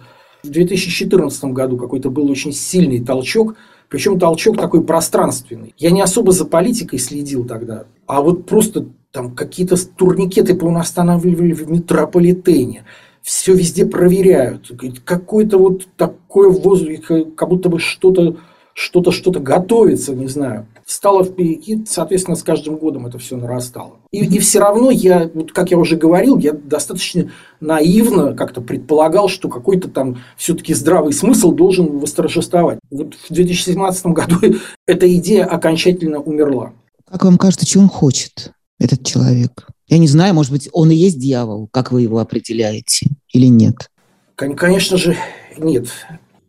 в 0.43 0.49
2014 0.49 1.43
году 1.45 1.77
какой-то 1.77 2.09
был 2.09 2.29
очень 2.29 2.53
сильный 2.53 3.03
толчок, 3.03 3.55
причем 3.89 4.17
толчок 4.17 4.57
такой 4.57 4.83
пространственный. 4.83 5.75
Я 5.77 5.91
не 5.91 6.01
особо 6.01 6.31
за 6.31 6.45
политикой 6.45 6.97
следил 6.97 7.45
тогда, 7.45 7.85
а 8.07 8.21
вот 8.21 8.47
просто 8.47 8.87
там 9.11 9.35
какие-то 9.35 9.75
турникеты 9.95 10.55
устанавливали 10.55 11.51
в 11.51 11.69
метрополитене 11.69 12.85
все 13.21 13.53
везде 13.53 13.85
проверяют. 13.85 14.71
Какой-то 15.05 15.57
вот 15.57 15.87
такой 15.97 16.51
воздух, 16.51 17.07
как 17.35 17.49
будто 17.49 17.69
бы 17.69 17.79
что-то 17.79 18.37
что-то 18.73 19.11
что-то 19.11 19.39
готовится, 19.39 20.15
не 20.15 20.27
знаю. 20.27 20.65
Стало 20.85 21.23
и, 21.23 21.83
соответственно, 21.85 22.35
с 22.35 22.43
каждым 22.43 22.77
годом 22.77 23.05
это 23.05 23.17
все 23.17 23.35
нарастало. 23.35 23.97
И, 24.11 24.19
и 24.23 24.39
все 24.39 24.59
равно 24.59 24.89
я, 24.91 25.29
вот 25.33 25.51
как 25.51 25.71
я 25.71 25.77
уже 25.77 25.97
говорил, 25.97 26.37
я 26.37 26.53
достаточно 26.53 27.31
наивно 27.59 28.33
как-то 28.33 28.61
предполагал, 28.61 29.27
что 29.27 29.49
какой-то 29.49 29.89
там 29.89 30.19
все-таки 30.37 30.73
здравый 30.73 31.11
смысл 31.11 31.51
должен 31.51 31.99
восторжествовать. 31.99 32.79
Вот 32.89 33.15
в 33.15 33.33
2017 33.33 34.05
году 34.07 34.37
эта 34.87 35.13
идея 35.15 35.45
окончательно 35.45 36.19
умерла. 36.19 36.71
Как 37.09 37.25
вам 37.25 37.37
кажется, 37.37 37.67
что 37.67 37.79
он 37.79 37.89
хочет? 37.89 38.53
этот 38.81 39.05
человек? 39.05 39.67
Я 39.91 39.97
не 39.97 40.07
знаю, 40.07 40.33
может 40.33 40.53
быть, 40.53 40.69
он 40.71 40.89
и 40.89 40.95
есть 40.95 41.19
дьявол, 41.19 41.67
как 41.69 41.91
вы 41.91 42.01
его 42.01 42.19
определяете, 42.19 43.07
или 43.33 43.47
нет? 43.47 43.91
Конечно 44.35 44.97
же, 44.97 45.17
нет. 45.57 45.87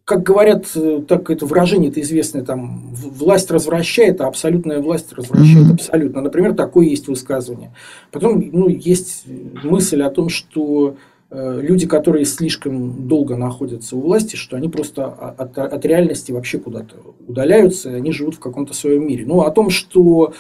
Как 0.05 0.23
говорят, 0.23 0.67
э, 0.77 1.03
так 1.09 1.29
это 1.29 1.45
выражение 1.45 1.91
это 1.91 2.01
известное, 2.01 2.45
там, 2.45 2.95
власть 2.95 3.51
развращает, 3.51 4.21
а 4.21 4.29
абсолютная 4.29 4.81
власть 4.81 5.13
развращает 5.13 5.67
mm-hmm. 5.67 5.75
абсолютно. 5.75 6.21
Например, 6.21 6.55
такое 6.55 6.87
есть 6.87 7.09
высказывание. 7.09 7.75
Потом 8.13 8.43
ну, 8.53 8.69
есть 8.69 9.25
мысль 9.27 10.03
о 10.03 10.11
том, 10.11 10.29
что 10.29 10.97
Э, 11.35 11.61
люди, 11.63 11.87
которые 11.87 12.27
слишком 12.27 13.09
долго 13.09 13.37
находятся 13.37 13.97
у 13.97 14.01
власти, 14.03 14.37
что 14.37 14.55
они 14.59 14.69
просто 14.69 15.07
от, 15.07 15.57
от 15.57 15.87
реальности 15.87 16.31
вообще 16.31 16.59
куда-то 16.59 16.97
удаляются, 17.27 17.91
и 17.91 17.95
они 17.95 18.13
живут 18.13 18.35
в 18.35 18.39
каком-то 18.39 18.75
своем 18.75 19.09
мире. 19.09 19.25
Ну, 19.25 19.41
о 19.41 19.51
том, 19.51 19.71
что, 19.71 20.35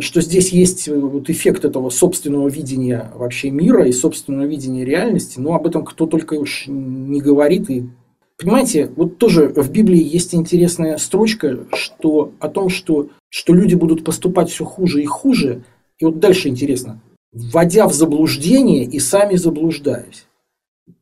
что 0.00 0.20
здесь 0.20 0.50
есть 0.50 0.88
вот 0.88 1.30
эффект 1.30 1.64
этого 1.64 1.90
собственного 1.90 2.48
видения 2.48 3.10
вообще 3.14 3.50
мира 3.50 3.86
и 3.86 3.92
собственного 3.92 4.46
видения 4.46 4.84
реальности, 4.84 5.38
ну, 5.38 5.54
об 5.54 5.66
этом 5.66 5.84
кто 5.84 6.06
только 6.06 6.34
уж 6.34 6.64
не 6.66 7.20
говорит. 7.20 7.70
И, 7.70 7.86
понимаете, 8.38 8.90
вот 8.96 9.18
тоже 9.18 9.48
в 9.48 9.70
Библии 9.70 10.02
есть 10.02 10.34
интересная 10.34 10.98
строчка, 10.98 11.66
что 11.74 12.32
о 12.40 12.48
том, 12.48 12.68
что, 12.68 13.08
что 13.28 13.54
люди 13.54 13.74
будут 13.74 14.04
поступать 14.04 14.50
все 14.50 14.64
хуже 14.64 15.02
и 15.02 15.06
хуже. 15.06 15.62
И 15.98 16.04
вот 16.04 16.18
дальше 16.18 16.48
интересно– 16.48 17.00
вводя 17.32 17.88
в 17.88 17.94
заблуждение 17.94 18.84
и 18.84 18.98
сами 18.98 19.36
заблуждаясь. 19.36 20.26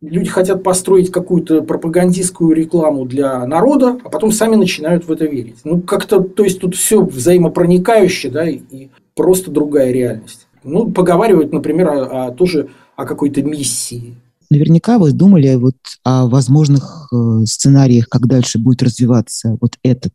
Люди 0.03 0.31
хотят 0.31 0.63
построить 0.63 1.11
какую-то 1.13 1.63
пропагандистскую 1.63 2.53
рекламу 2.55 3.05
для 3.05 3.47
народа, 3.47 3.99
а 4.03 4.09
потом 4.09 4.33
сами 4.33 4.57
начинают 4.57 5.07
в 5.07 5.13
это 5.13 5.27
верить. 5.27 5.59
Ну, 5.65 5.83
как-то, 5.83 6.21
то 6.21 6.43
есть 6.43 6.59
тут 6.59 6.75
все 6.75 7.05
взаимопроникающее, 7.05 8.33
да, 8.33 8.49
и 8.49 8.89
просто 9.15 9.51
другая 9.51 9.93
реальность. 9.93 10.47
Ну, 10.65 10.91
поговаривают, 10.91 11.53
например, 11.53 11.89
о, 11.89 12.27
о, 12.29 12.33
тоже 12.33 12.71
о 12.97 13.05
какой-то 13.05 13.43
миссии. 13.43 14.15
Наверняка 14.51 14.99
вы 14.99 15.13
думали 15.13 15.55
вот 15.57 15.77
о 16.03 16.27
возможных 16.27 17.09
э, 17.13 17.45
сценариях, 17.45 18.09
как 18.09 18.27
дальше 18.27 18.59
будет 18.59 18.83
развиваться 18.83 19.57
вот 19.61 19.73
этот 19.83 20.13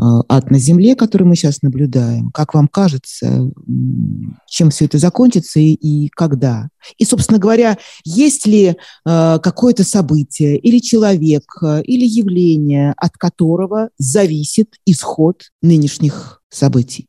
ад 0.00 0.50
на 0.50 0.58
земле, 0.58 0.96
который 0.96 1.24
мы 1.24 1.36
сейчас 1.36 1.62
наблюдаем. 1.62 2.30
Как 2.32 2.54
вам 2.54 2.68
кажется, 2.68 3.50
чем 4.48 4.70
все 4.70 4.86
это 4.86 4.98
закончится 4.98 5.60
и, 5.60 5.74
и 5.74 6.08
когда? 6.08 6.68
И, 6.98 7.04
собственно 7.04 7.38
говоря, 7.38 7.78
есть 8.04 8.46
ли 8.46 8.68
э, 8.68 8.74
какое-то 9.04 9.84
событие 9.84 10.58
или 10.58 10.78
человек, 10.78 11.44
э, 11.62 11.82
или 11.82 12.04
явление, 12.04 12.94
от 12.96 13.12
которого 13.16 13.90
зависит 13.98 14.74
исход 14.86 15.42
нынешних 15.60 16.42
событий? 16.48 17.06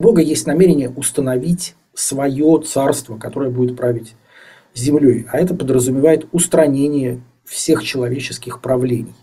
Бога 0.00 0.20
есть 0.20 0.46
намерение 0.46 0.90
установить 0.90 1.74
свое 1.94 2.62
царство, 2.66 3.16
которое 3.16 3.50
будет 3.50 3.76
править 3.76 4.14
землей. 4.74 5.26
А 5.32 5.38
это 5.38 5.54
подразумевает 5.54 6.26
устранение 6.32 7.22
всех 7.44 7.82
человеческих 7.84 8.60
правлений 8.60 9.14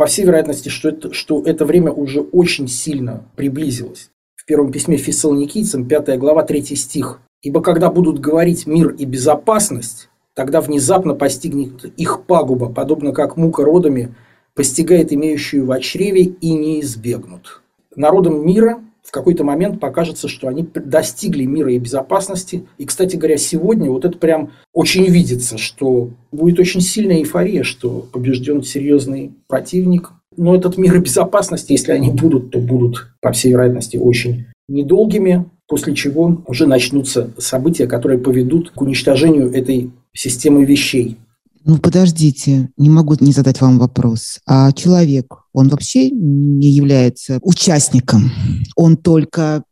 по 0.00 0.06
всей 0.06 0.24
вероятности, 0.24 0.70
что 0.70 0.88
это, 0.88 1.12
что 1.12 1.42
это 1.44 1.66
время 1.66 1.92
уже 1.92 2.22
очень 2.22 2.68
сильно 2.68 3.26
приблизилось. 3.36 4.08
В 4.34 4.46
первом 4.46 4.72
письме 4.72 4.96
фессалоникийцам, 4.96 5.86
5 5.86 6.18
глава, 6.18 6.42
3 6.42 6.74
стих. 6.74 7.20
«Ибо 7.42 7.60
когда 7.60 7.90
будут 7.90 8.18
говорить 8.18 8.66
мир 8.66 8.94
и 8.98 9.04
безопасность, 9.04 10.08
тогда 10.32 10.62
внезапно 10.62 11.14
постигнет 11.14 11.84
их 11.98 12.22
пагуба, 12.22 12.70
подобно 12.70 13.12
как 13.12 13.36
мука 13.36 13.62
родами 13.62 14.14
постигает 14.54 15.12
имеющую 15.12 15.66
в 15.66 15.80
чреве 15.80 16.22
и 16.22 16.54
не 16.54 16.80
избегнут». 16.80 17.60
Народам 17.94 18.46
мира 18.46 18.80
в 19.02 19.10
какой-то 19.10 19.44
момент 19.44 19.80
покажется, 19.80 20.28
что 20.28 20.48
они 20.48 20.66
достигли 20.74 21.44
мира 21.44 21.72
и 21.72 21.78
безопасности. 21.78 22.66
И, 22.78 22.84
кстати 22.84 23.16
говоря, 23.16 23.36
сегодня 23.36 23.90
вот 23.90 24.04
это 24.04 24.16
прям 24.18 24.52
очень 24.72 25.06
видится, 25.06 25.58
что 25.58 26.10
будет 26.30 26.58
очень 26.58 26.80
сильная 26.80 27.18
эйфория, 27.18 27.62
что 27.62 28.06
побежден 28.12 28.62
серьезный 28.62 29.32
противник. 29.48 30.12
Но 30.36 30.54
этот 30.54 30.78
мир 30.78 30.96
и 30.96 31.00
безопасности, 31.00 31.72
если 31.72 31.92
они 31.92 32.10
будут, 32.10 32.50
то 32.52 32.60
будут, 32.60 33.08
по 33.20 33.32
всей 33.32 33.50
вероятности, 33.50 33.96
очень 33.96 34.46
недолгими, 34.68 35.44
после 35.66 35.94
чего 35.94 36.42
уже 36.46 36.66
начнутся 36.66 37.30
события, 37.38 37.86
которые 37.86 38.18
поведут 38.18 38.70
к 38.70 38.80
уничтожению 38.80 39.52
этой 39.52 39.90
системы 40.12 40.64
вещей. 40.64 41.16
Ну, 41.64 41.78
подождите, 41.78 42.70
не 42.76 42.88
могу 42.88 43.16
не 43.20 43.32
задать 43.32 43.60
вам 43.60 43.78
вопрос. 43.78 44.40
А 44.46 44.72
человек, 44.72 45.42
он 45.52 45.68
вообще 45.68 46.10
не 46.10 46.68
является 46.68 47.38
участником? 47.42 48.30
Он 48.76 48.96
только 48.96 49.64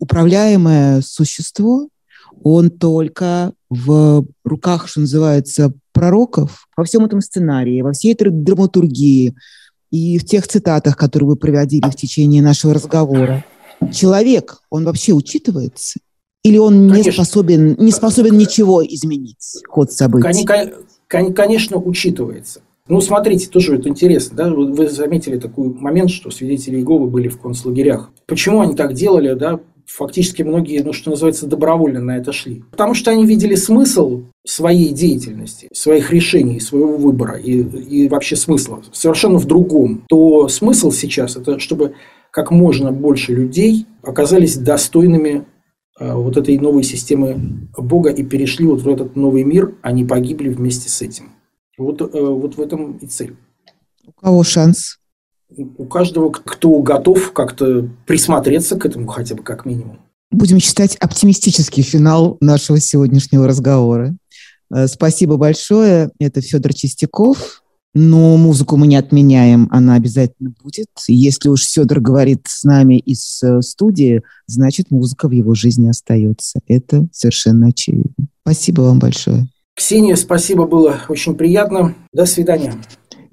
управляемое 0.00 1.00
существо? 1.00 1.88
Он 2.42 2.70
только 2.70 3.52
в 3.70 4.26
руках, 4.44 4.88
что 4.88 5.00
называется, 5.00 5.72
пророков? 5.92 6.66
Во 6.76 6.84
всем 6.84 7.04
этом 7.04 7.20
сценарии, 7.20 7.82
во 7.82 7.92
всей 7.92 8.14
этой 8.14 8.30
драматургии 8.30 9.34
и 9.90 10.18
в 10.18 10.24
тех 10.24 10.46
цитатах, 10.46 10.96
которые 10.96 11.28
вы 11.28 11.36
проводили 11.36 11.88
в 11.88 11.96
течение 11.96 12.42
нашего 12.42 12.74
разговора, 12.74 13.44
человек, 13.92 14.58
он 14.70 14.84
вообще 14.84 15.12
учитывается? 15.12 16.00
Или 16.44 16.58
он 16.58 16.86
не 16.88 17.10
способен, 17.10 17.76
не 17.78 17.92
способен 17.92 18.38
ничего 18.38 18.84
изменить, 18.84 19.62
ход 19.68 19.92
событий? 19.92 20.44
конечно, 20.44 20.78
учитывается. 21.78 22.60
Ну, 22.88 23.00
смотрите, 23.00 23.48
тоже 23.48 23.76
это 23.76 23.88
интересно, 23.88 24.36
да, 24.36 24.50
вы 24.50 24.88
заметили 24.88 25.38
такой 25.38 25.68
момент, 25.68 26.10
что 26.10 26.30
свидетели 26.30 26.76
Иеговы 26.76 27.06
были 27.06 27.28
в 27.28 27.38
концлагерях. 27.38 28.10
Почему 28.26 28.62
они 28.62 28.74
так 28.74 28.94
делали, 28.94 29.34
да, 29.34 29.60
фактически 29.88 30.42
многие, 30.42 30.82
ну, 30.82 30.92
что 30.92 31.10
называется, 31.10 31.46
добровольно 31.46 32.00
на 32.00 32.16
это 32.16 32.32
шли. 32.32 32.62
Потому 32.70 32.94
что 32.94 33.10
они 33.10 33.26
видели 33.26 33.54
смысл 33.54 34.22
своей 34.46 34.90
деятельности, 34.90 35.68
своих 35.72 36.12
решений, 36.12 36.60
своего 36.60 36.96
выбора 36.96 37.36
и, 37.36 37.60
и 37.60 38.08
вообще 38.08 38.36
смысла 38.36 38.82
совершенно 38.92 39.38
в 39.38 39.46
другом. 39.46 40.04
То 40.08 40.48
смысл 40.48 40.90
сейчас– 40.90 41.36
это 41.36 41.58
чтобы 41.58 41.94
как 42.30 42.50
можно 42.50 42.92
больше 42.92 43.32
людей 43.32 43.86
оказались 44.02 44.56
достойными 44.56 45.44
вот 46.00 46.36
этой 46.36 46.58
новой 46.58 46.82
системы 46.82 47.68
Бога 47.76 48.10
и 48.10 48.22
перешли 48.22 48.66
вот 48.66 48.82
в 48.82 48.88
этот 48.88 49.16
новый 49.16 49.44
мир, 49.44 49.74
они 49.82 50.04
погибли 50.04 50.48
вместе 50.48 50.88
с 50.88 51.02
этим. 51.02 51.32
Вот, 51.76 52.00
э, 52.00 52.06
вот 52.12 52.56
в 52.56 52.60
этом 52.60 52.98
и 52.98 53.06
цель. 53.06 53.36
У 54.06 54.12
кого 54.12 54.42
шанс? 54.42 54.98
У 55.56 55.86
каждого, 55.86 56.30
кто 56.30 56.80
готов 56.80 57.32
как-то 57.32 57.88
присмотреться 58.06 58.76
к 58.76 58.84
этому 58.84 59.06
хотя 59.06 59.34
бы 59.34 59.42
как 59.42 59.64
минимум. 59.64 60.00
Будем 60.30 60.58
считать 60.60 60.96
оптимистический 60.96 61.82
финал 61.82 62.36
нашего 62.40 62.78
сегодняшнего 62.80 63.46
разговора. 63.46 64.14
Э, 64.74 64.86
спасибо 64.86 65.36
большое. 65.36 66.10
Это 66.18 66.40
Федор 66.40 66.74
Чистяков, 66.74 67.62
но 67.94 68.36
музыку 68.36 68.76
мы 68.76 68.86
не 68.86 68.96
отменяем, 68.96 69.68
она 69.70 69.94
обязательно 69.94 70.52
будет. 70.62 70.88
Если 71.08 71.48
уж 71.48 71.64
Федор 71.64 72.00
говорит 72.00 72.42
с 72.46 72.64
нами 72.64 72.98
из 72.98 73.42
э, 73.42 73.60
студии, 73.62 74.22
значит, 74.46 74.90
музыка 74.90 75.28
в 75.28 75.32
его 75.32 75.54
жизни 75.54 75.88
остается. 75.88 76.60
Это 76.66 77.06
совершенно 77.12 77.68
очевидно. 77.68 78.28
Спасибо 78.42 78.82
вам 78.82 78.98
большое. 78.98 79.48
Ксения, 79.74 80.16
спасибо, 80.16 80.66
было 80.66 81.00
очень 81.08 81.34
приятно. 81.34 81.94
До 82.12 82.26
свидания. 82.26 82.74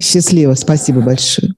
Счастливо, 0.00 0.54
спасибо 0.54 1.00
большое. 1.00 1.54